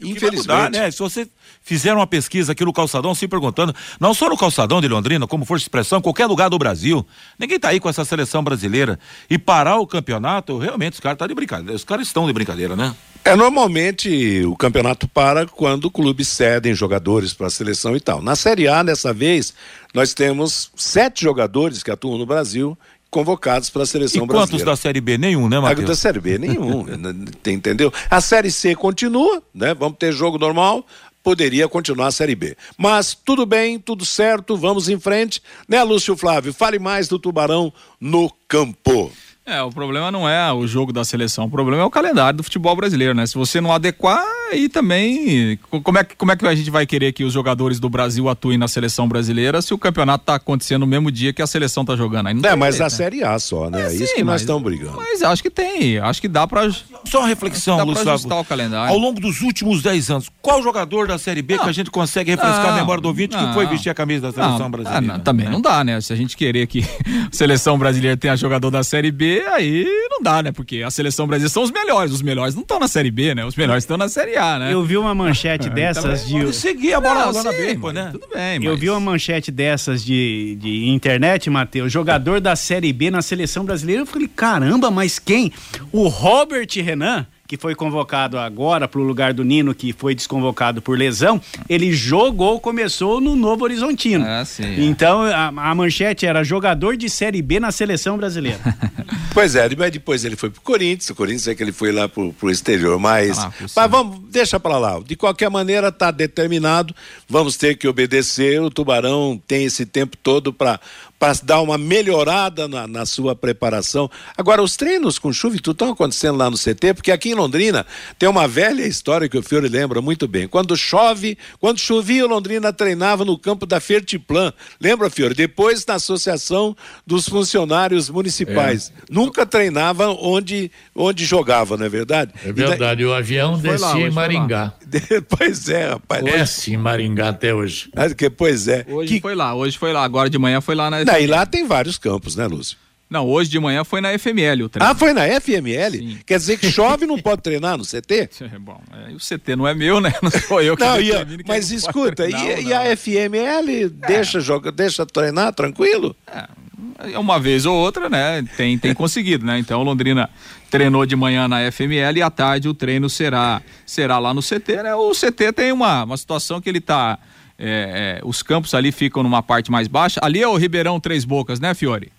Infelizmente. 0.00 0.36
Mudar, 0.42 0.70
né? 0.70 0.90
Se 0.92 1.00
você 1.00 1.26
fizeram 1.66 1.98
uma 1.98 2.06
pesquisa 2.06 2.52
aqui 2.52 2.64
no 2.64 2.72
Calçadão, 2.72 3.12
se 3.12 3.26
perguntando, 3.26 3.74
não 3.98 4.14
só 4.14 4.28
no 4.28 4.36
Calçadão 4.36 4.80
de 4.80 4.86
Londrina, 4.86 5.26
como 5.26 5.44
for 5.44 5.56
expressão, 5.56 6.00
qualquer 6.00 6.26
lugar 6.26 6.48
do 6.48 6.56
Brasil, 6.56 7.04
ninguém 7.36 7.58
tá 7.58 7.70
aí 7.70 7.80
com 7.80 7.88
essa 7.88 8.04
seleção 8.04 8.42
brasileira. 8.42 8.98
E 9.28 9.36
parar 9.36 9.78
o 9.78 9.86
campeonato, 9.86 10.56
realmente, 10.58 10.94
os 10.94 11.00
caras 11.00 11.18
tá 11.18 11.26
de 11.26 11.34
brincadeira. 11.34 11.74
Os 11.74 11.84
caras 11.84 12.06
estão 12.06 12.24
de 12.24 12.32
brincadeira, 12.32 12.76
né? 12.76 12.94
É, 13.24 13.34
normalmente 13.34 14.44
o 14.46 14.54
campeonato 14.54 15.08
para 15.08 15.46
quando 15.46 15.90
clubes 15.90 16.28
cedem 16.28 16.72
jogadores 16.72 17.34
para 17.34 17.48
a 17.48 17.50
seleção 17.50 17.96
e 17.96 18.00
tal. 18.00 18.22
Na 18.22 18.36
Série 18.36 18.68
A, 18.68 18.84
dessa 18.84 19.12
vez, 19.12 19.52
nós 19.92 20.14
temos 20.14 20.70
sete 20.76 21.24
jogadores 21.24 21.82
que 21.82 21.90
atuam 21.90 22.16
no 22.16 22.24
Brasil 22.24 22.78
convocados 23.10 23.70
para 23.70 23.82
a 23.82 23.86
seleção 23.86 24.24
e 24.24 24.26
brasileira. 24.26 24.50
quantos 24.50 24.64
da 24.64 24.76
Série 24.76 25.00
B? 25.00 25.16
Nenhum, 25.16 25.48
né, 25.48 25.58
Matheus? 25.58 25.88
Da 25.88 25.96
Série 25.96 26.20
B, 26.20 26.38
nenhum. 26.38 26.84
entendeu? 27.46 27.92
A 28.10 28.20
Série 28.20 28.50
C 28.50 28.74
continua, 28.74 29.42
né? 29.54 29.74
Vamos 29.74 29.96
ter 29.98 30.12
jogo 30.12 30.38
normal, 30.38 30.84
poderia 31.26 31.68
continuar 31.68 32.06
a 32.06 32.12
Série 32.12 32.36
B. 32.36 32.56
Mas 32.78 33.12
tudo 33.12 33.44
bem, 33.44 33.80
tudo 33.80 34.04
certo, 34.04 34.56
vamos 34.56 34.88
em 34.88 34.96
frente. 34.96 35.42
Né, 35.68 35.82
Lúcio 35.82 36.16
Flávio? 36.16 36.52
Fale 36.52 36.78
mais 36.78 37.08
do 37.08 37.18
Tubarão 37.18 37.72
no 38.00 38.30
campo. 38.46 39.10
É, 39.44 39.60
o 39.60 39.70
problema 39.70 40.12
não 40.12 40.28
é 40.28 40.52
o 40.52 40.68
jogo 40.68 40.92
da 40.92 41.04
seleção, 41.04 41.46
o 41.46 41.50
problema 41.50 41.82
é 41.82 41.84
o 41.84 41.90
calendário 41.90 42.36
do 42.36 42.44
futebol 42.44 42.76
brasileiro, 42.76 43.12
né? 43.12 43.26
Se 43.26 43.34
você 43.34 43.60
não 43.60 43.72
adequar, 43.72 44.24
aí 44.50 44.68
também. 44.68 45.58
Como 45.82 45.98
é, 45.98 46.04
como 46.04 46.32
é 46.32 46.36
que 46.36 46.46
a 46.46 46.54
gente 46.54 46.70
vai 46.70 46.86
querer 46.86 47.12
que 47.12 47.24
os 47.24 47.32
jogadores 47.32 47.80
do 47.80 47.88
Brasil 47.88 48.28
atuem 48.28 48.58
na 48.58 48.68
seleção 48.68 49.08
brasileira 49.08 49.60
se 49.62 49.72
o 49.74 49.78
campeonato 49.78 50.24
tá 50.24 50.34
acontecendo 50.34 50.80
no 50.80 50.86
mesmo 50.86 51.10
dia 51.10 51.32
que 51.32 51.42
a 51.42 51.46
seleção 51.46 51.84
tá 51.84 51.96
jogando? 51.96 52.28
Aí 52.28 52.34
não 52.34 52.48
é, 52.48 52.56
mas 52.56 52.76
jeito, 52.76 52.82
a 52.82 52.84
né? 52.84 52.90
Série 52.90 53.24
A 53.24 53.38
só, 53.38 53.70
né? 53.70 53.82
É, 53.82 53.86
é 53.86 53.94
isso 53.94 54.06
sim, 54.06 54.16
que 54.16 54.24
nós 54.24 54.40
estamos 54.40 54.62
brigando. 54.62 54.96
Mas 54.96 55.22
acho 55.22 55.42
que 55.42 55.50
tem, 55.50 55.98
acho 55.98 56.20
que 56.20 56.28
dá 56.28 56.46
para 56.46 56.70
Só 57.04 57.20
uma 57.20 57.28
reflexão, 57.28 57.78
ajustar 57.80 58.40
o 58.40 58.44
calendário. 58.44 58.92
Ao 58.92 58.98
longo 58.98 59.20
dos 59.20 59.40
últimos 59.40 59.82
10 59.82 60.10
anos, 60.10 60.30
qual 60.40 60.62
jogador 60.62 61.06
da 61.06 61.18
Série 61.18 61.42
B 61.42 61.56
não, 61.56 61.64
que 61.64 61.70
a 61.70 61.72
gente 61.72 61.90
consegue 61.90 62.30
refrescar 62.30 62.66
não, 62.66 62.72
a 62.72 62.76
memória 62.76 63.00
do 63.00 63.08
ouvinte 63.08 63.36
não, 63.36 63.48
que 63.48 63.54
foi 63.54 63.66
vestir 63.66 63.90
a 63.90 63.94
camisa 63.94 64.32
da 64.32 64.32
seleção 64.32 64.70
brasileira? 64.70 65.14
Ah, 65.14 65.18
também 65.18 65.48
não 65.48 65.60
dá, 65.60 65.82
né? 65.82 66.00
Se 66.00 66.12
a 66.12 66.16
gente 66.16 66.36
querer 66.36 66.66
que 66.66 66.80
a 67.32 67.34
seleção 67.34 67.78
brasileira 67.78 68.16
tenha 68.16 68.36
jogador 68.36 68.70
da 68.70 68.82
Série 68.82 69.10
B, 69.10 69.42
aí 69.48 69.86
não 70.10 70.22
dá, 70.22 70.42
né? 70.42 70.52
Porque 70.52 70.82
a 70.82 70.90
seleção 70.90 71.26
brasileira 71.26 71.52
são 71.52 71.62
os 71.62 71.70
melhores. 71.70 72.12
Os 72.12 72.22
melhores 72.22 72.54
não 72.54 72.62
estão 72.62 72.78
na 72.78 72.88
Série 72.88 73.10
B, 73.10 73.34
né? 73.34 73.44
Os 73.44 73.56
melhores 73.56 73.84
estão 73.84 73.96
na 73.96 74.08
Série 74.08 74.35
Né? 74.58 74.72
Eu 74.72 74.82
vi 74.84 74.96
uma 74.96 75.14
manchete 75.14 75.68
dessas 75.70 76.26
de. 76.26 76.52
Seguir 76.52 76.94
a 76.94 77.00
bola 77.00 77.30
lá 77.30 77.42
na 77.42 77.52
B, 77.52 77.76
pô, 77.76 77.90
né? 77.90 78.10
Tudo 78.12 78.28
bem, 78.32 78.58
mas... 78.58 78.68
Eu 78.68 78.76
vi 78.76 78.90
uma 78.90 79.00
manchete 79.00 79.50
dessas 79.50 80.04
de, 80.04 80.56
de 80.60 80.88
internet, 80.88 81.48
Matheus. 81.50 81.92
Jogador 81.92 82.40
da 82.40 82.54
Série 82.54 82.92
B 82.92 83.10
na 83.10 83.22
seleção 83.22 83.64
brasileira. 83.64 84.02
Eu 84.02 84.06
falei, 84.06 84.28
caramba, 84.28 84.90
mas 84.90 85.18
quem? 85.18 85.52
O 85.92 86.08
Robert 86.08 86.68
Renan 86.76 87.26
que 87.46 87.56
foi 87.56 87.74
convocado 87.74 88.38
agora 88.38 88.88
para 88.88 89.00
o 89.00 89.04
lugar 89.04 89.32
do 89.32 89.44
Nino, 89.44 89.74
que 89.74 89.92
foi 89.92 90.14
desconvocado 90.14 90.82
por 90.82 90.98
lesão, 90.98 91.40
ele 91.68 91.92
jogou, 91.92 92.60
começou 92.60 93.20
no 93.20 93.36
Novo 93.36 93.64
Horizontino. 93.64 94.24
Ah, 94.26 94.44
sim, 94.44 94.64
é. 94.64 94.80
Então 94.84 95.22
a, 95.22 95.46
a, 95.48 95.74
manchete 95.74 96.26
era 96.26 96.42
jogador 96.42 96.96
de 96.96 97.08
Série 97.08 97.42
B 97.42 97.60
na 97.60 97.70
seleção 97.70 98.16
brasileira. 98.16 98.58
pois 99.32 99.54
é, 99.54 99.68
mas 99.76 99.90
depois 99.90 100.24
ele 100.24 100.36
foi 100.36 100.50
pro 100.50 100.60
Corinthians, 100.60 101.10
o 101.10 101.14
Corinthians 101.14 101.48
é 101.48 101.54
que 101.54 101.62
ele 101.62 101.72
foi 101.72 101.92
lá 101.92 102.08
pro, 102.08 102.32
pro 102.32 102.50
exterior, 102.50 102.98
mas, 102.98 103.38
ah, 103.38 103.52
mas 103.74 103.90
vamos, 103.90 104.20
deixa 104.30 104.58
para 104.58 104.78
lá. 104.78 105.00
De 105.00 105.16
qualquer 105.16 105.50
maneira, 105.50 105.92
tá 105.92 106.10
determinado, 106.10 106.94
vamos 107.28 107.56
ter 107.56 107.76
que 107.76 107.86
obedecer. 107.86 108.60
O 108.60 108.70
Tubarão 108.70 109.40
tem 109.46 109.64
esse 109.64 109.86
tempo 109.86 110.16
todo 110.16 110.52
para 110.52 110.80
para 111.18 111.34
dar 111.42 111.60
uma 111.60 111.78
melhorada 111.78 112.68
na, 112.68 112.86
na, 112.86 113.06
sua 113.06 113.34
preparação. 113.34 114.10
Agora, 114.36 114.62
os 114.62 114.76
treinos 114.76 115.18
com 115.18 115.32
chuva 115.32 115.56
e 115.56 115.60
tudo 115.60 115.74
estão 115.74 115.90
acontecendo 115.90 116.36
lá 116.36 116.50
no 116.50 116.56
CT, 116.56 116.94
porque 116.94 117.10
aqui 117.10 117.30
em 117.30 117.34
Londrina 117.34 117.86
tem 118.18 118.28
uma 118.28 118.46
velha 118.46 118.86
história 118.86 119.28
que 119.28 119.38
o 119.38 119.42
Fiore 119.42 119.68
lembra 119.68 120.02
muito 120.02 120.28
bem. 120.28 120.46
Quando 120.46 120.76
chove, 120.76 121.38
quando 121.58 121.78
chovia, 121.78 122.26
Londrina 122.26 122.72
treinava 122.72 123.24
no 123.24 123.38
campo 123.38 123.64
da 123.64 123.80
Fertiplan. 123.80 124.52
Lembra, 124.80 125.08
Fiore? 125.08 125.34
Depois 125.34 125.86
na 125.86 125.94
Associação 125.94 126.76
dos 127.06 127.28
Funcionários 127.28 128.10
Municipais. 128.10 128.92
É. 128.96 129.02
Nunca 129.10 129.46
treinava 129.46 130.08
onde, 130.08 130.70
onde 130.94 131.24
jogava, 131.24 131.76
não 131.76 131.86
é 131.86 131.88
verdade? 131.88 132.32
É 132.44 132.52
verdade, 132.52 133.04
o 133.04 133.14
avião 133.14 133.58
descia 133.58 134.06
em 134.06 134.10
Maringá. 134.10 134.74
pois 135.28 135.68
é, 135.68 135.90
rapaz. 135.90 136.24
Desce 136.24 136.74
em 136.74 136.76
Maringá 136.76 137.30
até 137.30 137.54
hoje. 137.54 137.90
Pois 138.36 138.68
é. 138.68 138.84
Hoje 138.88 139.14
que... 139.14 139.20
foi 139.20 139.34
lá, 139.34 139.54
hoje 139.54 139.78
foi 139.78 139.92
lá, 139.92 140.04
agora 140.04 140.28
de 140.28 140.38
manhã 140.38 140.60
foi 140.60 140.74
lá 140.74 140.90
na 140.90 141.05
não, 141.06 141.18
e 141.18 141.26
lá 141.26 141.46
tem 141.46 141.66
vários 141.66 141.96
campos, 141.96 142.36
né, 142.36 142.46
Lúcio? 142.46 142.76
Não, 143.08 143.24
hoje 143.24 143.48
de 143.48 143.60
manhã 143.60 143.84
foi 143.84 144.00
na 144.00 144.18
FML 144.18 144.64
o 144.64 144.68
treino. 144.68 144.90
Ah, 144.90 144.94
foi 144.94 145.12
na 145.12 145.22
FML? 145.40 145.96
Sim. 145.96 146.18
Quer 146.26 146.38
dizer 146.38 146.58
que 146.58 146.68
chove 146.72 147.04
e 147.04 147.06
não 147.06 147.20
pode 147.20 147.40
treinar 147.40 147.78
no 147.78 147.84
CT? 147.84 148.30
É, 148.52 148.58
bom, 148.58 148.80
é, 148.92 149.12
o 149.12 149.18
CT 149.18 149.56
não 149.56 149.66
é 149.66 149.74
meu, 149.74 150.00
né? 150.00 150.12
Não 150.22 150.30
sou 150.30 150.60
eu 150.60 150.76
que 150.76 150.84
não, 150.84 151.00
e 151.00 151.12
Mas 151.46 151.70
escuta, 151.70 152.24
treinar, 152.24 152.60
e, 152.60 152.64
e, 152.64 152.74
a 152.74 152.96
FML 152.96 153.84
é. 153.84 153.88
deixa, 153.88 154.40
joga, 154.40 154.72
deixa 154.72 155.06
treinar 155.06 155.52
tranquilo? 155.52 156.14
É, 156.26 157.18
uma 157.18 157.38
vez 157.38 157.66
ou 157.66 157.76
outra, 157.76 158.08
né? 158.08 158.44
Tem, 158.56 158.76
tem 158.78 158.92
conseguido, 158.94 159.44
né? 159.44 159.58
Então 159.58 159.82
Londrina 159.82 160.28
treinou 160.70 161.06
de 161.06 161.14
manhã 161.14 161.46
na 161.46 161.70
FML 161.70 162.18
e 162.18 162.22
à 162.22 162.30
tarde 162.30 162.68
o 162.68 162.74
treino 162.74 163.08
será, 163.08 163.62
será 163.84 164.18
lá 164.18 164.34
no 164.34 164.42
CT, 164.42 164.82
né? 164.82 164.94
O 164.94 165.12
CT 165.12 165.52
tem 165.52 165.72
uma, 165.72 166.04
uma 166.04 166.16
situação 166.16 166.60
que 166.60 166.68
ele 166.68 166.78
está 166.78 167.18
é, 167.58 168.20
é, 168.20 168.26
os 168.26 168.42
campos 168.42 168.74
ali 168.74 168.92
ficam 168.92 169.22
numa 169.22 169.42
parte 169.42 169.70
mais 169.70 169.88
baixa. 169.88 170.20
Ali 170.22 170.42
é 170.42 170.48
o 170.48 170.56
Ribeirão 170.56 171.00
Três 171.00 171.24
Bocas, 171.24 171.58
né, 171.58 171.74
Fiore? 171.74 172.12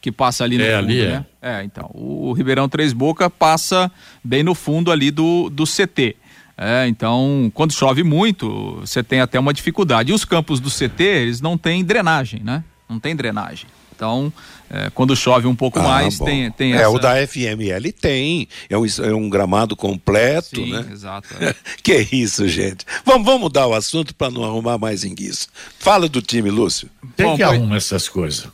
Que 0.00 0.12
passa 0.12 0.44
ali 0.44 0.58
no 0.58 0.64
é, 0.64 0.76
fundo, 0.76 0.84
ali 0.84 1.06
né? 1.06 1.26
É. 1.40 1.52
é, 1.60 1.64
então. 1.64 1.90
O, 1.94 2.28
o 2.28 2.32
Ribeirão 2.32 2.68
Três 2.68 2.92
Bocas 2.92 3.30
passa 3.38 3.90
bem 4.22 4.42
no 4.42 4.54
fundo 4.54 4.92
ali 4.92 5.10
do, 5.10 5.50
do 5.50 5.64
CT. 5.64 6.16
É, 6.56 6.86
então, 6.86 7.50
quando 7.52 7.72
chove 7.72 8.04
muito, 8.04 8.78
você 8.80 9.02
tem 9.02 9.20
até 9.20 9.40
uma 9.40 9.52
dificuldade. 9.52 10.12
E 10.12 10.14
os 10.14 10.24
campos 10.24 10.60
do 10.60 10.70
CT, 10.70 11.02
eles 11.02 11.40
não 11.40 11.58
têm 11.58 11.84
drenagem, 11.84 12.42
né? 12.44 12.62
Não 12.88 13.00
tem 13.00 13.16
drenagem. 13.16 13.66
Então, 13.94 14.32
é, 14.70 14.90
quando 14.90 15.14
chove 15.14 15.46
um 15.46 15.54
pouco 15.54 15.78
ah, 15.78 15.82
mais, 15.82 16.18
tem, 16.18 16.50
tem 16.50 16.72
é, 16.72 16.76
essa... 16.76 16.84
É, 16.84 16.88
o 16.88 16.98
da 16.98 17.26
FML 17.26 17.92
tem, 17.92 18.48
é 18.68 18.76
um, 18.76 18.84
é 18.84 19.14
um 19.14 19.28
gramado 19.28 19.76
completo, 19.76 20.56
Sim, 20.56 20.72
né? 20.72 20.84
exato. 20.90 21.28
É. 21.40 21.54
que 21.82 22.08
isso, 22.12 22.48
gente. 22.48 22.84
Vamos, 23.04 23.24
vamos 23.24 23.42
mudar 23.42 23.66
o 23.66 23.74
assunto 23.74 24.14
para 24.14 24.30
não 24.30 24.44
arrumar 24.44 24.78
mais 24.78 25.04
enguiço. 25.04 25.48
Fala 25.78 26.08
do 26.08 26.20
time, 26.20 26.50
Lúcio. 26.50 26.88
Tem 27.16 27.26
Bom, 27.26 27.36
que 27.36 27.42
arrumar 27.42 27.76
essas 27.76 28.08
coisas. 28.08 28.48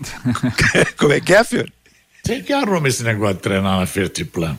Como 0.96 1.12
é 1.12 1.20
que 1.20 1.34
é, 1.34 1.44
filho? 1.44 1.70
Tem 2.22 2.42
que 2.42 2.52
arrumar 2.52 2.88
esse 2.88 3.02
negócio 3.02 3.36
de 3.36 3.40
treinar 3.40 3.78
na 3.78 3.86
Fertiplan. 3.86 4.58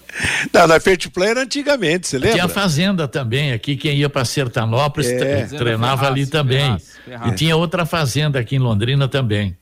Não, 0.52 0.68
na 0.68 0.80
Fertiplan 0.80 1.26
era 1.26 1.42
antigamente, 1.44 2.08
você 2.08 2.18
lembra? 2.18 2.34
Tinha 2.34 2.48
fazenda 2.48 3.08
também 3.08 3.52
aqui, 3.52 3.76
quem 3.76 3.98
ia 3.98 4.10
para 4.10 4.26
Sertanópolis 4.26 5.08
é. 5.08 5.46
treinava 5.46 5.98
Ferraz, 5.98 6.12
ali 6.12 6.26
também. 6.26 6.60
Ferraz, 6.60 6.98
Ferraz. 7.06 7.32
E 7.32 7.36
tinha 7.36 7.56
outra 7.56 7.86
fazenda 7.86 8.40
aqui 8.40 8.56
em 8.56 8.60
Londrina 8.60 9.08
também. 9.08 9.56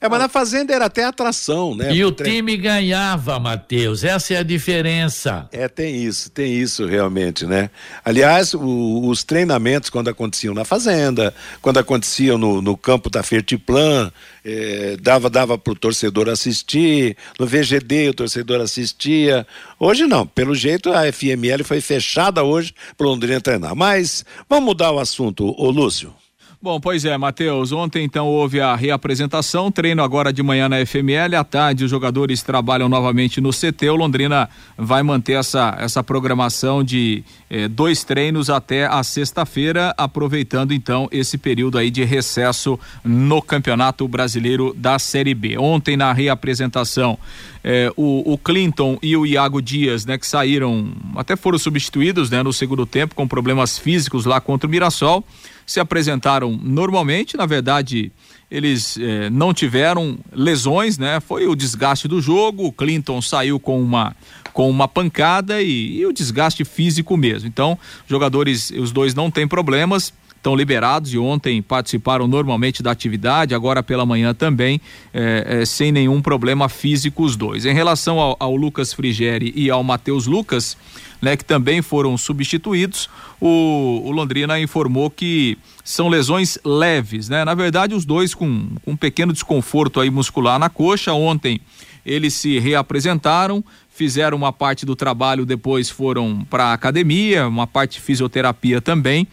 É, 0.00 0.08
mas 0.08 0.20
na 0.20 0.28
Fazenda 0.28 0.72
era 0.72 0.84
até 0.84 1.04
atração, 1.04 1.74
né? 1.74 1.92
E 1.92 2.04
o 2.04 2.12
time 2.12 2.56
ganhava, 2.56 3.38
Matheus. 3.40 4.04
Essa 4.04 4.34
é 4.34 4.36
a 4.36 4.42
diferença. 4.44 5.48
É, 5.50 5.66
tem 5.66 6.04
isso, 6.04 6.30
tem 6.30 6.52
isso 6.52 6.86
realmente, 6.86 7.44
né? 7.44 7.68
Aliás, 8.04 8.54
o, 8.54 9.08
os 9.08 9.24
treinamentos, 9.24 9.90
quando 9.90 10.08
aconteciam 10.08 10.54
na 10.54 10.64
Fazenda, 10.64 11.34
quando 11.60 11.78
aconteciam 11.78 12.38
no, 12.38 12.62
no 12.62 12.76
campo 12.76 13.10
da 13.10 13.24
Fertiplan, 13.24 14.12
eh, 14.44 14.96
dava, 15.00 15.28
dava 15.28 15.58
para 15.58 15.72
o 15.72 15.76
torcedor 15.76 16.28
assistir, 16.28 17.16
no 17.36 17.44
VGD 17.44 18.10
o 18.10 18.14
torcedor 18.14 18.60
assistia. 18.60 19.44
Hoje 19.80 20.06
não, 20.06 20.24
pelo 20.24 20.54
jeito 20.54 20.92
a 20.92 21.12
FML 21.12 21.64
foi 21.64 21.80
fechada 21.80 22.44
hoje 22.44 22.72
para 22.96 23.06
Londrina 23.06 23.40
treinar. 23.40 23.74
Mas 23.74 24.24
vamos 24.48 24.64
mudar 24.64 24.92
o 24.92 25.00
assunto, 25.00 25.54
ô 25.60 25.70
Lúcio. 25.70 26.14
Bom, 26.60 26.80
pois 26.80 27.04
é, 27.04 27.16
Matheus. 27.16 27.70
Ontem 27.70 28.02
então 28.02 28.26
houve 28.26 28.60
a 28.60 28.74
reapresentação, 28.74 29.70
treino 29.70 30.02
agora 30.02 30.32
de 30.32 30.42
manhã 30.42 30.68
na 30.68 30.84
FML, 30.84 31.36
à 31.36 31.44
tarde 31.44 31.84
os 31.84 31.90
jogadores 31.90 32.42
trabalham 32.42 32.88
novamente 32.88 33.40
no 33.40 33.50
CT. 33.50 33.88
O 33.90 33.94
Londrina 33.94 34.50
vai 34.76 35.04
manter 35.04 35.34
essa, 35.34 35.76
essa 35.78 36.02
programação 36.02 36.82
de 36.82 37.22
eh, 37.48 37.68
dois 37.68 38.02
treinos 38.02 38.50
até 38.50 38.86
a 38.86 39.04
sexta-feira, 39.04 39.94
aproveitando 39.96 40.74
então 40.74 41.08
esse 41.12 41.38
período 41.38 41.78
aí 41.78 41.92
de 41.92 42.02
recesso 42.02 42.76
no 43.04 43.40
Campeonato 43.40 44.08
Brasileiro 44.08 44.74
da 44.76 44.98
Série 44.98 45.34
B. 45.34 45.56
Ontem 45.58 45.96
na 45.96 46.12
reapresentação 46.12 47.16
eh, 47.62 47.92
o, 47.96 48.32
o, 48.32 48.36
Clinton 48.36 48.98
e 49.00 49.16
o 49.16 49.24
Iago 49.24 49.62
Dias, 49.62 50.04
né, 50.04 50.18
que 50.18 50.26
saíram, 50.26 50.90
até 51.14 51.36
foram 51.36 51.56
substituídos, 51.56 52.30
né, 52.30 52.42
no 52.42 52.52
segundo 52.52 52.84
tempo 52.84 53.14
com 53.14 53.28
problemas 53.28 53.78
físicos 53.78 54.24
lá 54.24 54.40
contra 54.40 54.66
o 54.66 54.70
Mirassol 54.70 55.24
se 55.68 55.78
apresentaram 55.78 56.58
normalmente, 56.60 57.36
na 57.36 57.46
verdade 57.46 58.10
eles 58.50 58.96
eh, 58.98 59.28
não 59.28 59.52
tiveram 59.52 60.18
lesões, 60.32 60.96
né? 60.96 61.20
Foi 61.20 61.46
o 61.46 61.54
desgaste 61.54 62.08
do 62.08 62.18
jogo. 62.18 62.64
O 62.64 62.72
Clinton 62.72 63.20
saiu 63.20 63.60
com 63.60 63.80
uma 63.80 64.16
com 64.54 64.68
uma 64.68 64.88
pancada 64.88 65.62
e, 65.62 65.98
e 65.98 66.06
o 66.06 66.12
desgaste 66.12 66.64
físico 66.64 67.16
mesmo. 67.16 67.46
Então, 67.46 67.78
jogadores, 68.08 68.70
os 68.70 68.90
dois 68.90 69.14
não 69.14 69.30
têm 69.30 69.46
problemas 69.46 70.12
estão 70.38 70.54
liberados 70.54 71.12
e 71.12 71.18
ontem 71.18 71.60
participaram 71.60 72.26
normalmente 72.26 72.82
da 72.82 72.90
atividade, 72.90 73.54
agora 73.54 73.82
pela 73.82 74.06
manhã 74.06 74.32
também, 74.32 74.80
é, 75.12 75.60
é, 75.60 75.66
sem 75.66 75.92
nenhum 75.92 76.22
problema 76.22 76.68
físico 76.68 77.24
os 77.24 77.36
dois. 77.36 77.66
Em 77.66 77.74
relação 77.74 78.18
ao, 78.18 78.36
ao 78.38 78.56
Lucas 78.56 78.92
Frigeri 78.92 79.52
e 79.54 79.68
ao 79.68 79.82
Matheus 79.82 80.26
Lucas, 80.26 80.76
né, 81.20 81.36
que 81.36 81.44
também 81.44 81.82
foram 81.82 82.16
substituídos, 82.16 83.08
o, 83.40 84.02
o, 84.04 84.10
Londrina 84.10 84.58
informou 84.58 85.10
que 85.10 85.56
são 85.84 86.08
lesões 86.08 86.58
leves, 86.64 87.28
né? 87.28 87.44
Na 87.44 87.54
verdade, 87.54 87.94
os 87.94 88.04
dois 88.04 88.34
com, 88.34 88.68
com 88.84 88.92
um 88.92 88.96
pequeno 88.96 89.32
desconforto 89.32 90.00
aí 90.00 90.10
muscular 90.10 90.58
na 90.58 90.68
coxa. 90.68 91.12
Ontem 91.12 91.60
eles 92.04 92.34
se 92.34 92.58
reapresentaram, 92.58 93.64
fizeram 93.90 94.36
uma 94.36 94.52
parte 94.52 94.86
do 94.86 94.96
trabalho, 94.96 95.44
depois 95.44 95.90
foram 95.90 96.46
para 96.48 96.66
a 96.66 96.72
academia, 96.72 97.46
uma 97.46 97.66
parte 97.66 97.94
de 97.94 98.00
fisioterapia 98.00 98.80
também, 98.80 99.26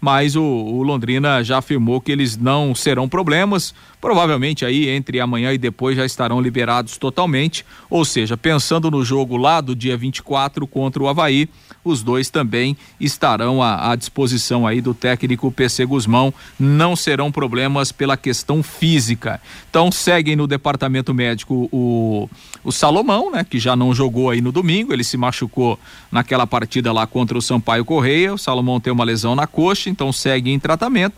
mas 0.00 0.34
o, 0.34 0.42
o, 0.42 0.82
Londrina 0.82 1.42
já 1.44 1.58
afirmou 1.58 2.00
que 2.00 2.10
eles 2.10 2.36
não 2.36 2.74
serão 2.74 3.08
problemas, 3.08 3.74
provavelmente 4.02 4.64
aí 4.64 4.88
entre 4.88 5.20
amanhã 5.20 5.52
e 5.52 5.58
depois 5.58 5.96
já 5.96 6.04
estarão 6.04 6.40
liberados 6.40 6.98
totalmente, 6.98 7.64
ou 7.88 8.04
seja, 8.04 8.36
pensando 8.36 8.90
no 8.90 9.04
jogo 9.04 9.36
lá 9.36 9.60
do 9.60 9.76
dia 9.76 9.96
24 9.96 10.66
contra 10.66 11.00
o 11.00 11.06
Havaí, 11.06 11.48
os 11.84 12.02
dois 12.02 12.28
também 12.28 12.76
estarão 12.98 13.62
à, 13.62 13.92
à, 13.92 13.96
disposição 13.96 14.66
aí 14.66 14.80
do 14.80 14.92
técnico 14.92 15.52
PC 15.52 15.86
Guzmão, 15.86 16.34
não 16.58 16.96
serão 16.96 17.30
problemas 17.30 17.92
pela 17.92 18.16
questão 18.16 18.60
física. 18.60 19.40
Então 19.70 19.92
seguem 19.92 20.34
no 20.34 20.48
departamento 20.48 21.14
médico 21.14 21.68
o, 21.70 22.28
o 22.64 22.72
Salomão, 22.72 23.30
né, 23.30 23.46
que 23.48 23.60
já 23.60 23.76
não 23.76 23.94
jogou 23.94 24.30
aí 24.30 24.40
no 24.40 24.50
domingo, 24.50 24.92
ele 24.92 25.04
se 25.04 25.16
machucou 25.16 25.78
naquela 26.10 26.46
partida 26.46 26.92
lá 26.92 27.06
contra 27.06 27.38
o 27.38 27.42
Sampaio 27.42 27.84
Correia, 27.84 28.34
o 28.34 28.38
Salomão 28.38 28.80
tem 28.80 28.92
uma 28.92 29.04
lesão 29.04 29.36
na 29.36 29.46
coxa, 29.46 29.88
então 29.88 30.12
segue 30.12 30.50
em 30.50 30.58
tratamento 30.58 31.14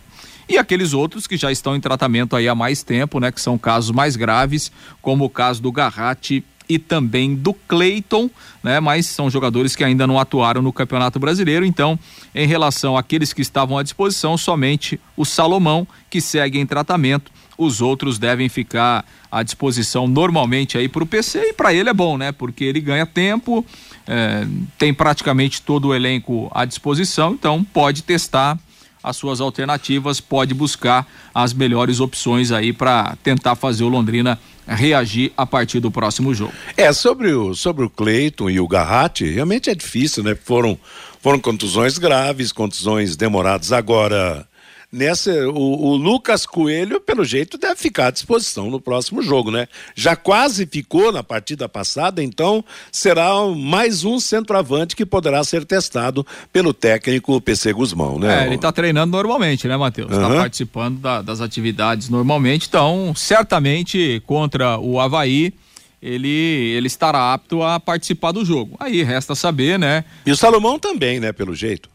e 0.47 0.57
aqueles 0.57 0.93
outros 0.93 1.27
que 1.27 1.37
já 1.37 1.51
estão 1.51 1.75
em 1.75 1.81
tratamento 1.81 2.35
aí 2.35 2.47
há 2.47 2.55
mais 2.55 2.83
tempo, 2.83 3.19
né, 3.19 3.31
que 3.31 3.41
são 3.41 3.57
casos 3.57 3.91
mais 3.91 4.15
graves, 4.15 4.71
como 5.01 5.25
o 5.25 5.29
caso 5.29 5.61
do 5.61 5.71
Garratti 5.71 6.43
e 6.67 6.79
também 6.79 7.35
do 7.35 7.53
Cleiton, 7.53 8.29
né? 8.63 8.79
Mas 8.79 9.05
são 9.05 9.29
jogadores 9.29 9.75
que 9.75 9.83
ainda 9.83 10.07
não 10.07 10.19
atuaram 10.19 10.61
no 10.61 10.73
Campeonato 10.73 11.19
Brasileiro. 11.19 11.65
Então, 11.65 11.97
em 12.33 12.47
relação 12.47 12.97
àqueles 12.97 13.33
que 13.33 13.41
estavam 13.41 13.77
à 13.77 13.83
disposição, 13.83 14.37
somente 14.37 14.99
o 15.15 15.25
Salomão, 15.25 15.87
que 16.09 16.19
segue 16.19 16.59
em 16.59 16.65
tratamento. 16.65 17.31
Os 17.57 17.81
outros 17.81 18.19
devem 18.19 18.49
ficar 18.49 19.05
à 19.31 19.41
disposição 19.41 20.07
normalmente 20.07 20.77
aí 20.77 20.89
para 20.89 21.03
o 21.03 21.07
PC 21.07 21.49
e 21.49 21.53
para 21.53 21.73
ele 21.73 21.89
é 21.89 21.93
bom, 21.93 22.17
né? 22.17 22.31
Porque 22.31 22.63
ele 22.63 22.81
ganha 22.81 23.05
tempo, 23.05 23.65
é, 24.07 24.45
tem 24.77 24.93
praticamente 24.93 25.61
todo 25.61 25.89
o 25.89 25.95
elenco 25.95 26.51
à 26.53 26.65
disposição, 26.65 27.33
então 27.33 27.63
pode 27.63 28.03
testar 28.03 28.59
as 29.05 29.15
suas 29.15 29.39
alternativas, 29.39 30.19
pode 30.19 30.53
buscar 30.53 31.07
as 31.33 31.53
melhores 31.53 31.99
opções 31.99 32.51
aí 32.51 32.73
para 32.73 33.15
tentar 33.23 33.55
fazer 33.55 33.83
o 33.83 33.87
Londrina 33.87 34.39
reagir 34.67 35.31
a 35.37 35.45
partir 35.45 35.79
do 35.79 35.91
próximo 35.91 36.33
jogo. 36.33 36.51
É, 36.75 36.91
sobre 36.91 37.31
o, 37.31 37.53
sobre 37.53 37.85
o 37.85 37.89
Cleiton 37.89 38.49
e 38.49 38.59
o 38.59 38.67
Garratti, 38.67 39.29
realmente 39.29 39.69
é 39.69 39.75
difícil, 39.75 40.23
né? 40.23 40.35
Foram, 40.35 40.77
foram 41.21 41.39
contusões 41.39 41.99
graves, 41.99 42.51
contusões 42.51 43.15
demoradas. 43.15 43.71
Agora, 43.71 44.47
nessa 44.95 45.31
o, 45.49 45.87
o, 45.87 45.95
Lucas 45.95 46.45
Coelho, 46.45 46.99
pelo 47.01 47.25
jeito, 47.25 47.57
deve 47.57 47.75
ficar 47.75 48.07
à 48.07 48.11
disposição 48.11 48.69
no 48.69 48.79
próximo 48.79 49.21
jogo, 49.21 49.51
né? 49.51 49.67
Já 49.93 50.15
quase 50.15 50.65
ficou 50.65 51.11
na 51.11 51.21
partida 51.21 51.67
passada, 51.67 52.23
então 52.23 52.63
será 52.91 53.45
mais 53.55 54.05
um 54.05 54.19
centroavante 54.19 54.95
que 54.95 55.05
poderá 55.05 55.43
ser 55.43 55.65
testado 55.65 56.25
pelo 56.51 56.73
técnico 56.73 57.39
PC 57.41 57.73
Guzmão, 57.73 58.17
né? 58.17 58.43
É, 58.43 58.45
ele 58.47 58.55
está 58.55 58.71
treinando 58.71 59.11
normalmente, 59.11 59.67
né, 59.67 59.75
Matheus? 59.75 60.11
Está 60.11 60.29
uhum. 60.29 60.37
participando 60.37 60.99
da, 60.99 61.21
das 61.21 61.41
atividades 61.41 62.09
normalmente, 62.09 62.67
então 62.67 63.13
certamente 63.15 64.21
contra 64.25 64.79
o 64.79 64.99
Havaí 64.99 65.53
ele, 66.01 66.29
ele 66.29 66.87
estará 66.87 67.33
apto 67.33 67.63
a 67.63 67.79
participar 67.79 68.31
do 68.31 68.45
jogo. 68.45 68.75
Aí 68.79 69.01
resta 69.01 69.33
saber, 69.33 69.79
né? 69.79 70.05
E 70.25 70.31
o 70.31 70.37
Salomão 70.37 70.77
também, 70.77 71.19
né, 71.19 71.33
pelo 71.33 71.55
jeito. 71.55 71.89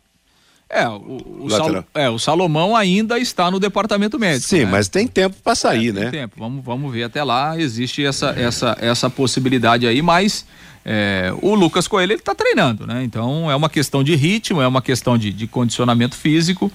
É 0.73 0.87
o, 0.87 1.19
o, 1.41 1.51
Sal, 1.51 1.85
é, 1.95 2.09
o 2.09 2.19
Salomão 2.19 2.77
ainda 2.77 3.19
está 3.19 3.51
no 3.51 3.59
departamento 3.59 4.21
médico. 4.21 4.49
Sim, 4.49 4.61
né? 4.61 4.71
mas 4.71 4.89
tem 4.89 5.05
tempo 5.05 5.35
para 5.43 5.57
sair, 5.57 5.89
é, 5.89 5.93
né? 5.93 6.11
tempo. 6.11 6.37
Vamos, 6.39 6.65
vamos 6.65 6.93
ver 6.93 7.03
até 7.03 7.25
lá. 7.25 7.59
Existe 7.59 8.07
essa, 8.07 8.31
essa, 8.31 8.77
essa 8.81 9.11
possibilidade 9.11 9.85
aí, 9.85 10.01
mas 10.01 10.47
é, 10.85 11.35
o 11.43 11.57
Lucas 11.57 11.89
Coelho 11.89 12.13
ele 12.13 12.21
está 12.21 12.37
treinando, 12.37 12.87
né? 12.87 13.03
Então 13.03 13.51
é 13.51 13.57
uma 13.57 13.69
questão 13.69 14.05
de 14.05 14.15
ritmo, 14.15 14.63
é 14.63 14.67
uma 14.67 14.81
questão 14.81 15.19
de, 15.19 15.33
de 15.33 15.49
condicionamento 15.49 16.17
físico. 16.17 16.71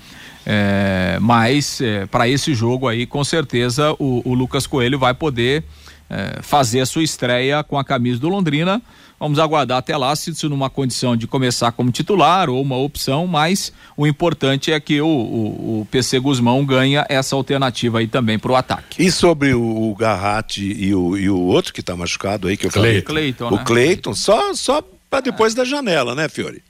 É, 0.45 1.17
mas 1.21 1.79
é, 1.79 2.05
para 2.05 2.27
esse 2.27 2.53
jogo 2.53 2.87
aí, 2.87 3.05
com 3.05 3.23
certeza 3.23 3.93
o, 3.97 4.21
o 4.25 4.33
Lucas 4.33 4.67
Coelho 4.67 4.99
vai 4.99 5.13
poder 5.13 5.63
é, 6.09 6.39
fazer 6.41 6.81
a 6.81 6.85
sua 6.85 7.03
estreia 7.03 7.63
com 7.63 7.77
a 7.77 7.83
camisa 7.83 8.19
do 8.19 8.29
Londrina. 8.29 8.81
Vamos 9.19 9.39
aguardar 9.39 9.77
até 9.77 9.95
lá 9.95 10.13
se 10.15 10.31
isso 10.31 10.49
numa 10.49 10.69
condição 10.69 11.15
de 11.15 11.25
começar 11.25 11.71
como 11.71 11.89
titular 11.89 12.49
ou 12.49 12.61
uma 12.61 12.75
opção, 12.77 13.25
mas 13.25 13.71
o 13.95 14.05
importante 14.05 14.71
é 14.71 14.79
que 14.79 14.99
o, 14.99 15.07
o, 15.07 15.81
o 15.81 15.87
PC 15.89 16.19
Guzmão 16.19 16.65
ganha 16.65 17.05
essa 17.07 17.35
alternativa 17.35 17.99
aí 17.99 18.07
também 18.07 18.37
para 18.37 18.51
o 18.51 18.55
ataque. 18.55 19.01
E 19.01 19.09
sobre 19.09 19.53
o, 19.53 19.61
o 19.61 19.95
Garratti 19.95 20.61
e 20.61 20.93
o, 20.93 21.17
e 21.17 21.29
o 21.29 21.39
outro 21.39 21.73
que 21.73 21.79
está 21.79 21.95
machucado 21.95 22.47
aí 22.49 22.57
que 22.57 22.67
eu 22.67 22.71
falei? 22.71 23.01
Cleiton, 23.01 23.47
o 23.47 23.55
né? 23.55 23.63
Cleiton, 23.65 24.13
só, 24.13 24.53
só 24.53 24.83
para 25.09 25.21
depois 25.21 25.53
é. 25.53 25.57
da 25.57 25.65
janela, 25.65 26.13
né, 26.13 26.27
Fiore? 26.27 26.61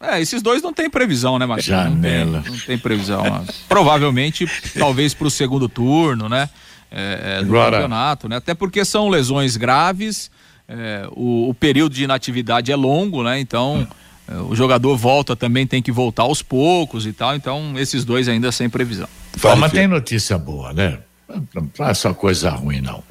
É, 0.00 0.20
esses 0.20 0.42
dois 0.42 0.62
não 0.62 0.72
tem 0.72 0.90
previsão, 0.90 1.38
né, 1.38 1.46
Marcelo? 1.46 1.82
Janela. 1.82 2.38
Não 2.38 2.42
tem, 2.42 2.52
não 2.52 2.58
tem 2.58 2.78
previsão. 2.78 3.46
Provavelmente, 3.68 4.46
talvez 4.78 5.14
para 5.14 5.26
o 5.26 5.30
segundo 5.30 5.68
turno, 5.68 6.28
né? 6.28 6.50
É, 6.90 7.38
é, 7.38 7.44
do 7.44 7.50
Agora... 7.50 7.76
campeonato, 7.76 8.28
né? 8.28 8.36
Até 8.36 8.54
porque 8.54 8.84
são 8.84 9.08
lesões 9.08 9.56
graves 9.56 10.30
é, 10.72 11.08
o, 11.16 11.48
o, 11.48 11.54
período 11.54 11.92
de 11.96 12.04
inatividade 12.04 12.70
é 12.70 12.76
longo, 12.76 13.24
né? 13.24 13.40
Então 13.40 13.88
é, 14.28 14.36
o 14.36 14.54
jogador 14.54 14.96
volta 14.96 15.34
também 15.34 15.66
tem 15.66 15.82
que 15.82 15.90
voltar 15.90 16.22
aos 16.22 16.42
poucos 16.42 17.06
e 17.06 17.12
tal. 17.12 17.34
Então 17.34 17.74
esses 17.76 18.04
dois 18.04 18.28
ainda 18.28 18.52
sem 18.52 18.70
previsão. 18.70 19.08
Bom, 19.42 19.56
mas 19.56 19.72
tem 19.72 19.88
notícia 19.88 20.38
boa, 20.38 20.72
né? 20.72 20.98
Não 21.52 21.86
é 21.86 21.92
só 21.92 22.14
coisa 22.14 22.50
ruim 22.50 22.80
não. 22.80 23.02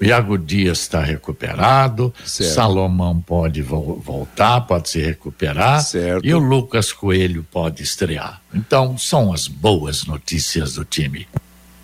O 0.00 0.04
Iago 0.04 0.38
Dias 0.38 0.80
está 0.80 1.02
recuperado, 1.02 2.14
certo. 2.24 2.54
Salomão 2.54 3.20
pode 3.20 3.60
vo 3.60 4.00
voltar, 4.02 4.60
pode 4.62 4.88
se 4.88 5.00
recuperar, 5.00 5.82
certo. 5.82 6.24
e 6.24 6.32
o 6.32 6.38
Lucas 6.38 6.90
Coelho 6.90 7.44
pode 7.50 7.82
estrear. 7.82 8.40
Então, 8.54 8.96
são 8.96 9.30
as 9.30 9.46
boas 9.46 10.06
notícias 10.06 10.74
do 10.74 10.86
time. 10.86 11.28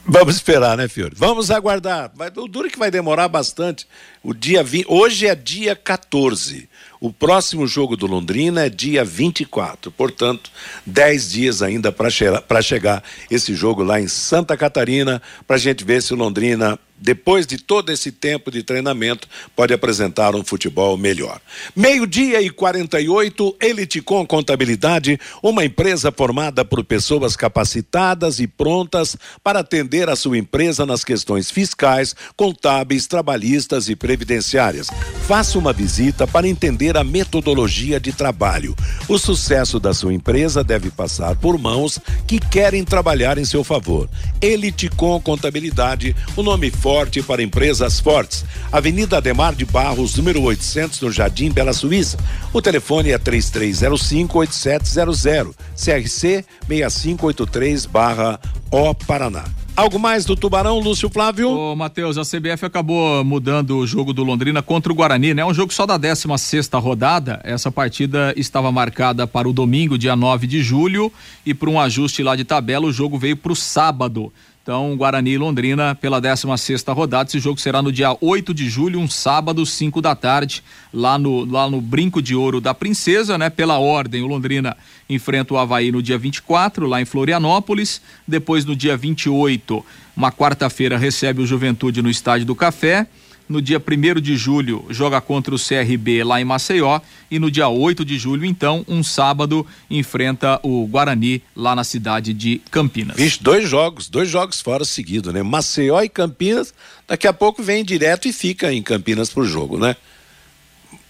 Vamos 0.08 0.36
esperar, 0.36 0.76
né, 0.76 0.86
Fiore? 0.86 1.14
Vamos 1.16 1.50
aguardar. 1.50 2.12
Vai, 2.14 2.28
o 2.36 2.46
duro 2.46 2.68
é 2.68 2.70
que 2.70 2.78
vai 2.78 2.92
demorar 2.92 3.26
bastante. 3.26 3.88
O 4.22 4.32
dia 4.32 4.62
20, 4.62 4.86
hoje 4.88 5.26
é 5.26 5.34
dia 5.34 5.74
14. 5.74 6.68
O 7.00 7.12
próximo 7.12 7.66
jogo 7.66 7.96
do 7.96 8.06
Londrina 8.06 8.66
é 8.66 8.68
dia 8.68 9.04
24. 9.04 9.90
Portanto, 9.90 10.50
10 10.86 11.30
dias 11.32 11.60
ainda 11.60 11.90
para 11.90 12.08
che 12.08 12.24
chegar 12.62 13.02
esse 13.28 13.52
jogo 13.52 13.82
lá 13.82 14.00
em 14.00 14.06
Santa 14.06 14.56
Catarina, 14.56 15.20
para 15.44 15.56
a 15.56 15.58
gente 15.58 15.84
ver 15.84 16.00
se 16.00 16.14
o 16.14 16.16
Londrina 16.16 16.78
depois 16.98 17.46
de 17.46 17.58
todo 17.58 17.90
esse 17.90 18.10
tempo 18.10 18.50
de 18.50 18.62
treinamento, 18.62 19.28
pode 19.54 19.72
apresentar 19.74 20.34
um 20.34 20.42
futebol 20.42 20.96
melhor. 20.96 21.40
Meio-dia 21.74 22.40
e 22.40 22.50
48, 22.50 23.56
Eliticom 23.60 24.26
Contabilidade, 24.26 25.20
uma 25.42 25.64
empresa 25.64 26.10
formada 26.10 26.64
por 26.64 26.82
pessoas 26.84 27.36
capacitadas 27.36 28.40
e 28.40 28.46
prontas 28.46 29.16
para 29.42 29.60
atender 29.60 30.08
a 30.08 30.16
sua 30.16 30.38
empresa 30.38 30.86
nas 30.86 31.04
questões 31.04 31.50
fiscais, 31.50 32.14
contábeis, 32.36 33.06
trabalhistas 33.06 33.88
e 33.88 33.96
previdenciárias. 33.96 34.88
Faça 35.26 35.58
uma 35.58 35.72
visita 35.72 36.26
para 36.26 36.48
entender 36.48 36.96
a 36.96 37.04
metodologia 37.04 38.00
de 38.00 38.12
trabalho. 38.12 38.74
O 39.08 39.18
sucesso 39.18 39.78
da 39.78 39.92
sua 39.92 40.14
empresa 40.14 40.64
deve 40.64 40.90
passar 40.90 41.36
por 41.36 41.58
mãos 41.58 41.98
que 42.26 42.38
querem 42.38 42.84
trabalhar 42.84 43.38
em 43.38 43.44
seu 43.44 43.62
favor. 43.62 44.08
Eliticom 44.40 45.20
Contabilidade, 45.20 46.14
o 46.36 46.42
nome 46.42 46.70
forte 46.86 47.20
para 47.20 47.42
empresas 47.42 47.98
fortes. 47.98 48.44
Avenida 48.70 49.16
Ademar 49.16 49.56
de 49.56 49.64
Barros, 49.64 50.16
número 50.16 50.40
800, 50.40 51.00
no 51.00 51.10
Jardim 51.10 51.50
Bela 51.50 51.72
Suíça. 51.72 52.16
O 52.52 52.62
telefone 52.62 53.10
é 53.10 53.18
3305-8700, 53.18 55.52
CRC 55.74 56.44
6583 56.68 57.86
barra 57.86 58.38
O 58.70 58.94
Paraná. 58.94 59.42
Algo 59.74 59.98
mais 59.98 60.24
do 60.24 60.36
Tubarão, 60.36 60.78
Lúcio 60.78 61.10
Flávio? 61.10 61.50
Ô, 61.50 61.74
Matheus, 61.74 62.16
a 62.18 62.22
CBF 62.22 62.64
acabou 62.64 63.24
mudando 63.24 63.78
o 63.78 63.86
jogo 63.86 64.12
do 64.12 64.22
Londrina 64.22 64.62
contra 64.62 64.92
o 64.92 64.94
Guarani, 64.94 65.34
né? 65.34 65.44
Um 65.44 65.52
jogo 65.52 65.74
só 65.74 65.86
da 65.86 65.96
16 65.96 66.40
sexta 66.40 66.78
rodada. 66.78 67.40
Essa 67.42 67.72
partida 67.72 68.32
estava 68.36 68.70
marcada 68.70 69.26
para 69.26 69.48
o 69.48 69.52
domingo, 69.52 69.98
dia 69.98 70.14
9 70.14 70.46
de 70.46 70.62
julho, 70.62 71.12
e 71.44 71.52
por 71.52 71.68
um 71.68 71.80
ajuste 71.80 72.22
lá 72.22 72.36
de 72.36 72.44
tabela, 72.44 72.86
o 72.86 72.92
jogo 72.92 73.18
veio 73.18 73.36
para 73.36 73.50
o 73.50 73.56
sábado 73.56 74.32
Então, 74.66 74.96
Guarani 74.96 75.30
e 75.30 75.38
Londrina 75.38 75.94
pela 75.94 76.20
16 76.20 76.60
sexta 76.60 76.92
rodada. 76.92 77.28
Esse 77.28 77.38
jogo 77.38 77.60
será 77.60 77.80
no 77.80 77.92
dia 77.92 78.16
8 78.20 78.52
de 78.52 78.68
julho, 78.68 78.98
um 78.98 79.08
sábado, 79.08 79.64
5 79.64 80.02
da 80.02 80.12
tarde, 80.16 80.60
lá 80.92 81.16
no, 81.16 81.44
lá 81.44 81.70
no 81.70 81.80
Brinco 81.80 82.20
de 82.20 82.34
Ouro 82.34 82.60
da 82.60 82.74
Princesa, 82.74 83.38
né? 83.38 83.48
Pela 83.48 83.78
ordem, 83.78 84.24
o 84.24 84.26
Londrina 84.26 84.76
enfrenta 85.08 85.54
o 85.54 85.56
Havaí 85.56 85.92
no 85.92 86.02
dia 86.02 86.18
24, 86.18 86.84
lá 86.88 87.00
em 87.00 87.04
Florianópolis. 87.04 88.02
Depois, 88.26 88.64
no 88.64 88.74
dia 88.74 88.96
28, 88.96 89.86
uma 90.16 90.32
quarta-feira, 90.32 90.98
recebe 90.98 91.42
o 91.42 91.46
Juventude 91.46 92.02
no 92.02 92.10
Estádio 92.10 92.44
do 92.44 92.56
Café. 92.56 93.06
No 93.48 93.62
dia 93.62 93.80
1 93.80 94.20
de 94.20 94.36
julho, 94.36 94.84
joga 94.90 95.20
contra 95.20 95.54
o 95.54 95.58
CRB 95.58 96.24
lá 96.24 96.40
em 96.40 96.44
Maceió. 96.44 97.00
E 97.30 97.38
no 97.38 97.50
dia 97.50 97.68
8 97.68 98.04
de 98.04 98.18
julho, 98.18 98.44
então, 98.44 98.84
um 98.88 99.02
sábado, 99.02 99.66
enfrenta 99.88 100.58
o 100.62 100.86
Guarani 100.86 101.42
lá 101.54 101.74
na 101.74 101.84
cidade 101.84 102.32
de 102.32 102.60
Campinas. 102.70 103.16
Vixe, 103.16 103.42
dois 103.42 103.68
jogos, 103.68 104.08
dois 104.08 104.28
jogos 104.28 104.60
fora 104.60 104.84
seguidos, 104.84 105.32
né? 105.32 105.42
Maceió 105.42 106.00
e 106.02 106.08
Campinas. 106.08 106.74
Daqui 107.06 107.26
a 107.26 107.32
pouco 107.32 107.62
vem 107.62 107.84
direto 107.84 108.26
e 108.26 108.32
fica 108.32 108.72
em 108.72 108.82
Campinas 108.82 109.30
pro 109.30 109.44
jogo, 109.44 109.78
né? 109.78 109.96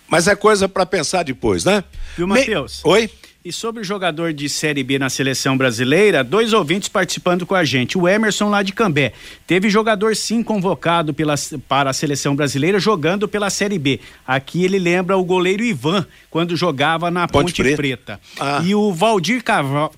Mas 0.09 0.28
é 0.28 0.37
coisa 0.37 0.68
para 0.68 0.87
pensar 0.87 1.22
depois, 1.22 1.64
né? 1.64 1.82
Viu, 2.16 2.26
Matheus? 2.26 2.82
Me... 2.84 2.91
Oi? 2.93 3.11
E 3.47 3.53
sobre 3.53 3.80
o 3.80 3.84
jogador 3.84 4.32
de 4.32 4.49
Série 4.49 4.82
B 4.82 4.99
na 4.99 5.09
seleção 5.09 5.57
brasileira, 5.57 6.24
dois 6.24 6.53
ouvintes 6.53 6.88
participando 6.88 7.47
com 7.47 7.55
a 7.55 7.62
gente. 7.62 7.97
O 7.97 8.09
Emerson 8.09 8.51
lá 8.51 8.61
de 8.61 8.72
Cambé. 8.72 9.12
Teve 9.47 9.70
jogador 9.70 10.16
sim 10.16 10.42
convocado 10.42 11.14
pela, 11.14 11.36
para 11.68 11.90
a 11.90 11.92
seleção 11.92 12.34
brasileira 12.34 12.80
jogando 12.80 13.28
pela 13.28 13.49
Série 13.49 13.78
B. 13.78 14.01
Aqui 14.26 14.64
ele 14.64 14.80
lembra 14.80 15.16
o 15.16 15.22
goleiro 15.22 15.62
Ivan, 15.62 16.05
quando 16.28 16.57
jogava 16.57 17.09
na 17.09 17.28
Ponte, 17.28 17.53
Ponte 17.53 17.62
Preta. 17.62 17.76
Preta. 17.76 18.20
Ah. 18.40 18.62
E 18.64 18.74
o 18.74 18.92
Valdir 18.92 19.44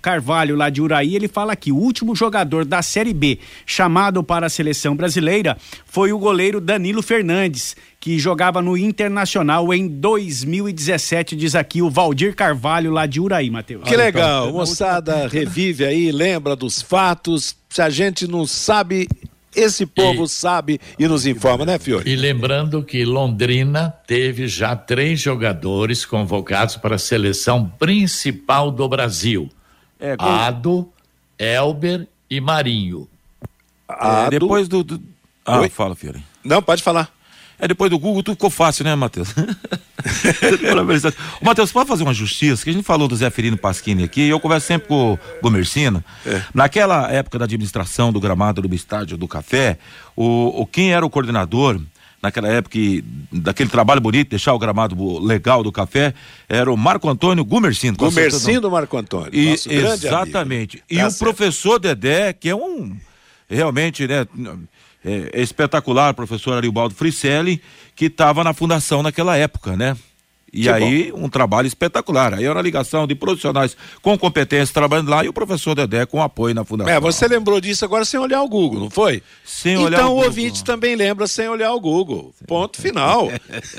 Carvalho 0.02 0.54
lá 0.54 0.68
de 0.68 0.82
Uraí, 0.82 1.16
ele 1.16 1.26
fala 1.26 1.56
que 1.56 1.72
o 1.72 1.76
último 1.76 2.14
jogador 2.14 2.66
da 2.66 2.82
Série 2.82 3.14
B 3.14 3.38
chamado 3.64 4.22
para 4.22 4.44
a 4.44 4.50
seleção 4.50 4.94
brasileira 4.94 5.56
foi 5.86 6.12
o 6.12 6.18
goleiro 6.18 6.60
Danilo 6.60 7.00
Fernandes 7.00 7.74
que 8.00 8.18
jogava 8.18 8.62
no 8.62 8.76
Internacional 8.76 9.74
em 9.74 9.88
2017, 9.88 11.34
diz 11.34 11.54
aqui 11.54 11.82
o 11.82 11.90
Valdir 11.90 12.34
Carvalho 12.34 12.92
lá 12.92 13.06
de 13.06 13.20
Uraí, 13.20 13.37
Matheus. 13.50 13.84
Que 13.84 13.96
legal, 13.96 14.52
moçada 14.52 15.28
revive 15.28 15.84
aí, 15.84 16.10
lembra 16.10 16.56
dos 16.56 16.82
fatos. 16.82 17.56
Se 17.68 17.80
a 17.82 17.90
gente 17.90 18.26
não 18.26 18.46
sabe, 18.46 19.08
esse 19.54 19.86
povo 19.86 20.24
e, 20.24 20.28
sabe 20.28 20.80
e 20.98 21.06
nos 21.08 21.26
informa, 21.26 21.64
né, 21.64 21.78
Fiore? 21.78 22.08
E 22.10 22.16
lembrando 22.16 22.82
que 22.82 23.04
Londrina 23.04 23.94
teve 24.06 24.46
já 24.46 24.76
três 24.76 25.20
jogadores 25.20 26.04
convocados 26.04 26.76
para 26.76 26.96
a 26.96 26.98
seleção 26.98 27.68
principal 27.78 28.70
do 28.70 28.88
Brasil: 28.88 29.48
é, 29.98 30.16
com... 30.16 30.24
Ado, 30.24 30.88
Elber 31.38 32.06
e 32.30 32.40
Marinho. 32.40 33.08
É, 33.88 34.30
depois 34.30 34.68
do. 34.68 34.84
do... 34.84 35.00
Ah, 35.44 35.60
Oi? 35.60 35.68
fala, 35.68 35.94
Fiore. 35.94 36.22
Não, 36.44 36.62
pode 36.62 36.82
falar. 36.82 37.10
É 37.58 37.66
depois 37.66 37.90
do 37.90 37.98
Google 37.98 38.22
tudo 38.22 38.34
ficou 38.34 38.50
fácil, 38.50 38.84
né, 38.84 38.94
Matheus? 38.94 39.34
Matheus, 41.42 41.72
pode 41.72 41.88
fazer 41.88 42.04
uma 42.04 42.14
justiça, 42.14 42.62
que 42.62 42.70
a 42.70 42.72
gente 42.72 42.84
falou 42.84 43.08
do 43.08 43.16
Zé 43.16 43.30
Ferino 43.30 43.56
Pasquini 43.56 44.04
aqui, 44.04 44.20
e 44.20 44.28
eu 44.28 44.38
converso 44.38 44.68
sempre 44.68 44.86
com 44.86 45.14
o 45.14 45.18
Gomercino. 45.42 46.04
É. 46.24 46.40
Naquela 46.54 47.10
época 47.10 47.38
da 47.38 47.46
administração 47.46 48.12
do 48.12 48.20
gramado 48.20 48.62
do 48.62 48.74
estádio 48.74 49.16
do 49.16 49.26
café, 49.26 49.78
o, 50.14 50.62
o 50.62 50.66
quem 50.66 50.92
era 50.92 51.04
o 51.04 51.10
coordenador 51.10 51.80
naquela 52.22 52.48
época 52.48 52.78
daquele 53.32 53.70
trabalho 53.70 54.00
bonito, 54.00 54.30
deixar 54.30 54.52
o 54.52 54.58
gramado 54.58 55.24
legal 55.24 55.62
do 55.62 55.70
café, 55.70 56.14
era 56.48 56.72
o 56.72 56.76
Marco 56.76 57.08
Antônio 57.08 57.44
Gumercindo. 57.44 57.96
Gumercindo 57.96 58.70
Marco 58.70 58.96
Antônio. 58.96 59.30
E, 59.32 59.50
exatamente. 59.50 60.78
Amigo. 60.78 60.86
E 60.90 60.98
tá 60.98 61.06
o 61.06 61.10
certo. 61.10 61.18
professor 61.18 61.78
Dedé, 61.78 62.32
que 62.32 62.48
é 62.48 62.56
um 62.56 62.96
realmente, 63.48 64.06
né, 64.06 64.26
é, 65.08 65.40
é 65.40 65.42
espetacular, 65.42 66.12
professor 66.14 66.56
Aribaldo 66.56 66.94
Fricelli, 66.94 67.62
que 67.96 68.06
estava 68.06 68.44
na 68.44 68.52
fundação 68.52 69.02
naquela 69.02 69.36
época, 69.36 69.76
né? 69.76 69.96
E 70.52 70.62
que 70.62 70.68
aí, 70.68 71.12
bom. 71.12 71.24
um 71.24 71.28
trabalho 71.28 71.66
espetacular. 71.66 72.34
Aí 72.34 72.44
era 72.44 72.54
uma 72.54 72.62
ligação 72.62 73.06
de 73.06 73.14
profissionais 73.14 73.76
com 74.00 74.16
competência 74.18 74.72
trabalhando 74.72 75.10
lá 75.10 75.24
e 75.24 75.28
o 75.28 75.32
professor 75.32 75.74
Dedé 75.74 76.06
com 76.06 76.22
apoio 76.22 76.54
na 76.54 76.64
fundação. 76.64 76.92
É, 76.92 76.98
você 76.98 77.28
lembrou 77.28 77.60
disso 77.60 77.84
agora 77.84 78.04
sem 78.04 78.18
olhar 78.18 78.42
o 78.42 78.48
Google, 78.48 78.80
não 78.80 78.90
foi? 78.90 79.22
Sem 79.44 79.72
então, 79.72 79.84
olhar 79.84 79.98
o 79.98 80.00
Google. 80.00 80.18
Então 80.18 80.24
o 80.24 80.26
ouvinte 80.26 80.64
também 80.64 80.96
lembra 80.96 81.26
sem 81.26 81.48
olhar 81.48 81.72
o 81.72 81.80
Google. 81.80 82.34
Ponto 82.46 82.80
final. 82.80 83.28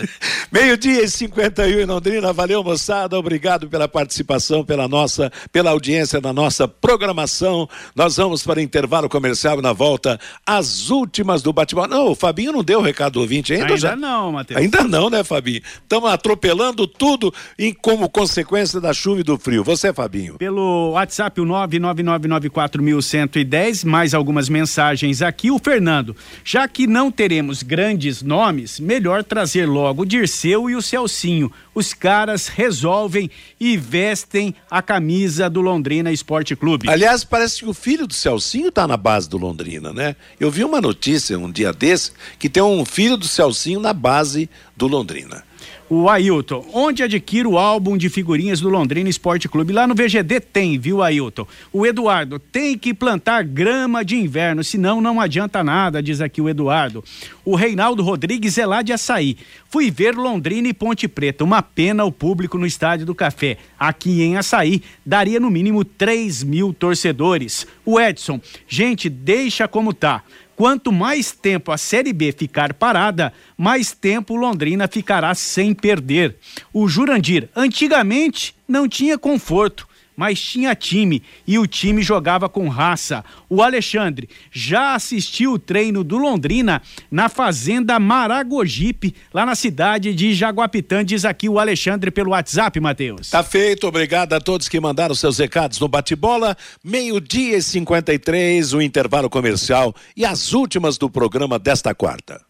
Meio-dia 0.51 1.03
e 1.03 1.09
51 1.09 1.79
em 1.79 1.85
Londrina. 1.85 2.31
Valeu, 2.31 2.63
moçada. 2.63 3.17
Obrigado 3.17 3.67
pela 3.67 3.87
participação, 3.87 4.63
pela 4.63 4.87
nossa, 4.87 5.31
pela 5.51 5.71
audiência 5.71 6.21
da 6.21 6.31
nossa 6.31 6.67
programação. 6.67 7.67
Nós 7.95 8.17
vamos 8.17 8.43
para 8.43 8.61
intervalo 8.61 9.09
comercial 9.09 9.61
na 9.61 9.73
volta 9.73 10.19
as 10.45 10.89
últimas 10.89 11.41
do 11.41 11.51
bate-bola. 11.51 11.87
Não, 11.87 12.11
o 12.11 12.15
Fabinho 12.15 12.51
não 12.51 12.63
deu 12.63 12.79
o 12.79 12.83
recado 12.83 13.13
do 13.13 13.21
ouvinte 13.21 13.53
ainda. 13.53 13.65
Ainda 13.65 13.77
já... 13.77 13.95
não, 13.95 14.33
Matheus. 14.33 14.59
Ainda 14.59 14.83
não, 14.83 15.09
né, 15.09 15.23
Fabinho? 15.23 15.61
Estamos 15.83 16.11
atropelando 16.11 16.58
atropelando 16.59 16.85
tudo 16.85 17.33
em 17.57 17.73
como 17.73 18.09
consequência 18.09 18.81
da 18.81 18.93
chuva 18.93 19.21
e 19.21 19.23
do 19.23 19.37
frio. 19.37 19.63
Você, 19.63 19.93
Fabinho? 19.93 20.37
Pelo 20.37 20.91
WhatsApp, 20.91 21.39
o 21.39 21.45
999941110, 21.45 23.85
mais 23.85 24.13
algumas 24.13 24.49
mensagens 24.49 25.21
aqui. 25.21 25.49
O 25.49 25.57
Fernando, 25.57 26.13
já 26.43 26.67
que 26.67 26.85
não 26.85 27.09
teremos 27.09 27.63
grandes 27.63 28.21
nomes, 28.21 28.77
melhor 28.79 29.23
trazer 29.23 29.65
logo 29.65 30.01
o 30.01 30.05
Dirceu 30.05 30.69
e 30.69 30.75
o 30.75 30.81
Celcinho. 30.81 31.49
Os 31.73 31.93
caras 31.93 32.49
resolvem 32.49 33.31
e 33.57 33.77
vestem 33.77 34.53
a 34.69 34.81
camisa 34.81 35.49
do 35.49 35.61
Londrina 35.61 36.11
Esporte 36.11 36.53
Clube. 36.55 36.89
Aliás, 36.89 37.23
parece 37.23 37.59
que 37.59 37.69
o 37.69 37.73
filho 37.73 38.05
do 38.05 38.13
Celcinho 38.13 38.67
está 38.67 38.85
na 38.85 38.97
base 38.97 39.29
do 39.29 39.37
Londrina, 39.37 39.93
né? 39.93 40.17
Eu 40.39 40.51
vi 40.51 40.63
uma 40.65 40.81
notícia 40.81 41.39
um 41.39 41.49
dia 41.49 41.71
desse 41.71 42.11
que 42.37 42.49
tem 42.49 42.61
um 42.61 42.83
filho 42.83 43.15
do 43.15 43.25
Celcinho 43.27 43.79
na 43.79 43.93
base 43.93 44.49
do 44.75 44.87
Londrina. 44.87 45.47
O 45.91 46.07
Ailton, 46.07 46.63
onde 46.71 47.01
adquire 47.01 47.47
o 47.47 47.57
álbum 47.57 47.97
de 47.97 48.09
figurinhas 48.09 48.61
do 48.61 48.69
Londrina 48.69 49.09
Esporte 49.09 49.49
Clube? 49.49 49.73
Lá 49.73 49.87
no 49.87 49.95
VGD 49.95 50.39
tem, 50.39 50.77
viu, 50.77 51.01
Ailton? 51.01 51.47
O 51.73 51.83
Eduardo, 51.83 52.37
tem 52.37 52.77
que 52.77 52.93
plantar 52.93 53.43
grama 53.43 54.05
de 54.05 54.15
inverno, 54.15 54.63
senão 54.63 55.01
não 55.01 55.19
adianta 55.19 55.63
nada, 55.63 56.03
diz 56.03 56.21
aqui 56.21 56.39
o 56.39 56.47
Eduardo. 56.47 57.03
O 57.43 57.55
Reinaldo 57.55 58.03
Rodrigues 58.03 58.59
é 58.59 58.67
lá 58.67 58.83
de 58.83 58.93
Açaí. 58.93 59.35
Fui 59.67 59.89
ver 59.89 60.13
Londrina 60.13 60.67
e 60.67 60.73
Ponte 60.75 61.07
Preta. 61.07 61.43
Uma 61.43 61.63
pena 61.63 62.05
o 62.05 62.11
público 62.11 62.59
no 62.59 62.67
Estádio 62.67 63.07
do 63.07 63.15
Café. 63.15 63.57
Aqui 63.79 64.21
em 64.21 64.37
Açaí, 64.37 64.83
daria 65.03 65.39
no 65.39 65.49
mínimo 65.49 65.83
3 65.83 66.43
mil 66.43 66.71
torcedores. 66.71 67.65
O 67.83 67.99
Edson, 67.99 68.39
gente, 68.67 69.09
deixa 69.09 69.67
como 69.67 69.91
tá. 69.91 70.23
Quanto 70.59 70.91
mais 70.91 71.31
tempo 71.31 71.71
a 71.71 71.77
Série 71.77 72.11
B 72.11 72.33
ficar 72.33 72.73
parada, 72.73 73.31
mais 73.57 73.93
tempo 73.93 74.35
Londrina 74.35 74.89
ficará 74.89 75.33
sem 75.33 75.73
perder. 75.73 76.35
O 76.73 76.85
Jurandir, 76.85 77.47
antigamente, 77.55 78.53
não 78.67 78.85
tinha 78.85 79.17
conforto 79.17 79.87
mas 80.19 80.37
tinha 80.37 80.75
time 80.75 81.23
e 81.47 81.57
o 81.57 81.65
time 81.65 82.01
jogava 82.01 82.49
com 82.49 82.67
raça. 82.67 83.23
O 83.49 83.63
Alexandre 83.63 84.27
já 84.51 84.93
assistiu 84.93 85.53
o 85.53 85.57
treino 85.57 86.03
do 86.03 86.17
Londrina 86.17 86.81
na 87.09 87.29
Fazenda 87.29 87.97
Maragogipe, 87.97 89.15
lá 89.33 89.45
na 89.45 89.55
cidade 89.55 90.13
de 90.13 90.33
Jaguapitã. 90.33 91.05
Diz 91.05 91.23
aqui 91.23 91.47
o 91.47 91.57
Alexandre 91.57 92.11
pelo 92.11 92.31
WhatsApp, 92.31 92.77
Matheus. 92.81 93.29
Tá 93.29 93.41
feito, 93.43 93.87
obrigado 93.87 94.33
a 94.33 94.41
todos 94.41 94.67
que 94.67 94.77
mandaram 94.77 95.15
seus 95.15 95.37
recados 95.37 95.79
no 95.79 95.87
bate-bola. 95.87 96.57
Meio-dia 96.83 97.55
e 97.55 97.63
53, 97.63 98.73
o 98.73 98.81
intervalo 98.81 99.29
comercial 99.29 99.95
e 100.17 100.25
as 100.25 100.51
últimas 100.51 100.97
do 100.97 101.09
programa 101.09 101.57
desta 101.57 101.95
quarta. 101.95 102.41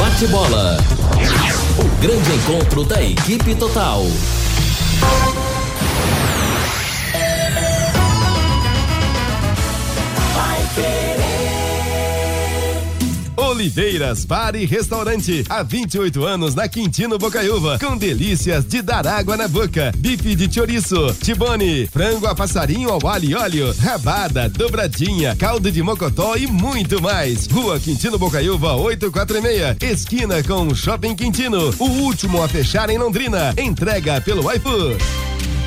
Bate-bola. 0.00 0.78
O 1.78 2.02
grande 2.02 2.32
encontro 2.32 2.82
da 2.82 3.00
equipe 3.00 3.54
total. 3.54 4.02
Oliveiras 13.54 14.24
Bar 14.24 14.56
e 14.56 14.64
Restaurante. 14.66 15.44
Há 15.48 15.62
28 15.62 16.24
anos 16.24 16.56
na 16.56 16.66
Quintino 16.66 17.16
Bocaiúva. 17.16 17.78
Com 17.78 17.96
delícias 17.96 18.64
de 18.64 18.82
dar 18.82 19.06
água 19.06 19.36
na 19.36 19.46
boca. 19.46 19.92
Bife 19.96 20.34
de 20.34 20.52
chouriço, 20.52 21.14
tibone, 21.22 21.86
frango 21.86 22.26
a 22.26 22.34
passarinho 22.34 22.90
ao 22.90 23.06
alho 23.06 23.30
e 23.30 23.34
óleo, 23.36 23.74
rabada, 23.78 24.48
dobradinha, 24.48 25.36
caldo 25.36 25.70
de 25.70 25.84
mocotó 25.84 26.34
e 26.36 26.48
muito 26.48 27.00
mais. 27.00 27.46
Rua 27.46 27.78
Quintino 27.78 28.18
Bocaiúva 28.18 28.74
846. 28.74 29.76
Esquina 29.80 30.42
com 30.42 30.74
Shopping 30.74 31.14
Quintino. 31.14 31.72
O 31.78 31.84
último 31.84 32.42
a 32.42 32.48
fechar 32.48 32.90
em 32.90 32.98
Londrina. 32.98 33.54
Entrega 33.56 34.20
pelo 34.20 34.52
iFood. 34.52 34.96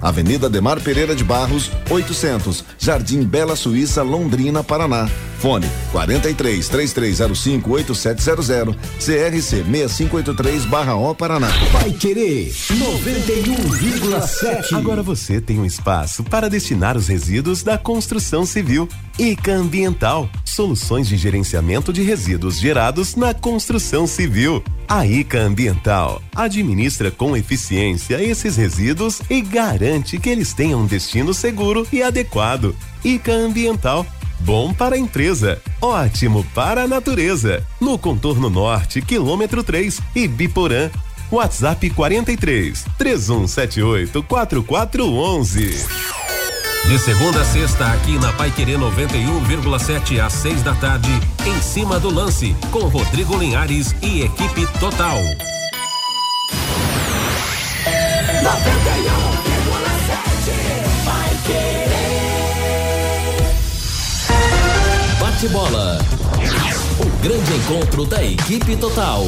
Avenida 0.00 0.48
Demar 0.48 0.80
Pereira 0.80 1.14
de 1.14 1.24
Barros, 1.24 1.70
800, 1.90 2.64
Jardim 2.78 3.22
Bela 3.22 3.56
Suíça, 3.56 4.02
Londrina, 4.02 4.64
Paraná. 4.64 5.08
Fone 5.40 5.66
43 5.90 6.68
3305 6.68 7.70
8700 7.70 8.76
CRC 8.98 9.64
6583 9.64 10.66
barra 10.66 10.94
O 10.96 11.14
Paraná. 11.14 11.48
Vai 11.72 11.90
querer 11.92 12.50
91,7. 12.50 14.76
Agora 14.76 15.02
você 15.02 15.40
tem 15.40 15.58
um 15.58 15.64
espaço 15.64 16.22
para 16.22 16.50
destinar 16.50 16.94
os 16.94 17.08
resíduos 17.08 17.62
da 17.62 17.78
construção 17.78 18.44
civil. 18.44 18.86
ICA 19.18 19.52
Ambiental, 19.52 20.28
soluções 20.44 21.08
de 21.08 21.16
gerenciamento 21.16 21.90
de 21.92 22.02
resíduos 22.02 22.58
gerados 22.58 23.16
na 23.16 23.32
construção 23.32 24.06
civil. 24.06 24.62
A 24.86 25.06
ICA 25.06 25.40
Ambiental 25.40 26.20
administra 26.34 27.10
com 27.10 27.34
eficiência 27.36 28.22
esses 28.22 28.56
resíduos 28.56 29.22
e 29.30 29.40
garante 29.40 29.89
que 30.20 30.28
eles 30.28 30.52
tenham 30.52 30.80
um 30.80 30.86
destino 30.86 31.34
seguro 31.34 31.86
e 31.92 32.02
adequado. 32.02 32.76
ICA 33.04 33.32
Ambiental 33.32 34.06
Bom 34.40 34.72
para 34.72 34.96
a 34.96 34.98
empresa, 34.98 35.60
ótimo 35.80 36.44
para 36.54 36.84
a 36.84 36.88
natureza. 36.88 37.64
No 37.80 37.98
contorno 37.98 38.48
norte, 38.48 39.02
quilômetro 39.02 39.62
3, 39.62 40.00
Ibiporã. 40.14 40.90
WhatsApp 41.30 41.90
43 41.90 42.86
3178 42.98 44.22
4411. 44.24 45.86
De 46.86 46.98
segunda 46.98 47.42
a 47.42 47.44
sexta, 47.44 47.86
aqui 47.92 48.18
na 48.18 48.32
Pai 48.32 48.50
Querer 48.50 48.78
91,7 48.78 50.18
às 50.18 50.32
6 50.32 50.62
da 50.62 50.74
tarde, 50.74 51.10
em 51.46 51.60
cima 51.60 52.00
do 52.00 52.10
lance, 52.10 52.56
com 52.72 52.80
Rodrigo 52.80 53.36
Linhares 53.36 53.94
e 54.02 54.22
equipe 54.22 54.66
total. 54.80 55.18
91,7 58.42 59.19
grande 67.22 67.52
encontro 67.54 68.06
da 68.06 68.24
equipe 68.24 68.76
total. 68.76 69.24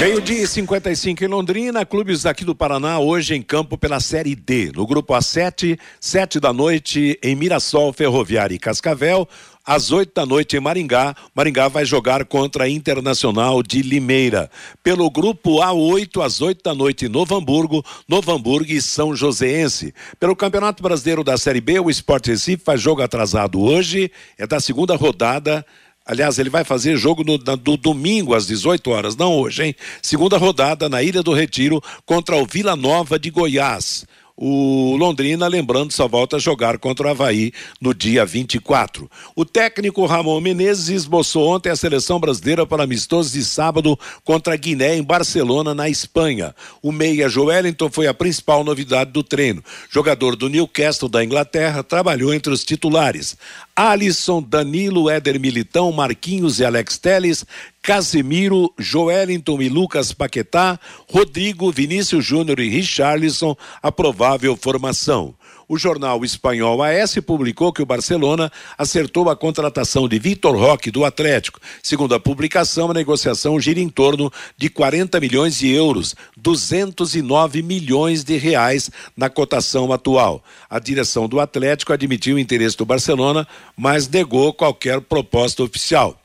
Meio-dia 0.00 0.42
e 0.42 0.46
55 0.46 1.24
em 1.24 1.28
Londrina, 1.28 1.86
clubes 1.86 2.26
aqui 2.26 2.44
do 2.44 2.54
Paraná 2.54 2.98
hoje 2.98 3.34
em 3.34 3.40
campo 3.40 3.78
pela 3.78 4.00
Série 4.00 4.34
D. 4.34 4.72
No 4.74 4.84
grupo 4.86 5.14
A7, 5.14 5.78
sete 6.00 6.40
da 6.40 6.52
noite 6.52 7.18
em 7.22 7.36
Mirassol, 7.36 7.92
Ferroviária 7.92 8.54
e 8.54 8.58
Cascavel. 8.58 9.28
Às 9.66 9.90
oito 9.90 10.12
da 10.14 10.24
noite 10.24 10.56
em 10.56 10.60
Maringá, 10.60 11.12
Maringá 11.34 11.66
vai 11.66 11.84
jogar 11.84 12.24
contra 12.24 12.64
a 12.64 12.68
Internacional 12.68 13.64
de 13.64 13.82
Limeira. 13.82 14.48
Pelo 14.80 15.10
grupo 15.10 15.60
A8, 15.60 16.24
às 16.24 16.40
oito 16.40 16.62
da 16.62 16.72
noite 16.72 17.06
em 17.06 17.08
Novo 17.08 17.34
Hamburgo, 17.34 17.84
Novo 18.06 18.30
Hamburgo 18.30 18.70
e 18.70 18.80
São 18.80 19.16
Joséense. 19.16 19.92
Pelo 20.20 20.36
Campeonato 20.36 20.82
Brasileiro 20.84 21.24
da 21.24 21.36
Série 21.36 21.60
B, 21.60 21.80
o 21.80 21.90
Sport 21.90 22.28
Recife 22.28 22.62
faz 22.64 22.80
jogo 22.80 23.02
atrasado 23.02 23.60
hoje, 23.60 24.08
é 24.38 24.46
da 24.46 24.60
segunda 24.60 24.94
rodada 24.94 25.66
Aliás, 26.06 26.38
ele 26.38 26.48
vai 26.48 26.62
fazer 26.62 26.96
jogo 26.96 27.24
no, 27.24 27.36
do 27.36 27.76
domingo 27.76 28.32
às 28.32 28.46
18 28.46 28.88
horas, 28.92 29.16
não 29.16 29.36
hoje, 29.36 29.64
hein? 29.64 29.74
Segunda 30.00 30.38
rodada 30.38 30.88
na 30.88 31.02
Ilha 31.02 31.20
do 31.20 31.32
Retiro 31.32 31.82
contra 32.04 32.36
o 32.36 32.46
Vila 32.46 32.76
Nova 32.76 33.18
de 33.18 33.28
Goiás. 33.28 34.06
O 34.38 34.94
Londrina, 34.98 35.48
lembrando, 35.48 35.94
só 35.94 36.06
volta 36.06 36.36
a 36.36 36.38
jogar 36.38 36.76
contra 36.76 37.06
o 37.06 37.10
Havaí 37.10 37.52
no 37.80 37.94
dia 37.94 38.22
24. 38.22 39.10
O 39.34 39.46
técnico 39.46 40.04
Ramon 40.04 40.42
Menezes 40.42 40.90
esboçou 40.90 41.48
ontem 41.48 41.70
a 41.70 41.76
seleção 41.76 42.20
brasileira 42.20 42.66
para 42.66 42.82
amistoso 42.82 43.32
de 43.32 43.42
sábado 43.42 43.98
contra 44.22 44.52
a 44.52 44.56
Guiné 44.56 44.94
em 44.94 45.02
Barcelona, 45.02 45.74
na 45.74 45.88
Espanha. 45.88 46.54
O 46.82 46.92
meia 46.92 47.30
Joelinton 47.30 47.90
foi 47.90 48.06
a 48.08 48.12
principal 48.12 48.62
novidade 48.62 49.10
do 49.10 49.22
treino. 49.22 49.64
Jogador 49.88 50.36
do 50.36 50.50
Newcastle 50.50 51.08
da 51.08 51.24
Inglaterra, 51.24 51.82
trabalhou 51.82 52.34
entre 52.34 52.52
os 52.52 52.62
titulares. 52.62 53.38
Alisson, 53.76 54.42
Danilo, 54.42 55.10
Éder 55.10 55.38
Militão, 55.38 55.92
Marquinhos 55.92 56.58
e 56.58 56.64
Alex 56.64 56.96
Teles, 56.96 57.44
Casemiro, 57.82 58.72
Joelinton 58.78 59.60
e 59.60 59.68
Lucas 59.68 60.14
Paquetá, 60.14 60.80
Rodrigo, 61.12 61.70
Vinícius 61.70 62.24
Júnior 62.24 62.58
e 62.58 62.70
Richarlison, 62.70 63.54
a 63.82 63.92
provável 63.92 64.56
formação. 64.56 65.34
O 65.68 65.76
jornal 65.76 66.24
espanhol 66.24 66.80
AS 66.80 67.16
publicou 67.16 67.72
que 67.72 67.82
o 67.82 67.86
Barcelona 67.86 68.52
acertou 68.78 69.28
a 69.28 69.34
contratação 69.34 70.08
de 70.08 70.16
Vitor 70.16 70.56
Roque 70.56 70.92
do 70.92 71.04
Atlético. 71.04 71.58
Segundo 71.82 72.14
a 72.14 72.20
publicação, 72.20 72.88
a 72.88 72.94
negociação 72.94 73.58
gira 73.58 73.80
em 73.80 73.88
torno 73.88 74.32
de 74.56 74.70
40 74.70 75.18
milhões 75.18 75.58
de 75.58 75.68
euros, 75.68 76.14
209 76.36 77.62
milhões 77.62 78.22
de 78.22 78.36
reais 78.36 78.90
na 79.16 79.28
cotação 79.28 79.92
atual. 79.92 80.40
A 80.70 80.78
direção 80.78 81.28
do 81.28 81.40
Atlético 81.40 81.92
admitiu 81.92 82.36
o 82.36 82.38
interesse 82.38 82.76
do 82.76 82.86
Barcelona, 82.86 83.44
mas 83.76 84.08
negou 84.08 84.52
qualquer 84.52 85.00
proposta 85.00 85.64
oficial. 85.64 86.16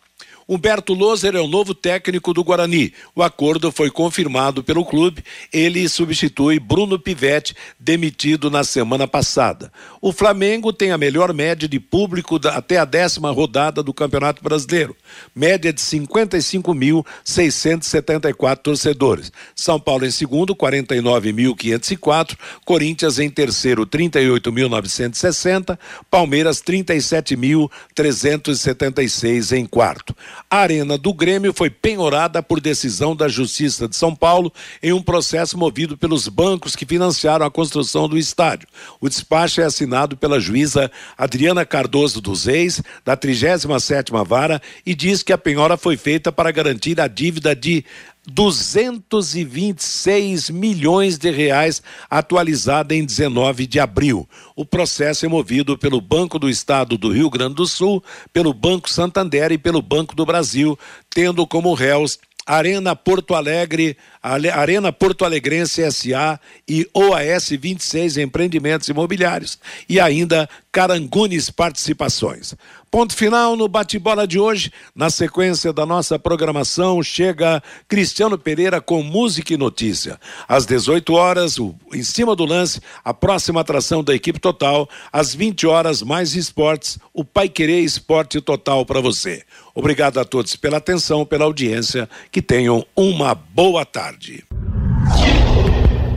Humberto 0.53 0.93
Loser 0.93 1.33
é 1.33 1.39
o 1.39 1.47
novo 1.47 1.73
técnico 1.73 2.33
do 2.33 2.43
Guarani. 2.43 2.93
O 3.15 3.23
acordo 3.23 3.71
foi 3.71 3.89
confirmado 3.89 4.61
pelo 4.61 4.83
clube. 4.83 5.23
Ele 5.53 5.87
substitui 5.87 6.59
Bruno 6.59 6.99
Pivetti, 6.99 7.55
demitido 7.79 8.51
na 8.51 8.65
semana 8.65 9.07
passada. 9.07 9.71
O 10.01 10.11
Flamengo 10.11 10.73
tem 10.73 10.91
a 10.91 10.97
melhor 10.97 11.33
média 11.33 11.69
de 11.69 11.79
público 11.79 12.37
até 12.49 12.77
a 12.77 12.83
décima 12.83 13.31
rodada 13.31 13.81
do 13.81 13.93
Campeonato 13.93 14.43
Brasileiro. 14.43 14.93
Média 15.33 15.71
de 15.71 15.79
55.674 15.79 18.57
torcedores. 18.57 19.31
São 19.55 19.79
Paulo 19.79 20.05
em 20.05 20.11
segundo, 20.11 20.53
49.504. 20.53 22.37
Corinthians 22.65 23.19
em 23.19 23.29
terceiro, 23.29 23.87
38.960. 23.87 25.79
Palmeiras, 26.09 26.61
37.376 26.61 29.57
em 29.57 29.65
quarto. 29.65 30.13
A 30.49 30.57
arena 30.57 30.97
do 30.97 31.13
Grêmio 31.13 31.53
foi 31.53 31.69
penhorada 31.69 32.43
por 32.43 32.59
decisão 32.59 33.15
da 33.15 33.27
Justiça 33.27 33.87
de 33.87 33.95
São 33.95 34.15
Paulo 34.15 34.51
em 34.81 34.91
um 34.91 35.01
processo 35.01 35.57
movido 35.57 35.97
pelos 35.97 36.27
bancos 36.27 36.75
que 36.75 36.85
financiaram 36.85 37.45
a 37.45 37.51
construção 37.51 38.07
do 38.07 38.17
estádio. 38.17 38.67
O 38.99 39.07
despacho 39.07 39.61
é 39.61 39.63
assinado 39.63 40.17
pela 40.17 40.39
juíza 40.39 40.91
Adriana 41.17 41.65
Cardoso 41.65 42.21
dos 42.21 42.45
Reis, 42.45 42.81
da 43.05 43.15
37ª 43.15 44.25
Vara, 44.25 44.61
e 44.85 44.93
diz 44.93 45.23
que 45.23 45.33
a 45.33 45.37
penhora 45.37 45.77
foi 45.77 45.97
feita 45.97 46.31
para 46.31 46.51
garantir 46.51 46.99
a 46.99 47.07
dívida 47.07 47.55
de 47.55 47.85
226 48.27 50.49
milhões 50.49 51.17
de 51.17 51.31
reais, 51.31 51.81
atualizada 52.09 52.93
em 52.93 53.03
19 53.03 53.65
de 53.65 53.79
abril. 53.79 54.29
O 54.55 54.65
processo 54.65 55.25
é 55.25 55.29
movido 55.29 55.77
pelo 55.77 55.99
Banco 55.99 56.37
do 56.37 56.49
Estado 56.49 56.97
do 56.97 57.11
Rio 57.11 57.29
Grande 57.29 57.55
do 57.55 57.65
Sul, 57.65 58.03
pelo 58.31 58.53
Banco 58.53 58.89
Santander 58.89 59.51
e 59.51 59.57
pelo 59.57 59.81
Banco 59.81 60.15
do 60.15 60.25
Brasil, 60.25 60.77
tendo 61.09 61.47
como 61.47 61.73
réus 61.73 62.19
Arena 62.45 62.95
Porto 62.95 63.35
Alegre, 63.35 63.95
Arena 64.21 64.91
Porto 64.91 65.23
Alegrense 65.23 65.89
SA 65.91 66.39
e 66.67 66.87
OAS 66.93 67.49
26 67.49 68.17
Empreendimentos 68.17 68.89
Imobiliários 68.89 69.59
e 69.87 69.99
ainda 69.99 70.49
Carangunes 70.71 71.49
Participações. 71.49 72.55
Ponto 72.91 73.15
final 73.15 73.55
no 73.55 73.69
bate-bola 73.69 74.27
de 74.27 74.37
hoje. 74.37 74.69
Na 74.93 75.09
sequência 75.09 75.71
da 75.71 75.85
nossa 75.85 76.19
programação, 76.19 77.01
chega 77.01 77.63
Cristiano 77.87 78.37
Pereira 78.37 78.81
com 78.81 79.01
música 79.01 79.53
e 79.53 79.57
notícia. 79.57 80.19
Às 80.45 80.65
18 80.65 81.13
horas, 81.13 81.57
o, 81.57 81.73
em 81.93 82.03
cima 82.03 82.35
do 82.35 82.43
lance, 82.43 82.81
a 83.01 83.13
próxima 83.13 83.61
atração 83.61 84.03
da 84.03 84.13
equipe 84.13 84.41
total. 84.41 84.89
Às 85.09 85.33
20 85.33 85.65
horas, 85.67 86.01
mais 86.01 86.35
esportes, 86.35 86.99
o 87.13 87.23
Pai 87.23 87.47
Querer 87.47 87.79
Esporte 87.79 88.41
Total 88.41 88.85
para 88.85 88.99
você. 88.99 89.43
Obrigado 89.73 90.19
a 90.19 90.25
todos 90.25 90.57
pela 90.57 90.75
atenção, 90.75 91.25
pela 91.25 91.45
audiência. 91.45 92.09
Que 92.29 92.41
tenham 92.41 92.85
uma 92.93 93.33
boa 93.33 93.85
tarde. 93.85 94.43